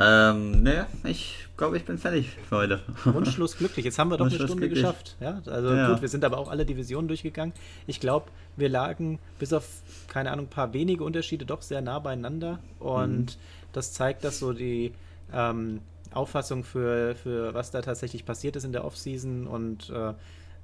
Ähm, 0.00 0.62
ne, 0.62 0.86
ich 1.04 1.46
glaube, 1.58 1.76
ich 1.76 1.84
bin 1.84 1.98
fertig 1.98 2.30
für 2.48 2.56
heute. 2.56 2.80
Wunschlos 3.04 3.58
glücklich. 3.58 3.84
Jetzt 3.84 3.98
haben 3.98 4.10
wir 4.10 4.16
doch 4.16 4.26
eine 4.26 4.34
Stunde 4.34 4.56
glücklich. 4.56 4.80
geschafft. 4.80 5.16
Ja, 5.20 5.42
also 5.46 5.74
ja. 5.74 5.90
gut, 5.90 6.00
wir 6.00 6.08
sind 6.08 6.24
aber 6.24 6.38
auch 6.38 6.50
alle 6.50 6.64
Divisionen 6.64 7.06
durchgegangen. 7.06 7.52
Ich 7.86 8.00
glaube, 8.00 8.30
wir 8.56 8.70
lagen 8.70 9.18
bis 9.38 9.52
auf, 9.52 9.66
keine 10.08 10.32
Ahnung, 10.32 10.46
ein 10.46 10.50
paar 10.50 10.72
wenige 10.72 11.04
Unterschiede 11.04 11.44
doch 11.44 11.60
sehr 11.60 11.82
nah 11.82 11.98
beieinander. 11.98 12.60
Und 12.78 13.26
mhm. 13.26 13.40
das 13.72 13.92
zeigt, 13.92 14.24
dass 14.24 14.38
so 14.38 14.54
die 14.54 14.92
ähm, 15.34 15.80
Auffassung 16.12 16.64
für, 16.64 17.14
für 17.14 17.52
was 17.52 17.70
da 17.70 17.82
tatsächlich 17.82 18.24
passiert 18.24 18.56
ist 18.56 18.64
in 18.64 18.72
der 18.72 18.84
Offseason 18.84 19.46
und 19.46 19.90
äh, 19.90 20.14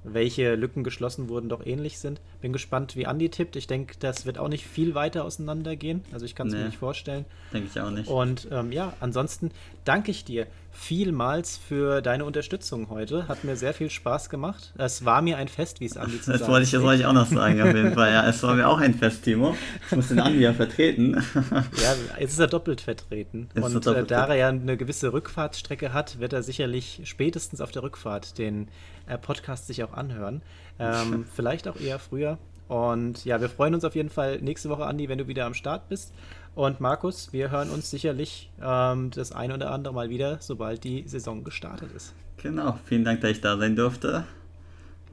welche 0.03 0.55
Lücken 0.55 0.83
geschlossen 0.83 1.29
wurden, 1.29 1.49
doch 1.49 1.65
ähnlich 1.65 1.99
sind. 1.99 2.21
Bin 2.41 2.53
gespannt, 2.53 2.95
wie 2.95 3.05
Andi 3.05 3.29
tippt. 3.29 3.55
Ich 3.55 3.67
denke, 3.67 3.95
das 3.99 4.25
wird 4.25 4.37
auch 4.37 4.47
nicht 4.47 4.65
viel 4.65 4.95
weiter 4.95 5.25
auseinandergehen. 5.25 6.03
Also 6.11 6.25
ich 6.25 6.35
kann 6.35 6.47
es 6.47 6.53
nee, 6.53 6.59
mir 6.59 6.65
nicht 6.67 6.77
vorstellen. 6.77 7.25
Denke 7.53 7.69
ich 7.71 7.79
auch 7.79 7.91
nicht. 7.91 8.07
Und 8.07 8.47
ähm, 8.51 8.71
ja, 8.71 8.93
ansonsten 8.99 9.51
danke 9.83 10.11
ich 10.11 10.23
dir 10.23 10.47
vielmals 10.71 11.57
für 11.57 12.01
deine 12.01 12.23
Unterstützung 12.23 12.89
heute. 12.89 13.27
Hat 13.27 13.43
mir 13.43 13.55
sehr 13.55 13.73
viel 13.73 13.89
Spaß 13.89 14.29
gemacht. 14.29 14.73
Es 14.77 15.03
war 15.05 15.21
mir 15.21 15.37
ein 15.37 15.47
Fest, 15.47 15.79
wie 15.79 15.85
es 15.85 15.97
Andi 15.97 16.21
zu 16.21 16.31
das 16.31 16.41
sagen 16.41 16.51
wollte 16.51 16.65
ich, 16.65 16.71
Das 16.71 16.83
wollte 16.83 17.01
ich 17.01 17.07
auch 17.07 17.13
noch 17.13 17.25
sagen, 17.25 17.61
auf 17.61 17.73
jeden 17.73 17.93
Fall. 17.93 18.11
Ja, 18.11 18.29
es 18.29 18.43
war 18.43 18.53
mir 18.53 18.67
auch 18.67 18.79
ein 18.79 18.93
Fest, 18.93 19.23
Timo. 19.23 19.55
Ich 19.89 19.95
muss 19.95 20.09
den 20.09 20.19
Andi 20.19 20.39
ja 20.39 20.53
vertreten. 20.53 21.13
ja, 21.33 21.95
jetzt 22.19 22.33
ist 22.33 22.39
er 22.39 22.47
doppelt 22.47 22.81
vertreten. 22.81 23.49
Ist 23.55 23.63
Und 23.63 23.85
doppelt 23.85 24.05
äh, 24.05 24.07
da 24.07 24.27
er 24.27 24.35
ja 24.35 24.47
eine 24.49 24.77
gewisse 24.77 25.11
Rückfahrtsstrecke 25.11 25.93
hat, 25.93 26.19
wird 26.19 26.33
er 26.33 26.43
sicherlich 26.43 27.01
spätestens 27.05 27.59
auf 27.59 27.71
der 27.71 27.81
Rückfahrt 27.83 28.37
den 28.37 28.67
äh, 29.07 29.17
Podcast 29.17 29.67
sich 29.67 29.83
auch 29.83 29.93
anhören. 29.93 30.41
Ähm, 30.79 31.25
vielleicht 31.33 31.67
auch 31.67 31.79
eher 31.79 31.99
früher. 31.99 32.37
Und 32.67 33.23
ja, 33.23 33.39
wir 33.39 33.49
freuen 33.49 33.73
uns 33.73 33.85
auf 33.85 33.95
jeden 33.95 34.09
Fall 34.09 34.39
nächste 34.41 34.69
Woche, 34.69 34.85
Andi, 34.85 35.07
wenn 35.07 35.17
du 35.17 35.27
wieder 35.27 35.45
am 35.45 35.53
Start 35.53 35.87
bist. 35.89 36.13
Und 36.53 36.79
Markus, 36.79 37.31
wir 37.33 37.51
hören 37.51 37.69
uns 37.69 37.89
sicherlich 37.89 38.51
ähm, 38.61 39.11
das 39.11 39.31
ein 39.31 39.51
oder 39.51 39.71
andere 39.71 39.93
Mal 39.93 40.09
wieder, 40.09 40.37
sobald 40.41 40.83
die 40.83 41.07
Saison 41.07 41.43
gestartet 41.43 41.91
ist. 41.95 42.13
Genau, 42.37 42.77
vielen 42.85 43.05
Dank, 43.05 43.21
dass 43.21 43.31
ich 43.31 43.41
da 43.41 43.57
sein 43.57 43.75
durfte. 43.75 44.25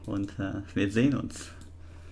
Und 0.06 0.38
äh, 0.38 0.62
wir 0.74 0.90
sehen 0.90 1.14
uns. 1.14 1.50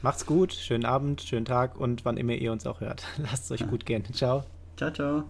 Macht's 0.02 0.26
gut, 0.26 0.52
schönen 0.52 0.84
Abend, 0.84 1.22
schönen 1.22 1.44
Tag 1.44 1.78
und 1.78 2.04
wann 2.04 2.16
immer 2.16 2.32
ihr 2.32 2.52
uns 2.52 2.66
auch 2.66 2.80
hört. 2.80 3.04
Lasst 3.18 3.44
es 3.44 3.52
euch 3.52 3.68
gut 3.68 3.86
gehen. 3.86 4.04
Ciao. 4.12 4.44
Ciao, 4.76 4.90
ciao. 4.90 5.24